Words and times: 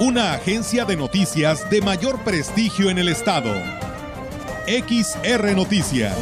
Una 0.00 0.32
agencia 0.32 0.84
de 0.84 0.94
noticias 0.94 1.68
de 1.70 1.82
mayor 1.82 2.22
prestigio 2.22 2.88
en 2.88 2.98
el 2.98 3.08
estado. 3.08 3.52
XR 4.68 5.56
Noticias. 5.56 6.14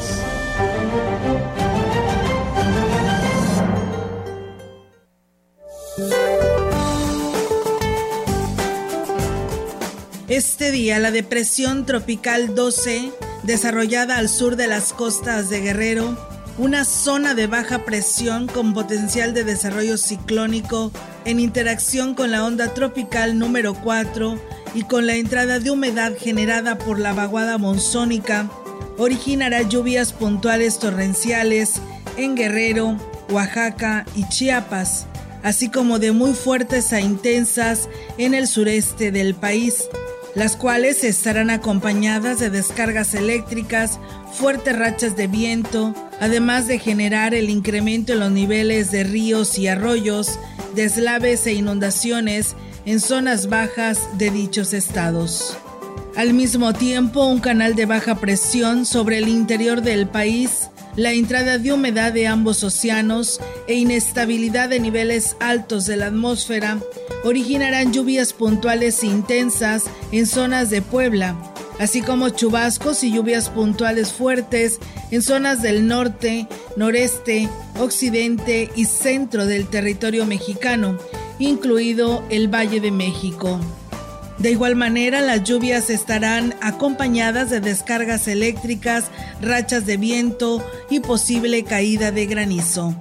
Este 10.28 10.70
día 10.70 10.98
la 10.98 11.10
depresión 11.10 11.84
tropical 11.84 12.54
12, 12.54 13.12
desarrollada 13.42 14.16
al 14.16 14.30
sur 14.30 14.56
de 14.56 14.68
las 14.68 14.94
costas 14.94 15.50
de 15.50 15.60
Guerrero, 15.60 16.16
una 16.58 16.84
zona 16.84 17.34
de 17.34 17.46
baja 17.46 17.84
presión 17.84 18.46
con 18.46 18.72
potencial 18.72 19.34
de 19.34 19.44
desarrollo 19.44 19.98
ciclónico 19.98 20.90
en 21.24 21.38
interacción 21.38 22.14
con 22.14 22.30
la 22.30 22.44
onda 22.44 22.72
tropical 22.72 23.38
número 23.38 23.74
4 23.74 24.38
y 24.74 24.84
con 24.84 25.06
la 25.06 25.16
entrada 25.16 25.58
de 25.58 25.70
humedad 25.70 26.12
generada 26.18 26.78
por 26.78 26.98
la 26.98 27.12
vaguada 27.12 27.58
monzónica, 27.58 28.50
originará 28.96 29.62
lluvias 29.62 30.12
puntuales 30.12 30.78
torrenciales 30.78 31.74
en 32.16 32.34
Guerrero, 32.34 32.96
Oaxaca 33.30 34.06
y 34.14 34.26
Chiapas, 34.28 35.06
así 35.42 35.68
como 35.68 35.98
de 35.98 36.12
muy 36.12 36.32
fuertes 36.32 36.92
a 36.92 37.00
intensas 37.00 37.88
en 38.16 38.32
el 38.32 38.46
sureste 38.46 39.10
del 39.10 39.34
país 39.34 39.84
las 40.36 40.54
cuales 40.54 41.02
estarán 41.02 41.48
acompañadas 41.48 42.38
de 42.38 42.50
descargas 42.50 43.14
eléctricas, 43.14 43.98
fuertes 44.34 44.78
rachas 44.78 45.16
de 45.16 45.28
viento, 45.28 45.94
además 46.20 46.66
de 46.66 46.78
generar 46.78 47.34
el 47.34 47.50
incremento 47.50 48.12
en 48.12 48.20
los 48.20 48.30
niveles 48.30 48.90
de 48.90 49.04
ríos 49.04 49.58
y 49.58 49.68
arroyos, 49.68 50.38
deslaves 50.74 51.46
e 51.46 51.54
inundaciones 51.54 52.56
en 52.84 53.00
zonas 53.00 53.48
bajas 53.48 54.00
de 54.18 54.30
dichos 54.30 54.72
estados. 54.72 55.56
Al 56.16 56.32
mismo 56.32 56.72
tiempo, 56.72 57.26
un 57.26 57.40
canal 57.40 57.74
de 57.74 57.86
baja 57.86 58.16
presión 58.16 58.86
sobre 58.86 59.18
el 59.18 59.28
interior 59.28 59.82
del 59.82 60.08
país 60.08 60.70
la 60.96 61.12
entrada 61.12 61.58
de 61.58 61.74
humedad 61.74 62.10
de 62.10 62.26
ambos 62.26 62.64
océanos 62.64 63.38
e 63.68 63.74
inestabilidad 63.74 64.70
de 64.70 64.80
niveles 64.80 65.36
altos 65.40 65.84
de 65.84 65.98
la 65.98 66.06
atmósfera 66.06 66.78
originarán 67.22 67.92
lluvias 67.92 68.32
puntuales 68.32 69.02
e 69.02 69.08
intensas 69.08 69.84
en 70.10 70.26
zonas 70.26 70.70
de 70.70 70.80
Puebla, 70.80 71.36
así 71.78 72.02
como 72.02 72.30
chubascos 72.30 73.02
y 73.04 73.12
lluvias 73.12 73.50
puntuales 73.50 74.12
fuertes 74.12 74.78
en 75.10 75.22
zonas 75.22 75.62
del 75.62 75.86
norte, 75.86 76.46
noreste, 76.76 77.48
occidente 77.78 78.70
y 78.76 78.86
centro 78.86 79.46
del 79.46 79.66
territorio 79.66 80.26
mexicano, 80.26 80.98
incluido 81.38 82.24
el 82.30 82.48
Valle 82.48 82.80
de 82.80 82.90
México. 82.90 83.60
De 84.38 84.50
igual 84.50 84.76
manera, 84.76 85.22
las 85.22 85.44
lluvias 85.44 85.88
estarán 85.88 86.54
acompañadas 86.60 87.48
de 87.48 87.60
descargas 87.60 88.28
eléctricas, 88.28 89.06
rachas 89.40 89.86
de 89.86 89.96
viento 89.96 90.64
y 90.90 91.00
posible 91.00 91.64
caída 91.64 92.12
de 92.12 92.26
granizo. 92.26 92.94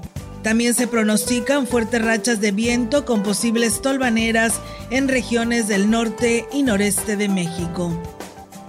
También 0.44 0.74
se 0.74 0.88
pronostican 0.88 1.68
fuertes 1.68 2.02
rachas 2.02 2.40
de 2.40 2.52
viento 2.52 3.04
con 3.04 3.24
posibles 3.24 3.82
tolvaneras 3.82 4.54
en 4.92 5.08
regiones 5.08 5.68
del 5.68 5.90
norte 5.90 6.46
y 6.54 6.64
noreste 6.64 7.18
de 7.18 7.28
México. 7.28 8.15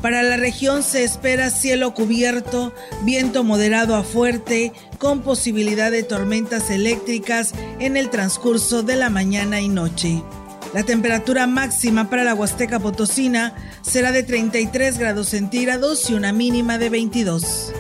Para 0.03 0.23
la 0.23 0.37
región 0.37 0.83
se 0.83 1.05
espera 1.05 1.51
cielo 1.51 1.95
cubierto, 1.95 2.73
viento 3.03 3.45
moderado 3.45 3.97
a 3.97 4.05
fuerte, 4.05 4.73
con 4.99 5.23
posibilidad 5.23 5.91
de 5.91 6.03
tormentas 6.03 6.71
eléctricas 6.71 7.53
en 7.81 7.97
el 7.97 8.11
transcurso 8.11 8.83
de 8.83 8.97
la 8.97 9.11
mañana 9.11 9.61
y 9.61 9.69
noche. 9.69 10.23
La 10.75 10.83
temperatura 10.83 11.47
máxima 11.47 12.11
para 12.11 12.25
la 12.25 12.35
Huasteca 12.35 12.79
Potosina 12.79 13.55
será 13.83 14.13
de 14.13 14.23
33 14.23 14.99
grados 14.99 15.29
centígrados 15.29 16.11
y 16.11 16.15
una 16.15 16.33
mínima 16.33 16.77
de 16.77 16.91
22. 16.91 17.73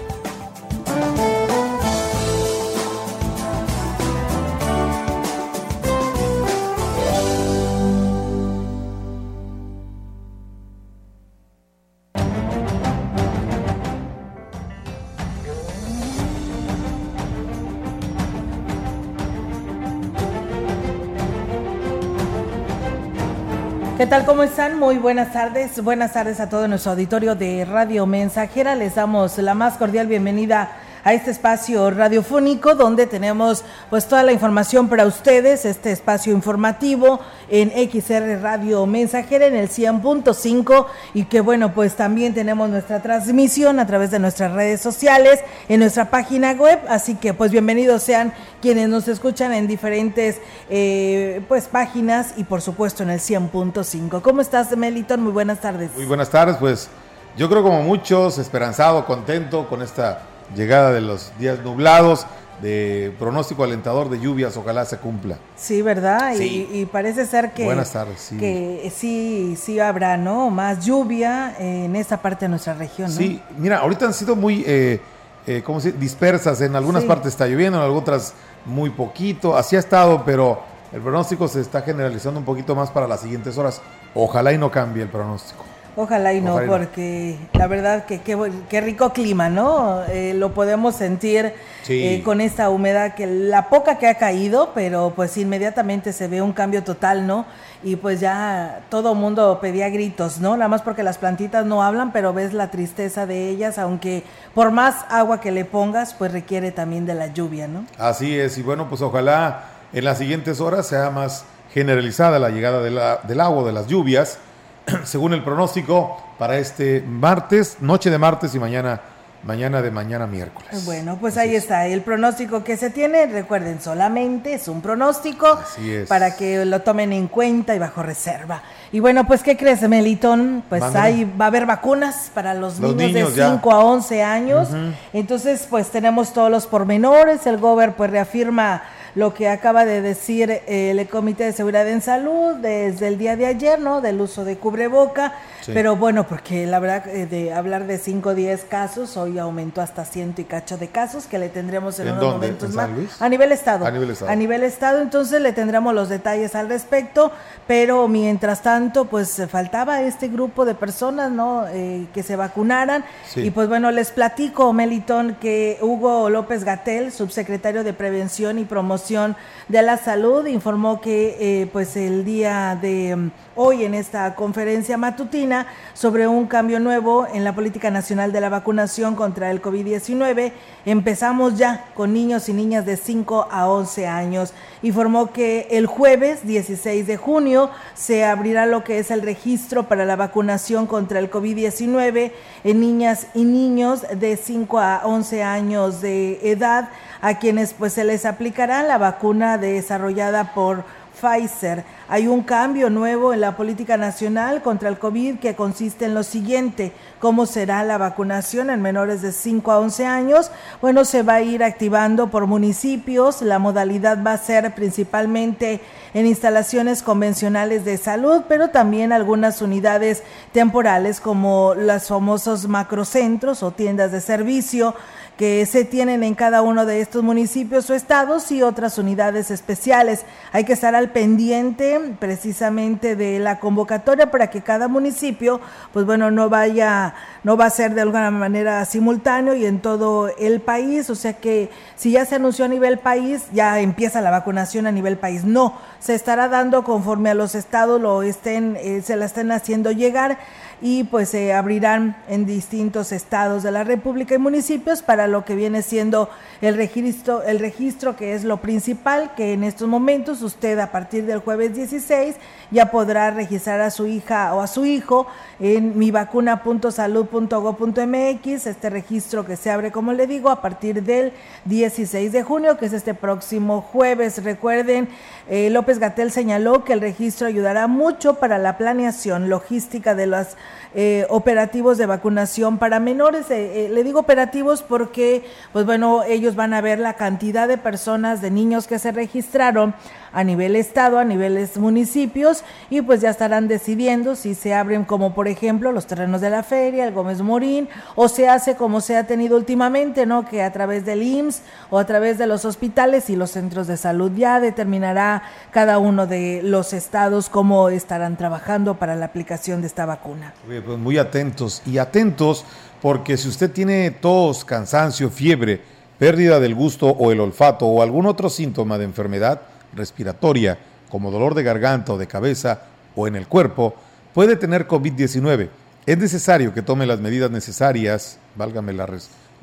¿Qué 24.06 24.10
tal? 24.10 24.24
¿Cómo 24.24 24.44
están? 24.44 24.78
Muy 24.78 24.98
buenas 24.98 25.32
tardes. 25.32 25.82
Buenas 25.82 26.12
tardes 26.12 26.38
a 26.38 26.48
todo 26.48 26.68
nuestro 26.68 26.92
auditorio 26.92 27.34
de 27.34 27.64
Radio 27.64 28.06
Mensajera. 28.06 28.76
Les 28.76 28.94
damos 28.94 29.36
la 29.38 29.54
más 29.54 29.78
cordial 29.78 30.06
bienvenida 30.06 30.70
a 31.06 31.12
este 31.12 31.30
espacio 31.30 31.88
radiofónico 31.92 32.74
donde 32.74 33.06
tenemos 33.06 33.62
pues 33.90 34.08
toda 34.08 34.24
la 34.24 34.32
información 34.32 34.88
para 34.88 35.06
ustedes, 35.06 35.64
este 35.64 35.92
espacio 35.92 36.32
informativo 36.32 37.20
en 37.48 37.70
XR 37.70 38.42
Radio 38.42 38.84
Mensajera 38.86 39.46
en 39.46 39.54
el 39.54 39.68
100.5 39.68 40.86
y 41.14 41.26
que 41.26 41.40
bueno 41.40 41.72
pues 41.72 41.94
también 41.94 42.34
tenemos 42.34 42.68
nuestra 42.68 43.02
transmisión 43.02 43.78
a 43.78 43.86
través 43.86 44.10
de 44.10 44.18
nuestras 44.18 44.50
redes 44.50 44.80
sociales, 44.80 45.44
en 45.68 45.78
nuestra 45.78 46.10
página 46.10 46.54
web, 46.54 46.80
así 46.88 47.14
que 47.14 47.32
pues 47.32 47.52
bienvenidos 47.52 48.02
sean 48.02 48.32
quienes 48.60 48.88
nos 48.88 49.06
escuchan 49.06 49.52
en 49.52 49.68
diferentes 49.68 50.40
eh, 50.68 51.40
pues 51.46 51.68
páginas 51.68 52.34
y 52.36 52.42
por 52.42 52.62
supuesto 52.62 53.04
en 53.04 53.10
el 53.10 53.20
100.5. 53.20 54.22
¿Cómo 54.22 54.40
estás 54.40 54.76
Meliton? 54.76 55.22
Muy 55.22 55.32
buenas 55.32 55.60
tardes. 55.60 55.92
Muy 55.94 56.06
buenas 56.06 56.30
tardes, 56.30 56.56
pues 56.56 56.88
yo 57.36 57.48
creo 57.48 57.62
como 57.62 57.82
muchos, 57.82 58.38
esperanzado, 58.38 59.06
contento 59.06 59.68
con 59.68 59.82
esta 59.82 60.34
llegada 60.54 60.92
de 60.92 61.00
los 61.00 61.32
días 61.38 61.60
nublados, 61.60 62.26
de 62.60 63.14
pronóstico 63.18 63.64
alentador 63.64 64.08
de 64.08 64.18
lluvias, 64.18 64.56
ojalá 64.56 64.84
se 64.84 64.98
cumpla. 64.98 65.38
Sí, 65.56 65.82
¿verdad? 65.82 66.34
Y, 66.38 66.86
parece 66.86 67.26
ser 67.26 67.52
que, 67.52 67.64
Buenas 67.64 67.92
tardes, 67.92 68.20
sí. 68.20 68.38
que 68.38 68.90
sí, 68.94 69.58
sí 69.60 69.78
habrá, 69.78 70.16
¿no? 70.16 70.50
Más 70.50 70.84
lluvia 70.84 71.54
en 71.58 71.94
esta 71.96 72.22
parte 72.22 72.46
de 72.46 72.50
nuestra 72.50 72.74
región, 72.74 73.10
¿no? 73.10 73.16
Sí, 73.16 73.42
mira, 73.58 73.78
ahorita 73.78 74.06
han 74.06 74.14
sido 74.14 74.36
muy, 74.36 74.64
eh, 74.66 75.00
eh, 75.46 75.62
¿cómo 75.64 75.80
se 75.80 75.92
Dispersas, 75.92 76.60
en 76.62 76.76
algunas 76.76 77.04
partes 77.04 77.28
está 77.28 77.46
lloviendo, 77.46 77.84
en 77.84 77.90
otras 77.94 78.32
muy 78.64 78.90
poquito, 78.90 79.56
así 79.56 79.76
ha 79.76 79.78
estado, 79.78 80.24
pero 80.24 80.60
el 80.92 81.00
pronóstico 81.00 81.48
se 81.48 81.60
está 81.60 81.82
generalizando 81.82 82.40
un 82.40 82.46
poquito 82.46 82.74
más 82.74 82.90
para 82.90 83.06
las 83.06 83.20
siguientes 83.20 83.58
horas. 83.58 83.82
Ojalá 84.14 84.52
y 84.52 84.58
no 84.58 84.70
cambie 84.70 85.02
el 85.02 85.08
pronóstico. 85.08 85.64
Ojalá 85.98 86.34
y 86.34 86.42
no, 86.42 86.60
porque 86.66 87.38
la 87.54 87.66
verdad 87.66 88.04
que 88.04 88.20
qué 88.20 88.80
rico 88.82 89.14
clima, 89.14 89.48
¿no? 89.48 90.02
Eh, 90.10 90.34
lo 90.34 90.52
podemos 90.52 90.94
sentir 90.94 91.54
eh, 91.88 92.20
con 92.22 92.42
esta 92.42 92.68
humedad, 92.68 93.14
que 93.14 93.26
la 93.26 93.70
poca 93.70 93.96
que 93.96 94.06
ha 94.06 94.16
caído, 94.16 94.72
pero 94.74 95.14
pues 95.16 95.38
inmediatamente 95.38 96.12
se 96.12 96.28
ve 96.28 96.42
un 96.42 96.52
cambio 96.52 96.84
total, 96.84 97.26
¿no? 97.26 97.46
Y 97.82 97.96
pues 97.96 98.20
ya 98.20 98.82
todo 98.90 99.14
mundo 99.14 99.58
pedía 99.62 99.88
gritos, 99.88 100.38
¿no? 100.38 100.54
Nada 100.58 100.68
más 100.68 100.82
porque 100.82 101.02
las 101.02 101.16
plantitas 101.16 101.64
no 101.64 101.82
hablan, 101.82 102.12
pero 102.12 102.34
ves 102.34 102.52
la 102.52 102.70
tristeza 102.70 103.24
de 103.24 103.48
ellas, 103.48 103.78
aunque 103.78 104.22
por 104.54 104.72
más 104.72 105.06
agua 105.08 105.40
que 105.40 105.50
le 105.50 105.64
pongas, 105.64 106.12
pues 106.12 106.30
requiere 106.30 106.72
también 106.72 107.06
de 107.06 107.14
la 107.14 107.28
lluvia, 107.28 107.68
¿no? 107.68 107.86
Así 107.96 108.38
es, 108.38 108.58
y 108.58 108.62
bueno, 108.62 108.90
pues 108.90 109.00
ojalá 109.00 109.64
en 109.94 110.04
las 110.04 110.18
siguientes 110.18 110.60
horas 110.60 110.86
sea 110.86 111.08
más 111.08 111.46
generalizada 111.72 112.38
la 112.38 112.50
llegada 112.50 112.82
del 112.82 113.40
agua, 113.40 113.64
de 113.64 113.72
las 113.72 113.86
lluvias 113.86 114.40
según 115.04 115.32
el 115.32 115.42
pronóstico 115.42 116.22
para 116.38 116.58
este 116.58 117.02
martes, 117.02 117.78
noche 117.80 118.10
de 118.10 118.18
martes 118.18 118.54
y 118.54 118.58
mañana 118.58 119.00
mañana 119.46 119.80
de 119.80 119.90
mañana 119.90 120.26
miércoles. 120.26 120.84
Bueno, 120.84 121.18
pues 121.20 121.36
ahí 121.36 121.54
está 121.54 121.86
el 121.86 122.02
pronóstico 122.02 122.64
que 122.64 122.76
se 122.76 122.90
tiene. 122.90 123.26
Recuerden, 123.26 123.80
solamente 123.80 124.54
es 124.54 124.66
un 124.66 124.82
pronóstico 124.82 125.60
para 126.08 126.36
que 126.36 126.64
lo 126.64 126.80
tomen 126.80 127.12
en 127.12 127.28
cuenta 127.28 127.74
y 127.74 127.78
bajo 127.78 128.02
reserva. 128.02 128.62
Y 128.92 129.00
bueno, 129.00 129.26
pues 129.26 129.42
¿qué 129.42 129.56
crees, 129.56 129.88
Melitón? 129.88 130.64
Pues 130.68 130.82
ahí 130.82 131.24
va 131.40 131.46
a 131.46 131.48
haber 131.48 131.64
vacunas 131.64 132.30
para 132.34 132.54
los, 132.54 132.80
niños, 132.80 133.36
de 133.36 133.44
5 133.44 133.70
a 133.70 133.78
11 133.78 134.22
años. 134.22 134.68
Entonces, 135.12 135.66
pues 135.70 135.90
tenemos 135.90 136.32
todos 136.32 136.50
los 136.50 136.66
pormenores. 136.66 137.46
El 137.46 137.58
gober 137.58 137.92
pues 137.92 138.10
reafirma 138.10 138.82
lo 139.16 139.32
que 139.32 139.48
acaba 139.48 139.86
de 139.86 140.02
decir 140.02 140.50
eh, 140.50 140.90
el 140.90 141.08
Comité 141.08 141.44
de 141.44 141.52
Seguridad 141.54 141.88
en 141.88 142.02
Salud 142.02 142.54
desde 142.56 143.08
el 143.08 143.16
día 143.16 143.34
de 143.34 143.46
ayer, 143.46 143.80
¿no? 143.80 144.02
Del 144.02 144.20
uso 144.20 144.44
de 144.44 144.58
cubreboca. 144.58 145.32
Pero 145.66 145.96
bueno, 145.96 146.26
porque 146.26 146.66
la 146.66 146.78
verdad, 146.78 147.06
eh, 147.08 147.26
de 147.26 147.52
hablar 147.52 147.86
de 147.86 147.98
5 147.98 148.30
o 148.30 148.34
10 148.34 148.64
casos, 148.64 149.16
hoy 149.16 149.38
aumentó 149.38 149.80
hasta 149.80 150.04
ciento 150.04 150.40
y 150.40 150.44
cacho 150.44 150.76
de 150.78 150.88
casos 150.88 151.26
que 151.26 151.38
le 151.38 151.48
tendremos 151.48 151.98
en, 151.98 152.10
unos 152.10 152.34
momentos 152.34 152.74
más. 152.74 152.88
A 153.20 153.28
nivel 153.28 153.52
estado. 153.52 153.86
A 153.86 153.90
nivel 153.90 154.10
estado. 154.10 154.30
A 154.30 154.34
nivel 154.34 154.62
estado, 154.62 155.00
entonces 155.00 155.40
le 155.40 155.52
tendremos 155.52 155.94
los 155.94 156.08
detalles 156.08 156.54
al 156.54 156.68
respecto. 156.68 157.32
Pero 157.66 158.06
mientras 158.08 158.62
tanto, 158.62 159.06
pues 159.06 159.42
faltaba 159.48 160.02
este 160.02 160.28
grupo 160.28 160.64
de 160.64 160.74
personas, 160.74 161.30
¿no? 161.30 161.66
Eh, 161.68 162.06
que 162.14 162.22
se 162.22 162.36
vacunaran. 162.36 163.04
Y 163.34 163.50
pues 163.50 163.68
bueno, 163.68 163.90
les 163.90 164.10
platico, 164.10 164.72
Melitón, 164.72 165.36
que 165.40 165.78
Hugo 165.80 166.30
López 166.30 166.64
Gatel, 166.64 167.12
subsecretario 167.12 167.84
de 167.84 167.92
Prevención 167.92 168.58
y 168.58 168.64
Promoción 168.64 169.36
de 169.68 169.82
la 169.82 169.96
Salud, 169.96 170.46
informó 170.46 171.00
que 171.00 171.36
eh, 171.40 171.68
pues 171.72 171.96
el 171.96 172.24
día 172.24 172.78
de 172.80 173.16
mm, 173.16 173.30
hoy 173.56 173.84
en 173.84 173.94
esta 173.94 174.34
conferencia 174.34 174.96
matutina 174.96 175.55
sobre 175.94 176.26
un 176.26 176.46
cambio 176.46 176.80
nuevo 176.80 177.26
en 177.32 177.44
la 177.44 177.54
política 177.54 177.90
nacional 177.90 178.32
de 178.32 178.40
la 178.40 178.50
vacunación 178.50 179.14
contra 179.14 179.50
el 179.50 179.62
COVID-19. 179.62 180.52
Empezamos 180.84 181.56
ya 181.56 181.86
con 181.94 182.12
niños 182.12 182.48
y 182.48 182.52
niñas 182.52 182.84
de 182.84 182.96
5 182.96 183.48
a 183.50 183.68
11 183.68 184.06
años. 184.06 184.52
Informó 184.82 185.32
que 185.32 185.68
el 185.70 185.86
jueves 185.86 186.46
16 186.46 187.06
de 187.06 187.16
junio 187.16 187.70
se 187.94 188.24
abrirá 188.24 188.66
lo 188.66 188.84
que 188.84 188.98
es 188.98 189.10
el 189.10 189.22
registro 189.22 189.84
para 189.84 190.04
la 190.04 190.16
vacunación 190.16 190.86
contra 190.86 191.18
el 191.18 191.30
COVID-19 191.30 192.32
en 192.64 192.80
niñas 192.80 193.28
y 193.34 193.44
niños 193.44 194.04
de 194.14 194.36
5 194.36 194.78
a 194.78 195.00
11 195.04 195.42
años 195.42 196.00
de 196.00 196.50
edad 196.50 196.90
a 197.20 197.38
quienes 197.38 197.72
pues 197.72 197.92
se 197.94 198.04
les 198.04 198.26
aplicará 198.26 198.82
la 198.82 198.98
vacuna 198.98 199.58
desarrollada 199.58 200.52
por 200.54 200.84
Pfizer. 201.20 201.84
Hay 202.08 202.28
un 202.28 202.44
cambio 202.44 202.88
nuevo 202.88 203.34
en 203.34 203.40
la 203.40 203.56
política 203.56 203.96
nacional 203.96 204.62
contra 204.62 204.88
el 204.88 204.96
COVID 204.96 205.40
que 205.40 205.56
consiste 205.56 206.04
en 206.04 206.14
lo 206.14 206.22
siguiente, 206.22 206.92
cómo 207.18 207.46
será 207.46 207.82
la 207.82 207.98
vacunación 207.98 208.70
en 208.70 208.80
menores 208.80 209.22
de 209.22 209.32
5 209.32 209.72
a 209.72 209.80
11 209.80 210.06
años. 210.06 210.52
Bueno, 210.80 211.04
se 211.04 211.24
va 211.24 211.34
a 211.34 211.42
ir 211.42 211.64
activando 211.64 212.28
por 212.28 212.46
municipios, 212.46 213.42
la 213.42 213.58
modalidad 213.58 214.22
va 214.24 214.34
a 214.34 214.38
ser 214.38 214.72
principalmente 214.76 215.80
en 216.14 216.26
instalaciones 216.26 217.02
convencionales 217.02 217.84
de 217.84 217.96
salud, 217.96 218.42
pero 218.48 218.70
también 218.70 219.12
algunas 219.12 219.60
unidades 219.60 220.22
temporales 220.52 221.20
como 221.20 221.74
los 221.74 222.06
famosos 222.06 222.68
macrocentros 222.68 223.64
o 223.64 223.72
tiendas 223.72 224.12
de 224.12 224.20
servicio 224.20 224.94
que 225.36 225.66
se 225.66 225.84
tienen 225.84 226.22
en 226.22 226.34
cada 226.34 226.62
uno 226.62 226.86
de 226.86 227.00
estos 227.00 227.22
municipios 227.22 227.90
o 227.90 227.94
estados 227.94 228.50
y 228.50 228.62
otras 228.62 228.96
unidades 228.96 229.50
especiales. 229.50 230.24
Hay 230.52 230.64
que 230.64 230.72
estar 230.72 230.94
al 230.94 231.10
pendiente 231.10 232.00
precisamente 232.18 233.16
de 233.16 233.38
la 233.38 233.58
convocatoria 233.60 234.30
para 234.30 234.48
que 234.48 234.62
cada 234.62 234.88
municipio, 234.88 235.60
pues 235.92 236.06
bueno, 236.06 236.30
no 236.30 236.48
vaya, 236.48 237.14
no 237.44 237.56
va 237.56 237.66
a 237.66 237.70
ser 237.70 237.94
de 237.94 238.00
alguna 238.00 238.30
manera 238.30 238.84
simultáneo 238.86 239.54
y 239.54 239.66
en 239.66 239.80
todo 239.80 240.28
el 240.38 240.60
país. 240.60 241.10
O 241.10 241.14
sea 241.14 241.34
que 241.34 241.70
si 241.96 242.12
ya 242.12 242.24
se 242.24 242.36
anunció 242.36 242.64
a 242.64 242.68
nivel 242.68 242.98
país, 242.98 243.44
ya 243.52 243.78
empieza 243.80 244.22
la 244.22 244.30
vacunación 244.30 244.86
a 244.86 244.92
nivel 244.92 245.18
país. 245.18 245.44
No, 245.44 245.74
se 245.98 246.14
estará 246.14 246.48
dando 246.48 246.82
conforme 246.82 247.30
a 247.30 247.34
los 247.34 247.54
estados 247.54 248.00
lo 248.00 248.22
estén, 248.22 248.76
eh, 248.80 249.02
se 249.04 249.16
la 249.16 249.26
estén 249.26 249.52
haciendo 249.52 249.92
llegar 249.92 250.38
y 250.80 251.04
pues 251.04 251.28
se 251.30 251.54
abrirán 251.54 252.16
en 252.28 252.46
distintos 252.46 253.12
estados 253.12 253.62
de 253.62 253.70
la 253.70 253.84
República 253.84 254.34
y 254.34 254.38
municipios 254.38 255.02
para 255.02 255.26
lo 255.26 255.44
que 255.44 255.54
viene 255.54 255.82
siendo 255.82 256.30
el 256.60 256.76
registro, 256.76 257.42
el 257.42 257.58
registro 257.58 258.16
que 258.16 258.34
es 258.34 258.44
lo 258.44 258.58
principal, 258.58 259.32
que 259.36 259.52
en 259.52 259.64
estos 259.64 259.88
momentos 259.88 260.42
usted 260.42 260.78
a 260.78 260.92
partir 260.92 261.26
del 261.26 261.40
jueves 261.40 261.74
16 261.74 262.36
ya 262.70 262.90
podrá 262.90 263.30
registrar 263.30 263.80
a 263.80 263.90
su 263.90 264.06
hija 264.06 264.54
o 264.54 264.60
a 264.60 264.66
su 264.66 264.84
hijo 264.84 265.26
en 265.60 265.98
mivacuna.salud.go.mx, 265.98 268.66
este 268.66 268.90
registro 268.90 269.46
que 269.46 269.56
se 269.56 269.70
abre, 269.70 269.90
como 269.90 270.12
le 270.12 270.26
digo, 270.26 270.50
a 270.50 270.60
partir 270.60 271.02
del 271.02 271.32
16 271.64 272.32
de 272.32 272.42
junio, 272.42 272.76
que 272.76 272.84
es 272.86 272.92
este 272.92 273.14
próximo 273.14 273.80
jueves. 273.80 274.44
Recuerden, 274.44 275.08
eh, 275.48 275.70
López 275.70 275.98
Gatel 275.98 276.32
señaló 276.32 276.84
que 276.84 276.92
el 276.92 277.00
registro 277.00 277.46
ayudará 277.46 277.86
mucho 277.86 278.34
para 278.34 278.58
la 278.58 278.76
planeación 278.76 279.48
logística 279.48 280.14
de 280.14 280.26
las 280.26 280.56
eh, 280.98 281.26
operativos 281.28 281.98
de 281.98 282.06
vacunación 282.06 282.78
para 282.78 283.00
menores. 283.00 283.50
Eh, 283.50 283.84
eh, 283.84 283.88
le 283.90 284.02
digo 284.02 284.20
operativos 284.20 284.82
porque, 284.82 285.44
pues 285.74 285.84
bueno, 285.84 286.24
ellos 286.24 286.56
van 286.56 286.72
a 286.72 286.80
ver 286.80 286.98
la 286.98 287.14
cantidad 287.14 287.68
de 287.68 287.76
personas, 287.76 288.40
de 288.40 288.50
niños 288.50 288.86
que 288.86 288.98
se 288.98 289.12
registraron 289.12 289.94
a 290.32 290.44
nivel 290.44 290.76
estado, 290.76 291.18
a 291.18 291.24
niveles 291.24 291.78
municipios 291.78 292.62
y 292.90 293.00
pues 293.00 293.22
ya 293.22 293.30
estarán 293.30 293.68
decidiendo 293.68 294.36
si 294.36 294.54
se 294.54 294.74
abren 294.74 295.04
como 295.04 295.34
por 295.34 295.48
ejemplo 295.48 295.92
los 295.92 296.06
terrenos 296.06 296.42
de 296.42 296.50
la 296.50 296.62
feria, 296.62 297.06
el 297.06 297.14
Gómez 297.14 297.40
Morín 297.40 297.88
o 298.16 298.28
se 298.28 298.46
hace 298.46 298.76
como 298.76 299.00
se 299.00 299.16
ha 299.16 299.26
tenido 299.26 299.56
últimamente, 299.56 300.26
¿no? 300.26 300.44
Que 300.46 300.62
a 300.62 300.72
través 300.72 301.06
del 301.06 301.22
IMSS 301.22 301.62
o 301.88 301.98
a 301.98 302.04
través 302.04 302.36
de 302.36 302.46
los 302.46 302.66
hospitales 302.66 303.30
y 303.30 303.36
los 303.36 303.52
centros 303.52 303.86
de 303.86 303.96
salud 303.96 304.30
ya 304.36 304.60
determinará 304.60 305.42
cada 305.70 305.98
uno 305.98 306.26
de 306.26 306.60
los 306.62 306.92
estados 306.92 307.48
cómo 307.48 307.88
estarán 307.88 308.36
trabajando 308.36 308.96
para 308.96 309.16
la 309.16 309.26
aplicación 309.26 309.80
de 309.80 309.86
esta 309.86 310.04
vacuna. 310.04 310.52
Pues 310.86 310.98
muy 310.98 311.18
atentos 311.18 311.82
y 311.84 311.98
atentos 311.98 312.64
porque 313.02 313.36
si 313.36 313.48
usted 313.48 313.72
tiene 313.72 314.08
tos, 314.12 314.64
cansancio, 314.64 315.30
fiebre, 315.30 315.80
pérdida 316.16 316.60
del 316.60 316.76
gusto 316.76 317.08
o 317.08 317.32
el 317.32 317.40
olfato 317.40 317.86
o 317.86 318.02
algún 318.02 318.24
otro 318.24 318.48
síntoma 318.48 318.96
de 318.96 319.04
enfermedad, 319.04 319.62
respiratoria, 319.96 320.78
como 321.08 321.32
dolor 321.32 321.54
de 321.54 321.64
garganta 321.64 322.12
o 322.12 322.18
de 322.18 322.28
cabeza 322.28 322.82
o 323.16 323.26
en 323.26 323.34
el 323.34 323.48
cuerpo, 323.48 323.96
puede 324.32 324.54
tener 324.54 324.86
COVID-19. 324.86 325.70
Es 326.06 326.18
necesario 326.18 326.72
que 326.72 326.82
tome 326.82 327.04
las 327.04 327.18
medidas 327.18 327.50
necesarias, 327.50 328.38
válgame 328.54 328.92
la, 328.92 329.08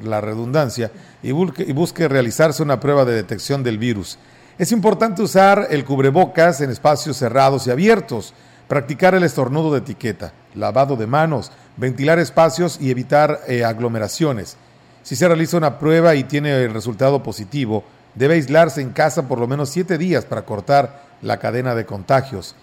la 0.03 0.19
redundancia, 0.19 0.91
busque, 1.31 1.63
y 1.63 1.71
busque 1.71 2.09
realizarse 2.09 2.61
una 2.61 2.81
prueba 2.81 3.05
de 3.05 3.13
detección 3.13 3.63
del 3.63 3.77
virus. 3.77 4.19
Es 4.57 4.73
importante 4.73 5.21
usar 5.21 5.67
el 5.69 5.85
cubrebocas 5.85 6.59
en 6.59 6.69
espacios 6.69 7.15
cerrados 7.15 7.65
y 7.65 7.71
abiertos, 7.71 8.33
practicar 8.67 9.15
el 9.15 9.23
estornudo 9.23 9.71
de 9.71 9.79
etiqueta, 9.79 10.33
lavado 10.55 10.95
de 10.95 11.07
manos, 11.07 11.51
ventilar 11.77 12.19
espacios 12.19 12.77
y 12.79 12.91
evitar 12.91 13.41
eh, 13.47 13.63
aglomeraciones. 13.63 14.57
Si 15.03 15.15
se 15.15 15.27
realiza 15.27 15.57
una 15.57 15.79
prueba 15.79 16.15
y 16.15 16.23
tiene 16.23 16.63
el 16.63 16.73
resultado 16.73 17.23
positivo, 17.23 17.83
debe 18.15 18.35
aislarse 18.35 18.81
en 18.81 18.91
casa 18.91 19.27
por 19.27 19.39
lo 19.39 19.47
menos 19.47 19.69
siete 19.69 19.97
días 19.97 20.25
para 20.25 20.45
cortar 20.45 21.03
la 21.21 21.39
cadena 21.39 21.75
de 21.75 21.85
contagios. 21.85 22.55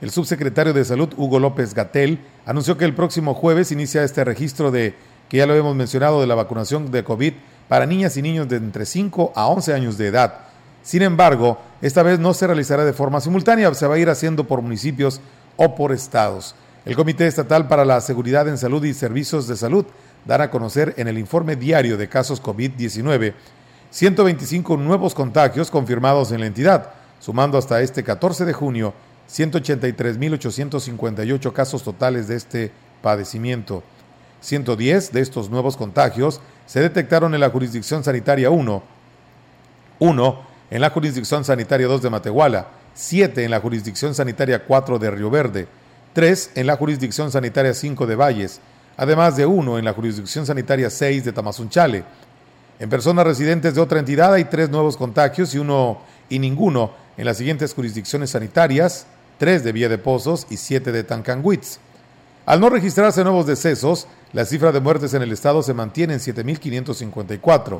El 0.00 0.10
subsecretario 0.10 0.72
de 0.72 0.84
Salud, 0.84 1.14
Hugo 1.16 1.38
López 1.38 1.74
Gatel, 1.74 2.20
anunció 2.46 2.76
que 2.76 2.84
el 2.84 2.94
próximo 2.94 3.34
jueves 3.34 3.72
inicia 3.72 4.02
este 4.02 4.24
registro 4.24 4.70
de, 4.70 4.94
que 5.28 5.38
ya 5.38 5.46
lo 5.46 5.54
hemos 5.54 5.76
mencionado, 5.76 6.20
de 6.20 6.26
la 6.26 6.34
vacunación 6.34 6.90
de 6.90 7.04
COVID 7.04 7.32
para 7.68 7.86
niñas 7.86 8.16
y 8.16 8.22
niños 8.22 8.48
de 8.48 8.56
entre 8.56 8.86
5 8.86 9.32
a 9.34 9.46
11 9.46 9.72
años 9.72 9.96
de 9.96 10.08
edad. 10.08 10.34
Sin 10.82 11.02
embargo, 11.02 11.58
esta 11.80 12.02
vez 12.02 12.18
no 12.18 12.34
se 12.34 12.46
realizará 12.46 12.84
de 12.84 12.92
forma 12.92 13.20
simultánea, 13.20 13.72
se 13.72 13.86
va 13.86 13.94
a 13.94 13.98
ir 13.98 14.10
haciendo 14.10 14.44
por 14.44 14.60
municipios 14.60 15.20
o 15.56 15.74
por 15.74 15.92
estados. 15.92 16.54
El 16.84 16.96
Comité 16.96 17.26
Estatal 17.26 17.66
para 17.66 17.86
la 17.86 18.02
Seguridad 18.02 18.46
en 18.46 18.58
Salud 18.58 18.84
y 18.84 18.92
Servicios 18.92 19.48
de 19.48 19.56
Salud 19.56 19.86
dará 20.26 20.44
a 20.44 20.50
conocer 20.50 20.92
en 20.98 21.08
el 21.08 21.16
informe 21.16 21.56
diario 21.56 21.96
de 21.96 22.10
casos 22.10 22.42
COVID-19 22.42 23.32
125 23.88 24.76
nuevos 24.76 25.14
contagios 25.14 25.70
confirmados 25.70 26.30
en 26.30 26.40
la 26.40 26.46
entidad, 26.46 26.90
sumando 27.20 27.56
hasta 27.56 27.80
este 27.80 28.04
14 28.04 28.44
de 28.44 28.52
junio 28.52 28.92
183.858 29.30 31.52
casos 31.54 31.82
totales 31.82 32.28
de 32.28 32.36
este 32.36 32.70
padecimiento. 33.00 33.82
110 34.42 35.12
de 35.12 35.22
estos 35.22 35.48
nuevos 35.48 35.78
contagios 35.78 36.42
se 36.66 36.80
detectaron 36.80 37.32
en 37.32 37.40
la 37.40 37.48
jurisdicción 37.48 38.04
sanitaria 38.04 38.50
1, 38.50 38.82
1 40.00 40.40
en 40.70 40.80
la 40.82 40.90
jurisdicción 40.90 41.46
sanitaria 41.46 41.86
2 41.86 42.02
de 42.02 42.10
Matehuala, 42.10 42.68
7 42.92 43.42
en 43.42 43.52
la 43.52 43.60
jurisdicción 43.60 44.14
sanitaria 44.14 44.66
4 44.66 44.98
de 44.98 45.10
Río 45.10 45.30
Verde, 45.30 45.66
3 46.14 46.52
en 46.54 46.66
la 46.66 46.76
jurisdicción 46.76 47.30
sanitaria 47.30 47.74
5 47.74 48.06
de 48.06 48.16
Valles, 48.16 48.60
además 48.96 49.36
de 49.36 49.44
1 49.44 49.78
en 49.78 49.84
la 49.84 49.92
jurisdicción 49.92 50.46
sanitaria 50.46 50.88
6 50.88 51.24
de 51.24 51.32
Tamazunchale, 51.32 52.04
en 52.80 52.90
personas 52.90 53.24
residentes 53.24 53.74
de 53.74 53.80
otra 53.80 54.00
entidad 54.00 54.34
hay 54.34 54.46
tres 54.46 54.68
nuevos 54.68 54.96
contagios 54.96 55.54
y 55.54 55.58
uno 55.58 56.00
y 56.28 56.40
ninguno 56.40 56.90
en 57.16 57.24
las 57.24 57.36
siguientes 57.36 57.72
jurisdicciones 57.72 58.30
sanitarias, 58.30 59.06
tres 59.38 59.62
de 59.62 59.70
Vía 59.72 59.88
de 59.88 59.98
Pozos 59.98 60.46
y 60.50 60.56
siete 60.56 60.90
de 60.90 61.04
Tancanwitz. 61.04 61.78
Al 62.46 62.60
no 62.60 62.68
registrarse 62.68 63.22
nuevos 63.22 63.46
decesos, 63.46 64.08
la 64.32 64.44
cifra 64.44 64.72
de 64.72 64.80
muertes 64.80 65.14
en 65.14 65.22
el 65.22 65.32
estado 65.32 65.62
se 65.62 65.72
mantiene 65.72 66.14
en 66.14 66.20
7.554. 66.20 67.78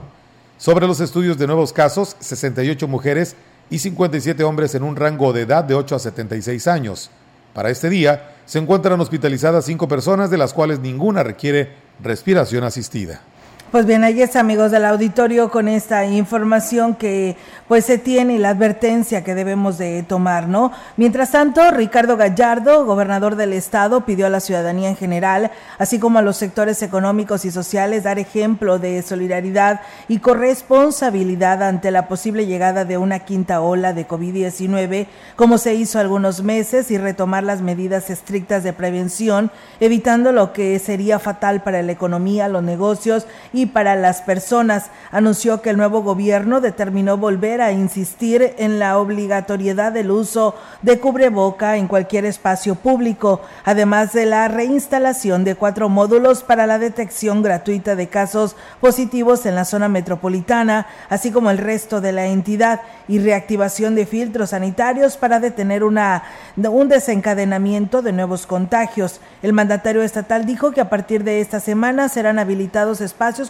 Sobre 0.59 0.87
los 0.87 1.01
estudios 1.01 1.37
de 1.39 1.49
nuevos 1.49 1.73
casos, 1.73 2.17
68 2.21 2.87
mujeres 2.87 3.35
y 3.71 3.81
57 3.81 4.45
hombres 4.45 4.75
en 4.77 4.85
un 4.85 4.95
rango 4.95 5.33
de 5.33 5.43
edad 5.43 5.65
de 5.65 5.75
8 5.75 5.97
a 5.97 5.99
76 5.99 6.69
años. 6.69 7.11
Para 7.55 7.71
este 7.71 7.89
día, 7.89 8.35
se 8.45 8.59
encuentran 8.59 9.01
hospitalizadas 9.01 9.65
cinco 9.65 9.89
personas, 9.89 10.29
de 10.31 10.37
las 10.37 10.53
cuales 10.53 10.81
ninguna 10.81 11.23
requiere 11.23 11.71
respiración 12.03 12.65
asistida. 12.65 13.23
Pues 13.71 13.87
bien, 13.87 14.05
ahí 14.05 14.23
es 14.23 14.37
amigos 14.37 14.71
del 14.71 14.85
auditorio 14.85 15.51
con 15.51 15.67
esta 15.67 16.05
información 16.05 16.95
que 16.95 17.37
pues 17.67 17.85
se 17.85 17.99
tiene 17.99 18.35
y 18.35 18.39
la 18.39 18.51
advertencia 18.51 19.25
que 19.25 19.35
debemos 19.35 19.79
de 19.79 20.05
tomar, 20.05 20.47
¿no? 20.47 20.71
Mientras 20.97 21.33
tanto, 21.33 21.69
Ricardo 21.73 22.17
Gallardo, 22.17 22.85
gobernador 22.85 23.35
del 23.35 23.53
estado, 23.53 24.03
pidió 24.03 24.27
a 24.27 24.31
la 24.31 24.39
ciudadanía 24.39 24.91
en 24.91 24.97
general, 24.97 25.51
así 25.79 25.99
como 25.99 26.21
a 26.21 26.23
los 26.23 26.37
sectores 26.37 26.83
económicos 26.83 27.45
y 27.45 27.51
sociales, 27.51 28.05
dar 28.05 28.21
ejemplo 28.21 28.79
de 28.79 29.03
solidaridad 29.03 29.81
y 30.07 30.19
corresponsabilidad 30.19 31.63
ante 31.65 31.91
la 31.91 32.07
posible 32.07 32.47
llegada 32.47 32.85
de 32.85 32.97
una 32.97 33.21
quinta 33.21 33.61
ola 33.61 33.93
de 33.93 34.07
COVID-19, 34.07 35.09
como 35.35 35.59
se 35.59 35.75
hizo 35.75 35.99
algunos 35.99 36.45
meses, 36.45 36.93
y 36.93 36.99
retomar 36.99 37.43
las 37.43 37.61
medidas 37.61 38.09
estrictas 38.09 38.63
de 38.63 38.73
prevención, 38.73 39.51
evitando 39.81 40.31
lo 40.31 40.53
que 40.53 40.79
sería 40.79 41.19
fatal 41.19 41.63
para 41.65 41.83
la 41.83 41.91
economía, 41.91 42.47
los 42.47 42.63
negocios 42.63 43.27
y 43.53 43.64
para 43.67 43.97
las 43.97 44.23
personas. 44.23 44.91
Anunció 45.11 45.63
que 45.63 45.71
el 45.71 45.77
nuevo 45.77 46.03
gobierno 46.03 46.61
determinó 46.61 47.17
volver 47.17 47.61
a 47.63 47.73
insistir 47.73 48.55
en 48.59 48.79
la 48.79 48.99
obligatoriedad 48.99 49.93
del 49.93 50.11
uso 50.11 50.55
de 50.83 50.99
cubreboca 51.01 51.77
en 51.77 51.89
cualquier 51.89 52.25
espacio 52.25 52.75
público, 52.75 53.41
además 53.65 54.13
de 54.13 54.27
la 54.27 54.49
reinstalación 54.49 55.45
de 55.45 55.55
cuatro 55.55 55.89
módulos 55.89 56.43
para 56.43 56.67
la 56.67 56.79
detección 56.79 57.43
gratuita 57.43 57.97
de 57.97 58.09
casos 58.09 58.57
positivos 58.81 59.47
en 59.47 59.55
la 59.55 59.65
zona 59.65 59.89
metropolitana, 59.89 60.87
así 61.09 61.31
como 61.31 61.51
el 61.51 61.59
resto 61.59 62.01
de 62.01 62.13
la 62.13 62.27
entidad, 62.27 62.81
y 63.09 63.19
reactivación 63.19 63.95
de 63.95 64.07
filtros 64.07 64.51
sanitarios 64.51 65.17
para 65.17 65.41
detener 65.41 65.85
una, 65.85 66.23
un 66.57 66.89
desencadenamiento 66.89 68.03
de 68.03 68.13
nuevos 68.13 68.47
contagios. 68.47 69.21
El 69.43 69.53
mandatario 69.53 70.03
estatal 70.03 70.47
dijo 70.47 70.73
que 70.73 70.81
a 70.81 70.89
partir 70.89 71.25
de 71.25 71.41
esta 71.41 71.61
semana 71.61 72.09
serán 72.09 72.39
habilitados 72.39 73.01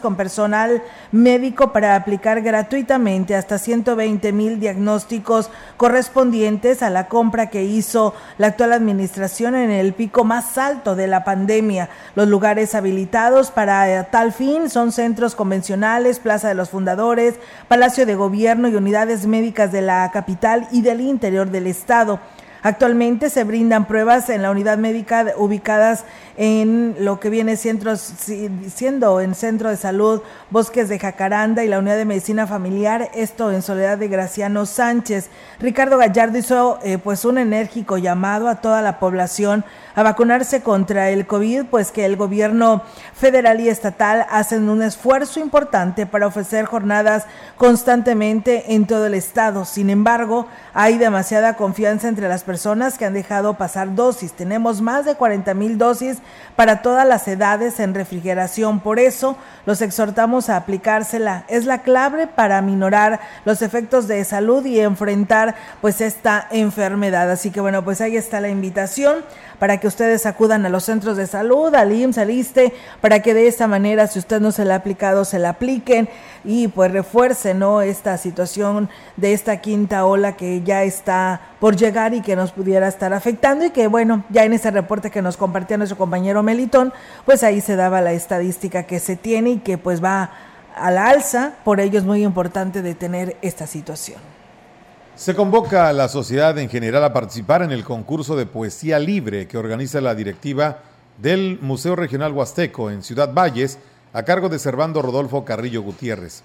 con 0.00 0.16
personal 0.16 0.82
médico 1.12 1.72
para 1.72 1.96
aplicar 1.96 2.42
gratuitamente 2.42 3.34
hasta 3.34 3.58
120 3.58 4.32
mil 4.32 4.60
diagnósticos 4.60 5.50
correspondientes 5.76 6.82
a 6.82 6.90
la 6.90 7.08
compra 7.08 7.50
que 7.50 7.64
hizo 7.64 8.14
la 8.38 8.48
actual 8.48 8.72
administración 8.72 9.54
en 9.54 9.70
el 9.70 9.92
pico 9.92 10.24
más 10.24 10.58
alto 10.58 10.96
de 10.96 11.06
la 11.06 11.24
pandemia. 11.24 11.88
Los 12.14 12.28
lugares 12.28 12.74
habilitados 12.74 13.50
para 13.50 14.04
tal 14.10 14.32
fin 14.32 14.70
son 14.70 14.92
centros 14.92 15.34
convencionales, 15.34 16.18
Plaza 16.18 16.48
de 16.48 16.54
los 16.54 16.70
Fundadores, 16.70 17.34
Palacio 17.68 18.06
de 18.06 18.14
Gobierno 18.14 18.68
y 18.68 18.76
unidades 18.76 19.26
médicas 19.26 19.72
de 19.72 19.82
la 19.82 20.10
capital 20.12 20.68
y 20.70 20.82
del 20.82 21.00
interior 21.00 21.50
del 21.50 21.66
estado. 21.66 22.20
Actualmente 22.64 23.28
se 23.28 23.44
brindan 23.44 23.84
pruebas 23.84 24.30
en 24.30 24.40
la 24.40 24.50
unidad 24.50 24.78
médica 24.78 25.26
ubicadas 25.36 26.06
en 26.36 26.96
lo 26.98 27.20
que 27.20 27.30
viene 27.30 27.56
siendo, 27.56 27.96
siendo 27.96 29.20
en 29.20 29.34
Centro 29.34 29.70
de 29.70 29.76
Salud 29.76 30.22
Bosques 30.50 30.88
de 30.88 30.98
Jacaranda 30.98 31.64
y 31.64 31.68
la 31.68 31.78
Unidad 31.78 31.96
de 31.96 32.04
Medicina 32.04 32.46
Familiar, 32.46 33.10
esto 33.14 33.52
en 33.52 33.62
Soledad 33.62 33.98
de 33.98 34.08
Graciano 34.08 34.66
Sánchez. 34.66 35.30
Ricardo 35.60 35.98
Gallardo 35.98 36.38
hizo 36.38 36.78
eh, 36.82 36.98
pues 36.98 37.24
un 37.24 37.38
enérgico 37.38 37.98
llamado 37.98 38.48
a 38.48 38.56
toda 38.56 38.82
la 38.82 38.98
población 38.98 39.64
a 39.94 40.02
vacunarse 40.02 40.62
contra 40.62 41.10
el 41.10 41.26
COVID, 41.26 41.66
pues 41.70 41.92
que 41.92 42.04
el 42.04 42.16
gobierno 42.16 42.82
federal 43.14 43.60
y 43.60 43.68
estatal 43.68 44.26
hacen 44.28 44.68
un 44.68 44.82
esfuerzo 44.82 45.38
importante 45.38 46.04
para 46.06 46.26
ofrecer 46.26 46.64
jornadas 46.64 47.26
constantemente 47.56 48.74
en 48.74 48.86
todo 48.86 49.06
el 49.06 49.14
estado. 49.14 49.64
Sin 49.64 49.90
embargo, 49.90 50.48
hay 50.72 50.98
demasiada 50.98 51.54
confianza 51.54 52.08
entre 52.08 52.28
las 52.28 52.42
personas 52.42 52.98
que 52.98 53.04
han 53.04 53.14
dejado 53.14 53.54
pasar 53.54 53.94
dosis. 53.94 54.32
Tenemos 54.32 54.80
más 54.80 55.04
de 55.04 55.14
40 55.14 55.54
mil 55.54 55.78
dosis 55.78 56.18
para 56.56 56.82
todas 56.82 57.06
las 57.06 57.26
edades 57.28 57.80
en 57.80 57.94
refrigeración. 57.94 58.80
Por 58.80 58.98
eso 58.98 59.36
los 59.66 59.82
exhortamos 59.82 60.48
a 60.48 60.56
aplicársela. 60.56 61.44
Es 61.48 61.64
la 61.64 61.82
clave 61.82 62.26
para 62.26 62.60
minorar 62.62 63.20
los 63.44 63.62
efectos 63.62 64.08
de 64.08 64.24
salud 64.24 64.64
y 64.64 64.80
enfrentar 64.80 65.54
pues 65.80 66.00
esta 66.00 66.46
enfermedad. 66.50 67.30
Así 67.30 67.50
que 67.50 67.60
bueno, 67.60 67.84
pues 67.84 68.00
ahí 68.00 68.16
está 68.16 68.40
la 68.40 68.48
invitación 68.48 69.16
para 69.58 69.78
que 69.78 69.86
ustedes 69.86 70.26
acudan 70.26 70.64
a 70.66 70.68
los 70.68 70.84
centros 70.84 71.16
de 71.16 71.26
salud, 71.26 71.74
al 71.74 71.92
IMSS, 71.92 72.18
al 72.18 72.30
ISTE, 72.30 72.72
para 73.00 73.20
que 73.20 73.34
de 73.34 73.46
esta 73.46 73.66
manera, 73.66 74.06
si 74.06 74.18
usted 74.18 74.40
no 74.40 74.52
se 74.52 74.64
la 74.64 74.74
ha 74.74 74.78
aplicado, 74.78 75.24
se 75.24 75.38
la 75.38 75.50
apliquen 75.50 76.08
y 76.44 76.68
pues 76.68 76.92
refuerce 76.92 77.54
¿no? 77.54 77.82
esta 77.82 78.18
situación 78.18 78.88
de 79.16 79.32
esta 79.32 79.58
quinta 79.58 80.04
ola 80.04 80.36
que 80.36 80.62
ya 80.62 80.82
está 80.82 81.40
por 81.60 81.76
llegar 81.76 82.14
y 82.14 82.20
que 82.20 82.36
nos 82.36 82.52
pudiera 82.52 82.88
estar 82.88 83.12
afectando 83.12 83.64
y 83.64 83.70
que 83.70 83.86
bueno, 83.86 84.24
ya 84.30 84.44
en 84.44 84.52
ese 84.52 84.70
reporte 84.70 85.10
que 85.10 85.22
nos 85.22 85.36
compartía 85.36 85.76
nuestro 85.76 85.98
compañero 85.98 86.42
Melitón, 86.42 86.92
pues 87.24 87.42
ahí 87.42 87.60
se 87.60 87.76
daba 87.76 88.00
la 88.00 88.12
estadística 88.12 88.84
que 88.84 89.00
se 89.00 89.16
tiene 89.16 89.50
y 89.50 89.58
que 89.58 89.78
pues 89.78 90.02
va 90.02 90.30
a 90.74 90.90
la 90.90 91.08
alza, 91.08 91.52
por 91.64 91.80
ello 91.80 91.98
es 91.98 92.04
muy 92.04 92.24
importante 92.24 92.82
detener 92.82 93.36
esta 93.42 93.66
situación. 93.66 94.33
Se 95.16 95.36
convoca 95.36 95.88
a 95.88 95.92
la 95.92 96.08
sociedad 96.08 96.58
en 96.58 96.68
general 96.68 97.04
a 97.04 97.12
participar 97.12 97.62
en 97.62 97.70
el 97.70 97.84
concurso 97.84 98.34
de 98.34 98.46
poesía 98.46 98.98
libre 98.98 99.46
que 99.46 99.56
organiza 99.56 100.00
la 100.00 100.16
directiva 100.16 100.78
del 101.18 101.60
Museo 101.62 101.94
Regional 101.94 102.32
Huasteco 102.32 102.90
en 102.90 103.04
Ciudad 103.04 103.32
Valles 103.32 103.78
a 104.12 104.24
cargo 104.24 104.48
de 104.48 104.58
Servando 104.58 105.02
Rodolfo 105.02 105.44
Carrillo 105.44 105.82
Gutiérrez. 105.82 106.42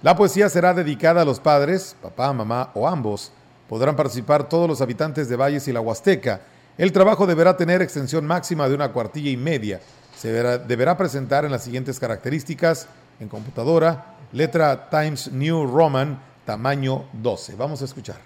La 0.00 0.14
poesía 0.14 0.48
será 0.48 0.74
dedicada 0.74 1.22
a 1.22 1.24
los 1.24 1.40
padres, 1.40 1.96
papá, 2.00 2.32
mamá 2.32 2.70
o 2.74 2.86
ambos. 2.86 3.32
Podrán 3.68 3.96
participar 3.96 4.48
todos 4.48 4.68
los 4.68 4.80
habitantes 4.80 5.28
de 5.28 5.34
Valles 5.34 5.66
y 5.66 5.72
la 5.72 5.80
Huasteca. 5.80 6.42
El 6.78 6.92
trabajo 6.92 7.26
deberá 7.26 7.56
tener 7.56 7.82
extensión 7.82 8.24
máxima 8.24 8.68
de 8.68 8.76
una 8.76 8.92
cuartilla 8.92 9.30
y 9.30 9.36
media. 9.36 9.80
Se 10.16 10.30
deberá, 10.30 10.96
presentar 10.96 11.44
en 11.44 11.50
las 11.50 11.64
siguientes 11.64 11.98
características 11.98 12.86
en 13.18 13.28
computadora, 13.28 14.14
letra 14.32 14.88
Times 14.88 15.32
New 15.32 15.66
Roman 15.66 16.20
tamaño 16.44 17.04
12. 17.14 17.56
Vamos 17.56 17.82
a 17.82 17.86
escuchar 17.86 18.16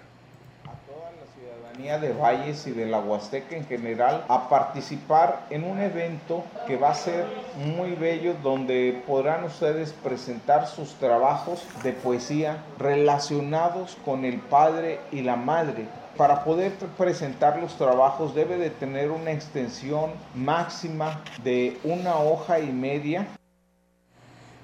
a 0.65 0.73
toda 0.91 1.11
la 1.11 1.25
ciudadanía 1.33 1.99
de 1.99 2.13
Valles 2.13 2.67
y 2.67 2.71
de 2.71 2.85
la 2.85 2.99
Huasteca 2.99 3.55
en 3.55 3.65
general 3.65 4.25
a 4.27 4.49
participar 4.49 5.45
en 5.49 5.63
un 5.63 5.79
evento 5.79 6.43
que 6.67 6.77
va 6.77 6.91
a 6.91 6.95
ser 6.95 7.25
muy 7.55 7.93
bello 7.93 8.35
donde 8.43 9.01
podrán 9.07 9.45
ustedes 9.45 9.93
presentar 10.03 10.67
sus 10.67 10.93
trabajos 10.95 11.63
de 11.83 11.93
poesía 11.93 12.57
relacionados 12.77 13.97
con 14.03 14.25
el 14.25 14.39
padre 14.39 14.99
y 15.11 15.21
la 15.21 15.35
madre. 15.35 15.87
Para 16.17 16.43
poder 16.43 16.73
presentar 16.97 17.59
los 17.59 17.77
trabajos 17.77 18.35
debe 18.35 18.57
de 18.57 18.69
tener 18.69 19.09
una 19.09 19.31
extensión 19.31 20.11
máxima 20.35 21.21
de 21.43 21.77
una 21.85 22.17
hoja 22.17 22.59
y 22.59 22.71
media. 22.73 23.27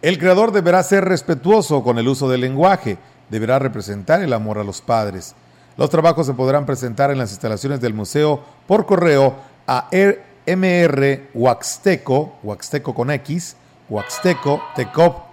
El 0.01 0.19
creador 0.19 0.51
deberá 0.51 0.83
ser 0.83 1.05
respetuoso 1.05 1.81
con 1.81 1.97
el 1.97 2.09
uso 2.09 2.27
del 2.27 2.41
lenguaje 2.41 2.97
deberá 3.29 3.60
representar 3.60 4.22
el 4.22 4.34
amor 4.34 4.58
a 4.58 4.63
los 4.63 4.82
padres. 4.82 5.36
Los 5.77 5.89
trabajos 5.89 6.25
se 6.25 6.34
podrán 6.34 6.65
presentar 6.65 7.12
en 7.12 7.17
las 7.17 7.32
instalaciones 7.32 7.82
del 7.82 7.94
museo 7.94 8.44
por 8.67 8.86
correo 8.86 9.36
a 9.67 9.89
mr 9.91 11.22
huaxteco, 11.34 12.38
huaxteco 12.44 12.94
con 12.94 13.12
x, 13.12 13.58
huaxteco 13.89 14.62
tecop 14.75 15.25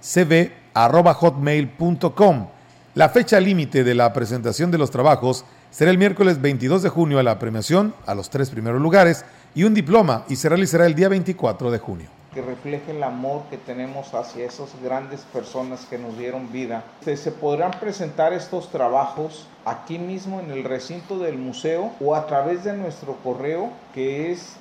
cv 0.00 0.52
arroba 0.74 1.14
hotmail.com. 1.14 2.48
La 2.94 3.08
fecha 3.08 3.40
límite 3.40 3.84
de 3.84 3.94
la 3.94 4.12
presentación 4.12 4.70
de 4.70 4.78
los 4.78 4.90
trabajos 4.90 5.44
será 5.70 5.90
el 5.90 5.98
miércoles 5.98 6.40
22 6.40 6.82
de 6.82 6.88
junio 6.88 7.18
a 7.18 7.22
la 7.22 7.38
premiación 7.38 7.94
a 8.06 8.14
los 8.14 8.30
tres 8.30 8.50
primeros 8.50 8.80
lugares 8.80 9.24
y 9.54 9.64
un 9.64 9.74
diploma 9.74 10.24
y 10.28 10.36
se 10.36 10.48
realizará 10.48 10.86
el 10.86 10.94
día 10.94 11.08
24 11.08 11.70
de 11.70 11.78
junio 11.78 12.08
que 12.34 12.42
refleje 12.42 12.90
el 12.90 13.02
amor 13.02 13.42
que 13.48 13.56
tenemos 13.56 14.12
hacia 14.12 14.44
esas 14.44 14.68
grandes 14.82 15.20
personas 15.32 15.86
que 15.86 15.96
nos 15.96 16.18
dieron 16.18 16.52
vida. 16.52 16.84
Se 17.02 17.30
podrán 17.30 17.70
presentar 17.80 18.32
estos 18.32 18.70
trabajos 18.70 19.46
aquí 19.64 19.98
mismo 19.98 20.40
en 20.40 20.50
el 20.50 20.64
recinto 20.64 21.18
del 21.18 21.38
museo 21.38 21.92
o 22.00 22.14
a 22.14 22.26
través 22.26 22.64
de 22.64 22.74
nuestro 22.74 23.16
correo 23.22 23.70
que 23.94 24.32
es 24.32 24.56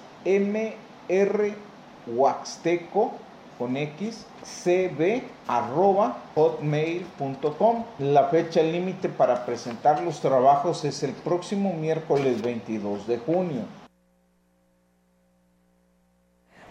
mrhuaxteco 2.07 3.11
con 3.57 3.77
x 3.77 4.25
cb 4.43 5.23
arroba 5.47 6.17
hotmail.com. 6.35 7.83
La 7.99 8.25
fecha 8.25 8.61
límite 8.61 9.09
para 9.09 9.45
presentar 9.45 10.01
los 10.01 10.19
trabajos 10.19 10.85
es 10.85 11.03
el 11.03 11.11
próximo 11.11 11.73
miércoles 11.73 12.41
22 12.41 13.07
de 13.07 13.17
junio. 13.19 13.82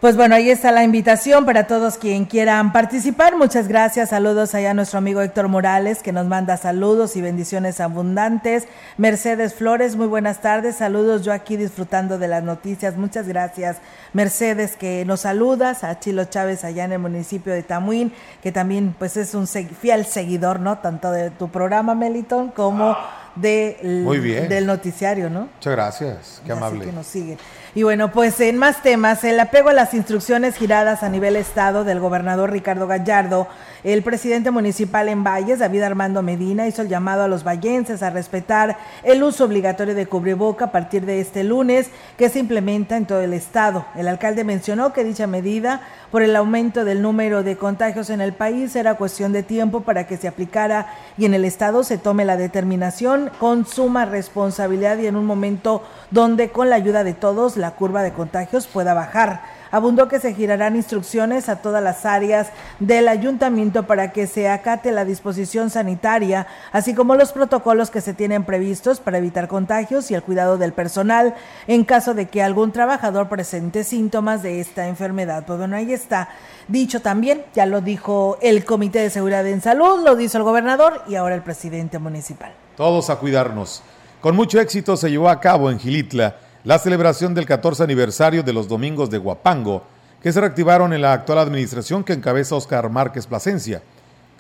Pues 0.03 0.17
bueno, 0.17 0.35
ahí 0.35 0.51
está 0.51 0.73
la 0.73 0.83
invitación 0.83 1.45
para 1.45 1.69
todos 1.69 1.97
quien 1.97 2.25
quieran 2.25 2.73
participar. 2.73 3.37
Muchas 3.37 3.69
gracias. 3.69 4.09
Saludos 4.09 4.53
allá 4.53 4.73
a 4.73 4.75
nuestro 4.75 4.99
amigo 4.99 5.21
Héctor 5.23 5.47
Morales 5.47 6.03
que 6.03 6.11
nos 6.11 6.27
manda 6.27 6.57
saludos 6.57 7.15
y 7.15 7.21
bendiciones 7.21 7.79
abundantes. 7.79 8.67
Mercedes 8.97 9.55
Flores, 9.55 9.95
muy 9.95 10.09
buenas 10.09 10.41
tardes. 10.41 10.75
Saludos 10.75 11.23
yo 11.23 11.33
aquí 11.33 11.57
disfrutando 11.57 12.19
de 12.19 12.27
las 12.27 12.43
noticias. 12.43 12.97
Muchas 12.97 13.29
gracias. 13.29 13.77
Mercedes 14.13 14.75
que 14.75 15.05
nos 15.05 15.21
saludas. 15.21 15.85
A 15.85 16.01
Chilo 16.01 16.25
Chávez 16.25 16.65
allá 16.65 16.85
en 16.85 16.95
el 16.95 16.99
municipio 16.99 17.53
de 17.53 17.63
Tamuín, 17.63 18.13
que 18.43 18.51
también 18.51 18.97
pues 18.99 19.17
es 19.17 19.37
un 19.37 19.47
fiel 19.47 20.05
seguidor, 20.05 20.59
¿no? 20.59 20.79
Tanto 20.79 21.13
de 21.13 21.31
tu 21.31 21.49
programa 21.49 21.95
Meliton 21.95 22.51
como 22.51 22.97
de, 23.35 24.47
del 24.49 24.67
noticiario, 24.67 25.31
¿no? 25.31 25.49
Muchas 25.55 25.73
gracias, 25.73 26.43
qué 26.45 26.53
amable. 26.53 26.85
que 26.85 26.93
nos 26.93 27.07
siguen. 27.07 27.39
Y 27.75 27.83
bueno, 27.85 28.13
pues 28.13 28.39
en 28.41 28.59
más 28.59 28.83
temas, 28.83 29.25
el 29.25 29.41
apego 29.41 29.71
a 29.71 29.73
las 29.73 29.95
instrucciones 29.95 30.57
giradas 30.57 31.03
a 31.03 31.09
nivel 31.09 31.37
estado 31.37 31.85
del 31.85 32.01
gobernador 32.01 32.51
Ricardo 32.51 32.87
Gallardo, 32.87 33.49
el 33.85 34.03
presidente 34.03 34.53
municipal 34.53 35.09
en 35.09 35.25
Valles, 35.25 35.59
David 35.59 35.83
Armando 35.83 36.23
Medina, 36.23 36.69
hizo 36.69 36.83
el 36.83 36.89
llamado 36.89 37.25
a 37.25 37.29
los 37.29 37.43
vallenses 37.43 38.03
a 38.03 38.11
respetar 38.11 38.77
el 39.03 39.23
uso 39.25 39.45
obligatorio 39.45 39.95
de 39.95 40.07
cubreboca 40.07 40.67
a 40.67 40.73
partir 40.73 41.05
de 41.05 41.21
este 41.21 41.43
lunes 41.43 41.91
que 42.17 42.29
se 42.29 42.39
implementa 42.39 42.97
en 42.97 43.07
todo 43.07 43.21
el 43.21 43.33
estado. 43.33 43.85
El 43.97 44.07
alcalde 44.07 44.45
mencionó 44.45 44.93
que 44.93 45.03
dicha 45.03 45.27
medida, 45.27 45.81
por 46.13 46.23
el 46.23 46.37
aumento 46.37 46.85
del 46.85 47.03
número 47.03 47.43
de 47.43 47.57
contagios 47.57 48.11
en 48.11 48.21
el 48.21 48.33
país, 48.33 48.77
era 48.77 48.95
cuestión 48.95 49.33
de 49.33 49.43
tiempo 49.43 49.81
para 49.81 50.07
que 50.07 50.17
se 50.17 50.29
aplicara 50.29 50.87
y 51.19 51.25
en 51.25 51.35
el 51.35 51.45
estado 51.45 51.83
se 51.83 51.99
tome 51.99 52.25
la 52.25 52.37
determinación 52.37 53.31
con 53.41 53.67
suma 53.67 54.05
responsabilidad 54.05 54.99
y 54.99 55.07
en 55.07 55.17
un 55.17 55.27
momento 55.27 55.83
donde 56.13 56.51
con 56.51 56.71
la 56.71 56.77
ayuda 56.77 57.03
de 57.03 57.15
todos 57.15 57.57
la 57.57 57.73
curva 57.73 58.03
de 58.03 58.13
contagios 58.13 58.69
pueda 58.69 58.95
bajar. 58.95 59.62
Abundó 59.73 60.07
que 60.07 60.21
se 60.21 60.35
girarán 60.35 60.77
instrucciones 60.77 61.49
a 61.49 61.57
todas 61.57 61.83
las 61.83 62.05
áreas 62.05 62.49
del 62.79 63.09
ayuntamiento 63.09 63.85
para 63.85 64.13
que 64.13 64.27
se 64.27 64.49
acate 64.49 64.93
la 64.93 65.07
disposición 65.07 65.71
sanitaria, 65.71 66.47
así 66.73 66.95
como 66.95 67.15
los 67.15 67.33
protocolos 67.33 67.91
que 67.91 68.03
se 68.03 68.13
tienen 68.13 68.45
previstos 68.45 69.01
para 69.01 69.17
evitar 69.17 69.49
contagios 69.49 70.11
y 70.11 70.15
el 70.15 70.23
cuidado 70.23 70.59
del 70.59 70.75
personal 70.75 71.35
en 71.67 71.85
caso 71.85 72.13
de 72.13 72.29
que 72.29 72.43
algún 72.43 72.71
trabajador 72.71 73.31
presente 73.31 73.83
síntomas 73.83 74.43
de 74.43 74.61
esta 74.61 74.89
enfermedad. 74.89 75.45
Pues 75.47 75.59
bueno, 75.59 75.75
ahí 75.75 75.91
está. 75.91 76.29
Dicho 76.69 77.01
también, 77.01 77.43
ya 77.55 77.65
lo 77.65 77.81
dijo 77.81 78.37
el 78.43 78.67
Comité 78.67 78.99
de 78.99 79.09
Seguridad 79.09 79.47
en 79.47 79.63
Salud, 79.63 80.05
lo 80.05 80.17
dijo 80.17 80.37
el 80.37 80.45
gobernador 80.45 81.03
y 81.09 81.15
ahora 81.15 81.35
el 81.35 81.43
presidente 81.43 81.99
municipal. 81.99 82.53
Todos 82.77 83.09
a 83.09 83.17
cuidarnos. 83.17 83.83
Con 84.21 84.37
mucho 84.37 84.61
éxito 84.61 84.99
se 84.99 85.11
llevó 85.11 85.31
a 85.31 85.41
cabo 85.41 85.71
en 85.71 85.79
Gilitla 85.79 86.37
la 86.65 86.79
celebración 86.79 87.35
del 87.35 87.45
14 87.45 87.83
aniversario 87.83 88.45
de 88.45 88.53
los 88.53 88.69
Domingos 88.69 89.11
de 89.11 89.19
Guapango, 89.19 89.83
que 90.23 90.33
se 90.33 90.41
reactivaron 90.41 90.93
en 90.93 91.03
la 91.03 91.13
actual 91.13 91.39
administración 91.39 92.05
que 92.05 92.13
encabeza 92.13 92.55
Oscar 92.55 92.89
Márquez 92.89 93.27
Plasencia. 93.27 93.83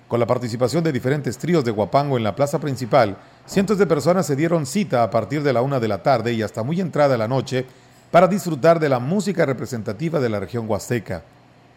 Con 0.07 0.21
la 0.21 0.27
participación 0.27 0.85
de 0.85 0.93
diferentes 0.93 1.37
tríos 1.37 1.65
de 1.65 1.73
Guapango 1.73 2.17
en 2.17 2.23
la 2.23 2.37
plaza 2.37 2.61
principal, 2.61 3.17
cientos 3.45 3.77
de 3.77 3.89
personas 3.89 4.25
se 4.25 4.37
dieron 4.37 4.67
cita 4.67 5.03
a 5.03 5.11
partir 5.11 5.43
de 5.43 5.53
la 5.53 5.63
una 5.63 5.81
de 5.81 5.89
la 5.89 6.05
tarde 6.05 6.33
y 6.33 6.43
hasta 6.43 6.63
muy 6.63 6.81
entrada 6.81 7.17
la 7.17 7.27
noche 7.27 7.67
para 8.13 8.29
disfrutar 8.29 8.79
de 8.79 8.89
la 8.89 9.01
música 9.01 9.45
representativa 9.45 10.21
de 10.21 10.29
la 10.29 10.39
región 10.39 10.67
huasteca. 10.69 11.23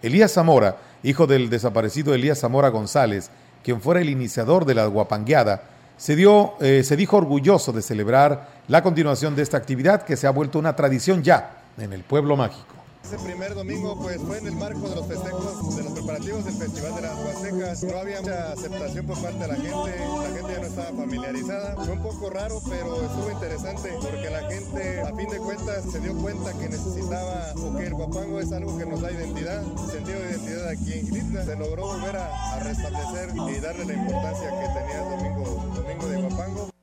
Elías 0.03 0.33
Zamora, 0.33 0.77
hijo 1.01 1.25
del 1.25 1.49
desaparecido 1.49 2.13
Elías 2.13 2.39
Zamora 2.39 2.69
González, 2.69 3.31
quien 3.63 3.81
fuera 3.81 4.01
el 4.01 4.09
iniciador 4.09 4.65
de 4.65 4.75
la 4.75 4.85
guapangueada, 4.85 5.63
se, 5.97 6.15
dio, 6.15 6.53
eh, 6.59 6.83
se 6.83 6.95
dijo 6.95 7.17
orgulloso 7.17 7.71
de 7.71 7.81
celebrar 7.81 8.49
la 8.67 8.83
continuación 8.83 9.35
de 9.35 9.41
esta 9.41 9.57
actividad 9.57 10.03
que 10.03 10.17
se 10.17 10.27
ha 10.27 10.31
vuelto 10.31 10.59
una 10.59 10.75
tradición 10.75 11.23
ya 11.23 11.61
en 11.77 11.93
el 11.93 12.03
pueblo 12.03 12.35
mágico. 12.35 12.74
Ese 13.05 13.19
primer 13.19 13.53
domingo 13.53 13.95
pues 14.01 14.19
fue 14.19 14.39
en 14.39 14.47
el 14.47 14.55
marco 14.55 14.89
de 14.89 14.95
los 14.95 15.05
festejos, 15.05 15.75
de 15.75 15.83
los 15.83 15.93
preparativos 15.93 16.43
del 16.43 16.55
Festival 16.55 16.95
de 16.95 17.01
las 17.03 17.15
Huastecas. 17.23 17.83
No 17.83 17.97
había 17.99 18.19
mucha 18.19 18.51
aceptación 18.51 19.05
por 19.05 19.21
parte 19.21 19.37
de 19.37 19.47
la 19.47 19.55
gente, 19.55 19.99
la 19.99 20.35
gente 20.35 20.53
ya 20.53 20.59
no 20.59 20.65
estaba 20.65 20.87
familiarizada. 20.87 21.75
Fue 21.75 21.93
un 21.93 22.01
poco 22.01 22.29
raro, 22.31 22.59
pero 22.67 23.03
estuvo 23.03 23.29
interesante 23.31 23.93
porque 24.01 24.29
la 24.31 24.49
gente 24.49 25.01
a 25.01 25.15
fin 25.15 25.29
de 25.29 25.37
cuentas 25.37 25.83
se 25.91 25.99
dio 25.99 26.15
cuenta 26.15 26.51
que 26.53 26.67
necesitaba, 26.67 27.53
o 27.57 27.77
que 27.77 27.85
el 27.85 27.93
guapango 27.93 28.39
es 28.39 28.51
algo 28.51 28.75
que 28.75 28.85
nos 28.87 28.99
da 28.99 29.11
identidad, 29.11 29.61
sentido 29.91 30.19
de 30.21 30.29
identidad 30.31 30.67
aquí 30.69 30.93
en 30.93 31.05
Gilitla. 31.05 31.45
Se 31.45 31.55
logró 31.57 31.85
volver 31.85 32.17
a, 32.17 32.53
a 32.55 32.59
restablecer 32.61 33.29
y 33.35 33.59
darle 33.59 33.85
la 33.85 33.93
importancia 33.93 34.49
que 34.49 34.79
tenía 34.79 35.03
el 35.03 35.09
domingo, 35.11 35.73
domingo 35.75 36.07
de 36.07 36.21
guapango. 36.21 36.74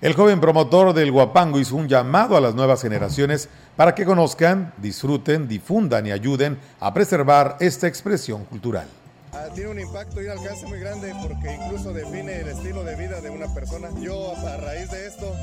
El 0.00 0.14
joven 0.14 0.40
promotor 0.40 0.94
del 0.94 1.10
Guapango 1.10 1.58
hizo 1.58 1.74
un 1.74 1.88
llamado 1.88 2.36
a 2.36 2.40
las 2.40 2.54
nuevas 2.54 2.82
generaciones 2.82 3.48
para 3.74 3.96
que 3.96 4.04
conozcan, 4.04 4.72
disfruten, 4.76 5.48
difundan 5.48 6.06
y 6.06 6.12
ayuden 6.12 6.56
a 6.78 6.94
preservar 6.94 7.56
esta 7.58 7.88
expresión 7.88 8.44
cultural. 8.44 8.86
Ah, 9.32 9.48
tiene 9.54 9.70
un 9.70 9.78
impacto 9.78 10.22
y 10.22 10.24
un 10.24 10.30
alcance 10.30 10.66
muy 10.66 10.80
grande 10.80 11.14
porque 11.22 11.54
incluso 11.54 11.92
define 11.92 12.40
el 12.40 12.48
estilo 12.48 12.82
de 12.84 12.96
vida 12.96 13.20
de 13.20 13.30
una 13.30 13.52
persona. 13.54 13.88
Yo 14.00 14.34
a 14.34 14.56
raíz 14.56 14.90
de 14.90 15.06
esto, 15.06 15.34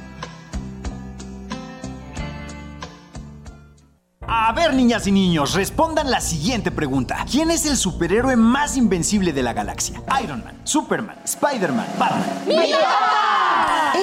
A 4.27 4.53
ver, 4.53 4.73
niñas 4.73 5.07
y 5.07 5.11
niños, 5.11 5.53
respondan 5.53 6.11
la 6.11 6.21
siguiente 6.21 6.71
pregunta. 6.71 7.25
¿Quién 7.29 7.51
es 7.51 7.65
el 7.65 7.75
superhéroe 7.75 8.35
más 8.35 8.77
invencible 8.77 9.33
de 9.33 9.43
la 9.43 9.53
galaxia? 9.53 10.01
Iron 10.23 10.43
Man, 10.43 10.57
Superman, 10.63 11.17
Spider-Man, 11.25 11.87
Batman. 11.97 12.25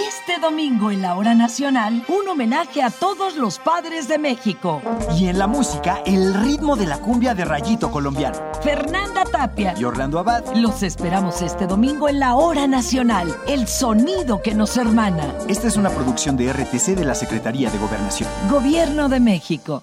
Este 0.08 0.40
domingo 0.40 0.90
en 0.90 1.02
la 1.02 1.14
hora 1.14 1.34
nacional, 1.34 2.04
un 2.08 2.28
homenaje 2.28 2.82
a 2.82 2.90
todos 2.90 3.36
los 3.36 3.58
padres 3.58 4.08
de 4.08 4.18
México. 4.18 4.82
Y 5.18 5.28
en 5.28 5.38
la 5.38 5.46
música, 5.46 6.02
el 6.04 6.34
ritmo 6.34 6.76
de 6.76 6.86
la 6.86 6.98
cumbia 6.98 7.34
de 7.34 7.44
rayito 7.44 7.90
colombiano. 7.90 8.36
Fernanda 8.62 9.24
Tapia 9.24 9.74
y 9.78 9.84
Orlando 9.84 10.18
Abad. 10.18 10.44
Los 10.54 10.82
esperamos 10.82 11.42
este 11.42 11.66
domingo 11.66 12.08
en 12.08 12.20
la 12.20 12.34
hora 12.34 12.66
nacional, 12.66 13.34
el 13.46 13.66
sonido 13.66 14.42
que 14.42 14.54
nos 14.54 14.76
hermana. 14.76 15.32
Esta 15.48 15.68
es 15.68 15.76
una 15.76 15.90
producción 15.90 16.36
de 16.36 16.52
RTC 16.52 16.96
de 16.96 17.04
la 17.04 17.14
Secretaría 17.14 17.70
de 17.70 17.78
Gobernación. 17.78 18.28
Gobierno 18.50 19.08
de 19.08 19.20
México. 19.20 19.82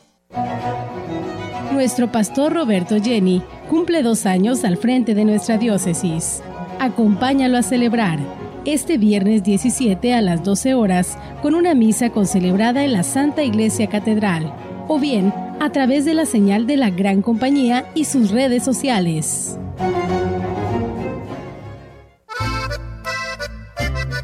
Nuestro 1.71 2.11
pastor 2.11 2.53
Roberto 2.53 2.95
Jenny 3.01 3.41
cumple 3.69 4.01
dos 4.01 4.25
años 4.25 4.63
al 4.63 4.77
frente 4.77 5.13
de 5.13 5.25
nuestra 5.25 5.57
diócesis. 5.57 6.41
Acompáñalo 6.79 7.57
a 7.57 7.63
celebrar 7.63 8.19
este 8.65 8.97
viernes 8.97 9.43
17 9.43 10.13
a 10.13 10.21
las 10.21 10.43
12 10.43 10.73
horas 10.73 11.17
con 11.41 11.53
una 11.53 11.75
misa 11.75 12.09
concelebrada 12.09 12.83
en 12.83 12.93
la 12.93 13.03
Santa 13.03 13.43
Iglesia 13.43 13.87
Catedral 13.87 14.53
o 14.87 14.99
bien 14.99 15.33
a 15.59 15.71
través 15.71 16.05
de 16.05 16.13
la 16.13 16.25
señal 16.25 16.65
de 16.65 16.77
la 16.77 16.89
Gran 16.89 17.21
Compañía 17.21 17.85
y 17.93 18.05
sus 18.05 18.31
redes 18.31 18.63
sociales. 18.63 19.57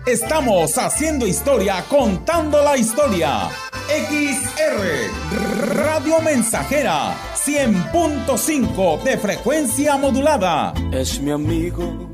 Estamos 0.06 0.78
haciendo 0.78 1.28
historia, 1.28 1.84
contando 1.88 2.62
la 2.64 2.78
historia. 2.78 3.50
XR 3.88 5.31
Radio 5.74 6.20
Mensajera 6.22 7.16
100.5 7.34 9.04
de 9.04 9.18
frecuencia 9.18 9.96
modulada. 9.96 10.74
Es 10.92 11.22
mi 11.22 11.32
amigo, 11.32 12.12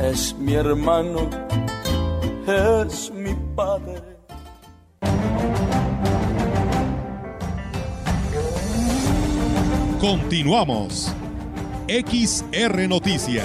es 0.00 0.34
mi 0.34 0.54
hermano, 0.54 1.30
es 2.46 3.12
mi 3.12 3.32
padre. 3.54 4.02
Continuamos. 10.00 11.14
XR 11.86 12.88
Noticias. 12.88 13.44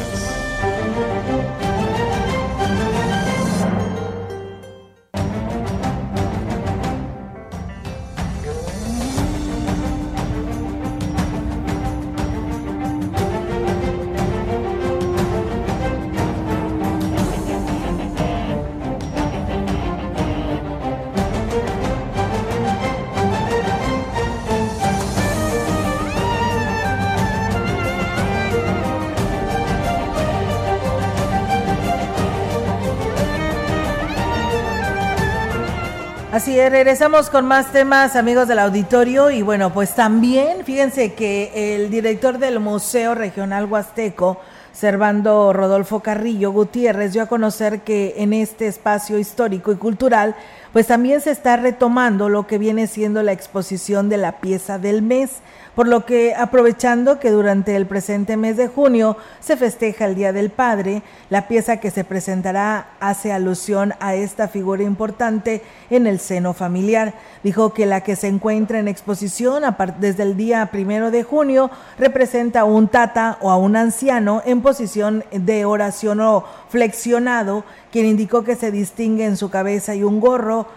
Así 36.39 36.57
es, 36.57 36.71
regresamos 36.71 37.29
con 37.29 37.45
más 37.45 37.73
temas, 37.73 38.15
amigos 38.15 38.47
del 38.47 38.59
auditorio. 38.59 39.29
Y 39.29 39.41
bueno, 39.41 39.73
pues 39.73 39.93
también, 39.93 40.63
fíjense 40.63 41.13
que 41.13 41.75
el 41.75 41.89
director 41.91 42.37
del 42.37 42.61
Museo 42.61 43.13
Regional 43.13 43.65
Huasteco, 43.65 44.39
Servando 44.71 45.51
Rodolfo 45.51 45.99
Carrillo 45.99 46.51
Gutiérrez, 46.51 47.11
dio 47.11 47.23
a 47.23 47.25
conocer 47.25 47.81
que 47.81 48.13
en 48.19 48.31
este 48.31 48.67
espacio 48.67 49.19
histórico 49.19 49.73
y 49.73 49.75
cultural, 49.75 50.33
pues 50.73 50.87
también 50.87 51.21
se 51.21 51.31
está 51.31 51.57
retomando 51.57 52.29
lo 52.29 52.47
que 52.47 52.57
viene 52.57 52.87
siendo 52.87 53.23
la 53.23 53.31
exposición 53.31 54.09
de 54.09 54.17
la 54.17 54.39
pieza 54.39 54.77
del 54.77 55.01
mes 55.01 55.41
por 55.79 55.87
lo 55.87 56.05
que 56.05 56.35
aprovechando 56.35 57.21
que 57.21 57.31
durante 57.31 57.73
el 57.77 57.85
presente 57.85 58.35
mes 58.35 58.57
de 58.57 58.67
junio 58.67 59.15
se 59.39 59.55
festeja 59.55 60.03
el 60.03 60.15
Día 60.15 60.33
del 60.33 60.49
Padre, 60.49 61.03
la 61.29 61.47
pieza 61.47 61.77
que 61.77 61.89
se 61.89 62.03
presentará 62.03 62.89
hace 62.99 63.31
alusión 63.31 63.93
a 64.01 64.13
esta 64.13 64.49
figura 64.49 64.83
importante 64.83 65.61
en 65.89 66.05
el 66.05 66.19
seno 66.19 66.53
familiar. 66.53 67.13
Dijo 67.43 67.73
que 67.73 67.85
la 67.85 68.01
que 68.01 68.17
se 68.17 68.27
encuentra 68.27 68.79
en 68.79 68.89
exposición 68.89 69.63
desde 69.99 70.23
el 70.23 70.35
día 70.35 70.65
primero 70.65 71.11
de 71.11 71.23
junio 71.23 71.71
representa 71.97 72.59
a 72.59 72.65
un 72.65 72.89
tata 72.89 73.37
o 73.39 73.49
a 73.49 73.55
un 73.55 73.77
anciano 73.77 74.41
en 74.45 74.61
posición 74.61 75.23
de 75.31 75.63
oración 75.63 76.19
o 76.19 76.43
flexionado, 76.67 77.63
quien 77.89 78.05
indicó 78.05 78.43
que 78.43 78.57
se 78.57 78.71
distingue 78.71 79.23
en 79.23 79.37
su 79.37 79.49
cabeza 79.49 79.95
y 79.95 80.03
un 80.03 80.19
gorro 80.19 80.67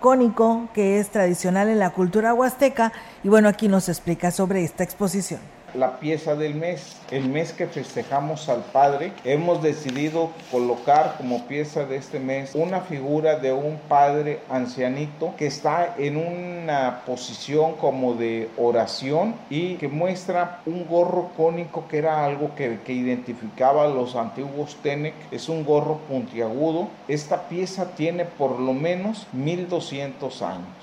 cónico 0.00 0.68
que 0.74 1.00
es 1.00 1.10
tradicional 1.10 1.68
en 1.68 1.78
la 1.78 1.90
cultura 1.90 2.34
huasteca 2.34 2.92
y 3.24 3.28
bueno, 3.28 3.48
aquí 3.48 3.68
nos 3.68 3.88
explica 3.88 4.30
sobre 4.30 4.62
esta 4.62 4.84
exposición 4.84 5.57
la 5.74 5.98
pieza 5.98 6.34
del 6.34 6.54
mes. 6.54 6.96
El 7.10 7.28
mes 7.28 7.52
que 7.52 7.66
festejamos 7.66 8.48
al 8.48 8.64
Padre, 8.64 9.12
hemos 9.24 9.62
decidido 9.62 10.30
colocar 10.50 11.16
como 11.16 11.46
pieza 11.46 11.84
de 11.84 11.96
este 11.96 12.20
mes 12.20 12.54
una 12.54 12.80
figura 12.80 13.38
de 13.38 13.52
un 13.52 13.78
Padre 13.88 14.40
ancianito 14.50 15.34
que 15.36 15.46
está 15.46 15.94
en 15.98 16.16
una 16.16 17.02
posición 17.06 17.74
como 17.74 18.14
de 18.14 18.50
oración 18.56 19.34
y 19.50 19.74
que 19.74 19.88
muestra 19.88 20.60
un 20.66 20.86
gorro 20.86 21.30
cónico 21.36 21.86
que 21.88 21.98
era 21.98 22.24
algo 22.24 22.54
que, 22.54 22.80
que 22.84 22.92
identificaba 22.92 23.84
a 23.84 23.88
los 23.88 24.16
antiguos 24.16 24.76
Tenec. 24.82 25.14
Es 25.30 25.48
un 25.48 25.64
gorro 25.64 25.98
puntiagudo. 26.08 26.88
Esta 27.08 27.48
pieza 27.48 27.92
tiene 27.96 28.24
por 28.24 28.58
lo 28.58 28.72
menos 28.72 29.26
1200 29.32 30.42
años. 30.42 30.77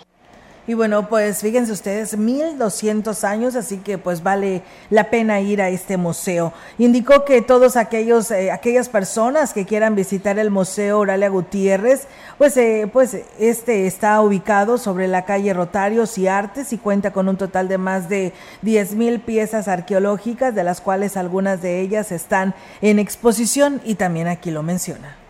Y 0.68 0.74
bueno, 0.74 1.08
pues 1.10 1.42
fíjense 1.42 1.72
ustedes, 1.72 2.18
1200 2.18 3.24
años, 3.24 3.56
así 3.56 3.78
que 3.78 4.00
pues 4.00 4.24
vale 4.24 4.64
la 4.90 5.12
pena 5.12 5.40
ir 5.40 5.62
a 5.62 5.70
este 5.70 5.96
museo. 5.96 6.54
Indicó 6.80 7.24
que 7.24 7.44
todos 7.44 7.76
aquellos, 7.78 8.32
eh, 8.32 8.52
aquellas 8.52 8.90
personas 8.90 9.54
que 9.54 9.66
quieran 9.66 9.94
visitar 9.94 10.40
el 10.40 10.50
Museo 10.50 11.00
Oralia 11.00 11.30
Gutiérrez, 11.30 12.08
pues, 12.40 12.58
eh, 12.58 12.90
pues 12.92 13.16
este 13.38 13.86
está 13.86 14.20
ubicado 14.22 14.80
sobre 14.80 15.08
la 15.08 15.24
calle 15.26 15.54
Rotarios 15.54 16.18
y 16.18 16.28
Artes 16.28 16.74
y 16.74 16.80
cuenta 16.80 17.12
con 17.12 17.30
un 17.30 17.38
total 17.38 17.68
de 17.68 17.78
más 17.78 18.10
de 18.10 18.34
10 18.64 18.96
mil 18.96 19.20
piezas 19.20 19.68
arqueológicas, 19.68 20.56
de 20.56 20.64
las 20.64 20.82
cuales 20.82 21.16
algunas 21.16 21.62
de 21.62 21.80
ellas 21.82 22.12
están 22.12 22.56
en 22.82 22.98
exposición 22.98 23.82
y 23.86 23.96
también 23.96 24.28
aquí 24.28 24.50
lo 24.50 24.64
menciona. 24.64 25.25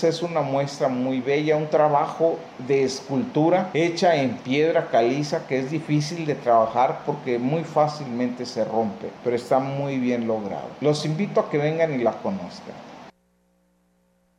Es 0.00 0.22
una 0.22 0.40
muestra 0.40 0.88
muy 0.88 1.20
bella, 1.20 1.56
un 1.56 1.68
trabajo 1.68 2.38
de 2.66 2.82
escultura 2.82 3.70
hecha 3.72 4.16
en 4.16 4.36
piedra 4.38 4.88
caliza 4.90 5.46
que 5.46 5.60
es 5.60 5.70
difícil 5.70 6.26
de 6.26 6.34
trabajar 6.34 7.02
porque 7.06 7.38
muy 7.38 7.62
fácilmente 7.62 8.44
se 8.44 8.64
rompe, 8.64 9.10
pero 9.22 9.36
está 9.36 9.60
muy 9.60 9.98
bien 9.98 10.26
logrado. 10.26 10.66
Los 10.80 11.04
invito 11.04 11.38
a 11.40 11.48
que 11.48 11.58
vengan 11.58 11.92
y 11.92 12.02
la 12.02 12.12
conozcan. 12.12 12.74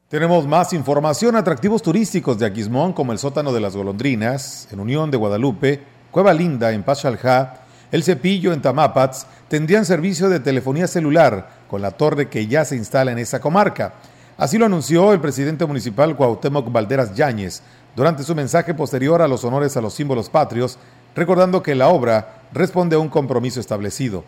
Tenemos 0.09 0.45
más 0.45 0.73
información, 0.73 1.35
atractivos 1.37 1.81
turísticos 1.81 2.37
de 2.37 2.45
Aquismón 2.45 2.91
como 2.91 3.13
el 3.13 3.17
sótano 3.17 3.53
de 3.53 3.61
las 3.61 3.75
golondrinas, 3.75 4.67
en 4.69 4.81
Unión 4.81 5.09
de 5.11 5.17
Guadalupe, 5.17 5.81
Cueva 6.11 6.33
Linda 6.33 6.71
en 6.71 6.83
Pachaljá, 6.83 7.61
El 7.91 8.03
Cepillo 8.03 8.51
en 8.51 8.61
Tamapats, 8.61 9.27
tendrían 9.47 9.85
servicio 9.85 10.29
de 10.29 10.41
telefonía 10.41 10.87
celular 10.87 11.63
con 11.67 11.81
la 11.81 11.91
torre 11.91 12.27
que 12.27 12.47
ya 12.47 12.65
se 12.65 12.75
instala 12.75 13.11
en 13.11 13.19
esa 13.19 13.39
comarca. 13.39 13.93
Así 14.37 14.57
lo 14.57 14.65
anunció 14.65 15.13
el 15.13 15.19
presidente 15.19 15.65
municipal 15.65 16.15
Cuauhtémoc 16.15 16.71
Valderas 16.71 17.13
Yáñez 17.13 17.61
durante 17.95 18.23
su 18.23 18.33
mensaje 18.33 18.73
posterior 18.73 19.21
a 19.21 19.27
los 19.27 19.43
honores 19.43 19.77
a 19.77 19.81
los 19.81 19.93
símbolos 19.93 20.29
patrios, 20.29 20.79
recordando 21.15 21.61
que 21.61 21.75
la 21.75 21.89
obra 21.89 22.41
responde 22.51 22.95
a 22.95 22.99
un 22.99 23.09
compromiso 23.09 23.59
establecido. 23.59 24.23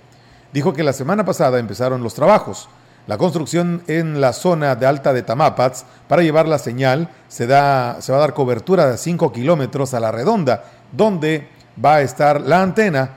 Dijo 0.53 0.73
que 0.73 0.83
la 0.83 0.93
semana 0.93 1.25
pasada 1.25 1.57
empezaron 1.57 2.03
los 2.03 2.13
trabajos. 2.13 2.69
La 3.07 3.17
construcción 3.17 3.81
en 3.87 4.21
la 4.21 4.33
zona 4.33 4.75
de 4.75 4.85
alta 4.85 5.11
de 5.11 5.23
Tamapats 5.23 5.85
para 6.07 6.21
llevar 6.21 6.47
la 6.47 6.59
señal 6.59 7.09
se, 7.27 7.47
da, 7.47 7.99
se 7.99 8.11
va 8.11 8.19
a 8.19 8.21
dar 8.21 8.35
cobertura 8.35 8.85
de 8.87 8.97
5 8.97 9.31
kilómetros 9.31 9.95
a 9.95 9.99
la 9.99 10.11
redonda, 10.11 10.65
donde 10.91 11.49
va 11.83 11.95
a 11.95 12.01
estar 12.01 12.41
la 12.41 12.61
antena, 12.61 13.09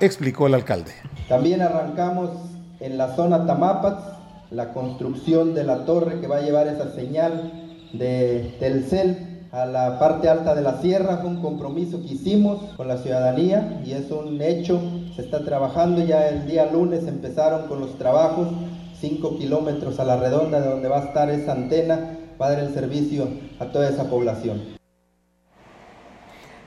explicó 0.00 0.48
el 0.48 0.54
alcalde. 0.54 0.92
También 1.28 1.62
arrancamos 1.62 2.30
en 2.80 2.98
la 2.98 3.14
zona 3.14 3.46
Tamapats 3.46 4.15
la 4.50 4.72
construcción 4.72 5.54
de 5.54 5.64
la 5.64 5.84
torre 5.84 6.20
que 6.20 6.26
va 6.26 6.36
a 6.36 6.42
llevar 6.42 6.68
esa 6.68 6.92
señal 6.92 7.52
de 7.92 8.54
Telcel 8.58 9.44
a 9.52 9.66
la 9.66 9.98
parte 9.98 10.28
alta 10.28 10.54
de 10.54 10.62
la 10.62 10.80
sierra. 10.80 11.18
Fue 11.18 11.30
un 11.30 11.40
compromiso 11.40 12.00
que 12.02 12.14
hicimos 12.14 12.60
con 12.76 12.88
la 12.88 12.98
ciudadanía 12.98 13.80
y 13.84 13.92
es 13.92 14.10
un 14.10 14.40
hecho. 14.40 14.80
Se 15.14 15.22
está 15.22 15.44
trabajando 15.44 16.04
ya 16.04 16.28
el 16.28 16.46
día 16.46 16.70
lunes, 16.70 17.06
empezaron 17.06 17.68
con 17.68 17.80
los 17.80 17.96
trabajos, 17.98 18.48
5 19.00 19.38
kilómetros 19.38 19.98
a 19.98 20.04
la 20.04 20.16
redonda 20.16 20.60
de 20.60 20.68
donde 20.68 20.88
va 20.88 20.98
a 20.98 21.04
estar 21.06 21.30
esa 21.30 21.52
antena, 21.52 22.18
va 22.40 22.46
a 22.46 22.50
dar 22.50 22.60
el 22.60 22.74
servicio 22.74 23.28
a 23.58 23.66
toda 23.66 23.88
esa 23.88 24.04
población. 24.04 24.75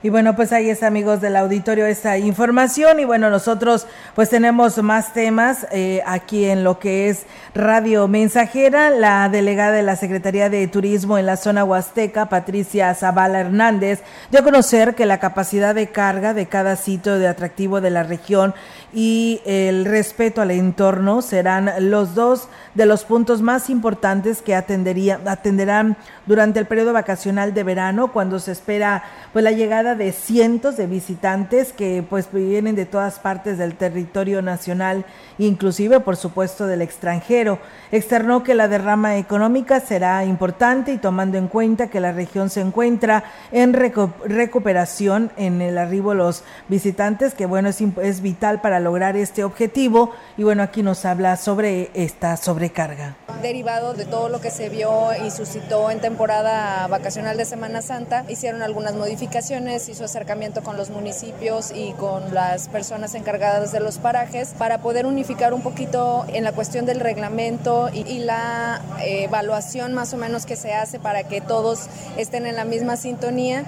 Y 0.02 0.08
bueno, 0.08 0.34
pues 0.34 0.50
ahí 0.52 0.70
está, 0.70 0.86
amigos 0.86 1.20
del 1.20 1.36
auditorio, 1.36 1.84
esta 1.84 2.16
información. 2.16 3.00
Y 3.00 3.04
bueno, 3.04 3.28
nosotros 3.28 3.86
pues 4.14 4.30
tenemos 4.30 4.82
más 4.82 5.12
temas 5.12 5.66
eh, 5.72 6.02
aquí 6.06 6.46
en 6.46 6.64
lo 6.64 6.78
que 6.78 7.10
es 7.10 7.26
Radio 7.54 8.08
Mensajera. 8.08 8.88
La 8.88 9.28
delegada 9.28 9.72
de 9.72 9.82
la 9.82 9.96
Secretaría 9.96 10.48
de 10.48 10.66
Turismo 10.68 11.18
en 11.18 11.26
la 11.26 11.36
zona 11.36 11.64
huasteca, 11.64 12.30
Patricia 12.30 12.94
Zavala 12.94 13.40
Hernández, 13.40 14.00
dio 14.30 14.40
a 14.40 14.44
conocer 14.44 14.94
que 14.94 15.04
la 15.04 15.20
capacidad 15.20 15.74
de 15.74 15.88
carga 15.88 16.32
de 16.32 16.46
cada 16.46 16.76
sitio 16.76 17.18
de 17.18 17.28
atractivo 17.28 17.82
de 17.82 17.90
la 17.90 18.02
región 18.02 18.54
y 18.92 19.40
el 19.44 19.84
respeto 19.84 20.42
al 20.42 20.50
entorno 20.50 21.22
serán 21.22 21.70
los 21.90 22.14
dos 22.14 22.48
de 22.74 22.86
los 22.86 23.04
puntos 23.04 23.40
más 23.40 23.70
importantes 23.70 24.42
que 24.42 24.54
atendería, 24.54 25.20
atenderán 25.26 25.96
durante 26.26 26.58
el 26.58 26.66
periodo 26.66 26.92
vacacional 26.92 27.54
de 27.54 27.62
verano, 27.62 28.12
cuando 28.12 28.38
se 28.38 28.52
espera 28.52 29.04
pues 29.32 29.44
la 29.44 29.52
llegada 29.52 29.94
de 29.94 30.12
cientos 30.12 30.76
de 30.76 30.86
visitantes 30.86 31.72
que 31.72 32.04
pues 32.08 32.28
vienen 32.32 32.74
de 32.74 32.86
todas 32.86 33.18
partes 33.18 33.58
del 33.58 33.76
territorio 33.76 34.42
nacional, 34.42 35.04
inclusive 35.38 36.00
por 36.00 36.16
supuesto 36.16 36.66
del 36.66 36.82
extranjero. 36.82 37.58
Externó 37.92 38.42
que 38.42 38.54
la 38.54 38.68
derrama 38.68 39.16
económica 39.16 39.80
será 39.80 40.24
importante 40.24 40.92
y 40.92 40.98
tomando 40.98 41.38
en 41.38 41.48
cuenta 41.48 41.88
que 41.88 42.00
la 42.00 42.12
región 42.12 42.50
se 42.50 42.60
encuentra 42.60 43.24
en 43.52 43.72
recuperación 43.72 45.30
en 45.36 45.60
el 45.60 45.78
arribo 45.78 46.10
de 46.10 46.16
los 46.16 46.44
visitantes, 46.68 47.34
que 47.34 47.46
bueno, 47.46 47.68
es, 47.68 47.80
es 48.02 48.20
vital 48.20 48.60
para 48.60 48.79
lograr 48.80 49.16
este 49.16 49.44
objetivo. 49.44 50.12
Y 50.36 50.42
bueno, 50.42 50.62
aquí 50.62 50.82
nos 50.82 51.04
habla 51.04 51.36
sobre 51.36 51.90
esta 51.94 52.36
sobrecarga. 52.36 53.16
Derivado 53.42 53.94
de 53.94 54.04
todo 54.04 54.28
lo 54.28 54.40
que 54.40 54.50
se 54.50 54.68
vio 54.68 55.10
y 55.24 55.30
suscitó 55.30 55.90
en 55.90 56.00
temporada 56.00 56.86
vacacional 56.88 57.36
de 57.36 57.44
Semana 57.44 57.80
Santa, 57.80 58.24
hicieron 58.28 58.62
algunas 58.62 58.94
modificaciones, 58.94 59.88
hizo 59.88 60.04
acercamiento 60.04 60.62
con 60.62 60.76
los 60.76 60.90
municipios 60.90 61.72
y 61.74 61.92
con 61.92 62.34
las 62.34 62.68
personas 62.68 63.14
encargadas 63.14 63.72
de 63.72 63.80
los 63.80 63.98
parajes 63.98 64.54
para 64.58 64.82
poder 64.82 65.06
unificar 65.06 65.54
un 65.54 65.62
poquito 65.62 66.24
en 66.28 66.44
la 66.44 66.52
cuestión 66.52 66.86
del 66.86 67.00
reglamento 67.00 67.88
y, 67.92 68.20
la 68.20 68.82
eh, 69.02 69.24
evaluación 69.24 69.94
más 69.94 70.12
o 70.12 70.18
menos 70.18 70.44
que 70.44 70.56
se 70.56 70.74
hace 70.74 70.98
para 70.98 71.24
que 71.24 71.40
todos 71.40 71.86
estén 72.16 72.46
en 72.46 72.56
la 72.56 72.64
misma 72.64 72.96
sintonía. 72.96 73.64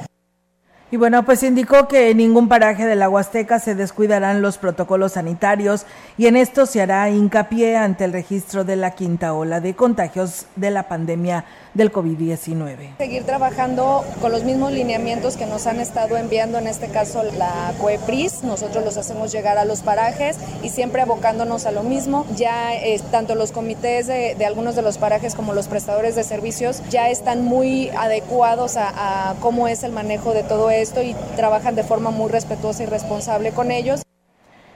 Y 0.93 0.99
bueno, 0.99 1.25
pues 1.25 1.43
indicó 1.43 1.89
que 1.89 2.11
en 2.11 2.19
ningún 2.19 2.49
paraje 2.49 2.85
de 2.85 2.97
la 2.97 3.09
Huasteca 3.09 3.59
se 3.59 3.75
descuidarán 3.75 4.43
los 4.43 4.59
protocolos 4.59 5.13
sanitarios 5.13 5.87
y 6.19 6.27
en 6.27 6.37
esto 6.37 6.67
se 6.67 6.83
hará 6.83 7.09
hincapié 7.09 7.79
ante 7.79 8.05
el 8.05 8.13
registro 8.13 8.63
de 8.65 8.77
la 8.77 8.91
quinta 8.91 9.33
ola 9.33 9.63
de 9.63 9.75
contagios 9.75 10.45
de 10.55 10.71
la 10.71 10.89
pandemia 10.89 11.47
del 11.75 11.93
COVID-19. 11.93 12.99
Seguir 12.99 13.25
trabajando 13.25 14.05
con 14.21 14.33
los 14.33 14.45
mismos 14.45 14.73
lineamientos 14.73 15.37
que 15.37 15.47
nos 15.47 15.67
han 15.67 15.81
estado 15.81 16.17
enviando, 16.17 16.59
en 16.59 16.67
este 16.67 16.89
caso 16.89 17.23
la 17.23 17.73
COEPRIS, 17.81 18.45
nosotros 18.45 18.85
los 18.85 18.97
hacemos 18.97 19.33
llegar 19.33 19.59
a 19.59 19.65
los 19.65 19.81
parajes 19.81 20.37
y 20.63 20.69
siempre 20.69 21.03
abocándonos 21.03 21.67
a 21.67 21.73
lo 21.73 21.83
mismo. 21.83 22.27
Ya 22.37 22.75
eh, 22.75 23.01
tanto 23.11 23.35
los 23.35 23.53
comités 23.53 24.07
de, 24.07 24.37
algunos 24.45 24.77
de 24.77 24.83
los 24.83 24.99
parajes 24.99 25.35
como 25.35 25.55
los 25.55 25.69
prestadores 25.69 26.15
de 26.15 26.25
servicios 26.25 26.83
ya 26.91 27.09
están 27.09 27.45
muy 27.45 27.89
adecuados 27.91 28.77
a 28.77 29.35
cómo 29.41 29.69
es 29.69 29.83
el 29.83 29.93
manejo 29.93 30.33
de 30.35 30.43
todo 30.43 30.71
esto 30.71 31.03
y 31.03 31.15
trabajan 31.37 31.75
de 31.75 31.85
forma 31.85 32.11
muy 32.11 32.31
respetuosa 32.31 32.83
y 32.83 32.87
responsable 32.87 33.53
con 33.53 33.71
ellos. 33.71 34.03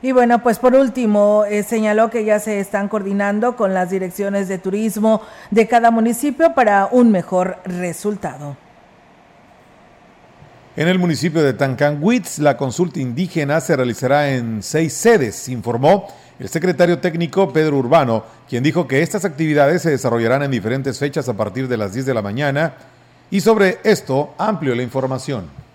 Y 0.07 0.13
bueno, 0.13 0.41
pues 0.41 0.61
por 0.61 0.77
último, 0.77 1.45
eh, 1.47 1.65
señaló 1.65 2.11
que 2.11 2.25
ya 2.25 2.39
se 2.39 2.61
están 2.61 2.89
coordinando 2.89 3.57
con 3.57 3.75
las 3.75 3.91
direcciones 3.91 4.47
de 4.47 4.57
turismo 4.57 5.21
de 5.51 5.67
cada 5.67 5.91
municipio 5.91 6.55
para 6.55 6.89
un 6.93 7.11
mejor 7.11 7.59
resultado. 7.65 8.57
En 10.77 10.87
el 10.87 11.01
municipio 11.01 11.43
de 11.43 11.55
Tancanwitz, 11.55 12.39
la 12.39 12.57
consulta 12.57 13.01
indígena 13.01 13.61
se 13.61 13.75
realizará 13.75 14.31
en 14.31 14.63
seis 14.63 14.93
sedes, 14.93 15.49
informó 15.49 16.07
el 16.39 16.49
secretario 16.51 17.01
técnico 17.01 17.53
Pedro 17.53 17.79
Urbano, 17.79 18.23
quien 18.49 18.63
dijo 18.63 18.87
que 18.87 19.03
estas 19.03 19.25
actividades 19.25 19.83
se 19.83 19.91
desarrollarán 19.91 20.45
en 20.45 20.53
diferentes 20.53 21.01
fechas 21.01 21.29
a 21.29 21.37
partir 21.37 21.67
de 21.67 21.79
las 21.79 21.93
10 21.93 22.07
de 22.07 22.15
la 22.15 22.23
mañana 22.23 22.75
y 23.29 23.41
sobre 23.41 23.81
esto 23.83 24.35
amplió 24.39 24.77
la 24.77 24.85
información. 24.85 25.66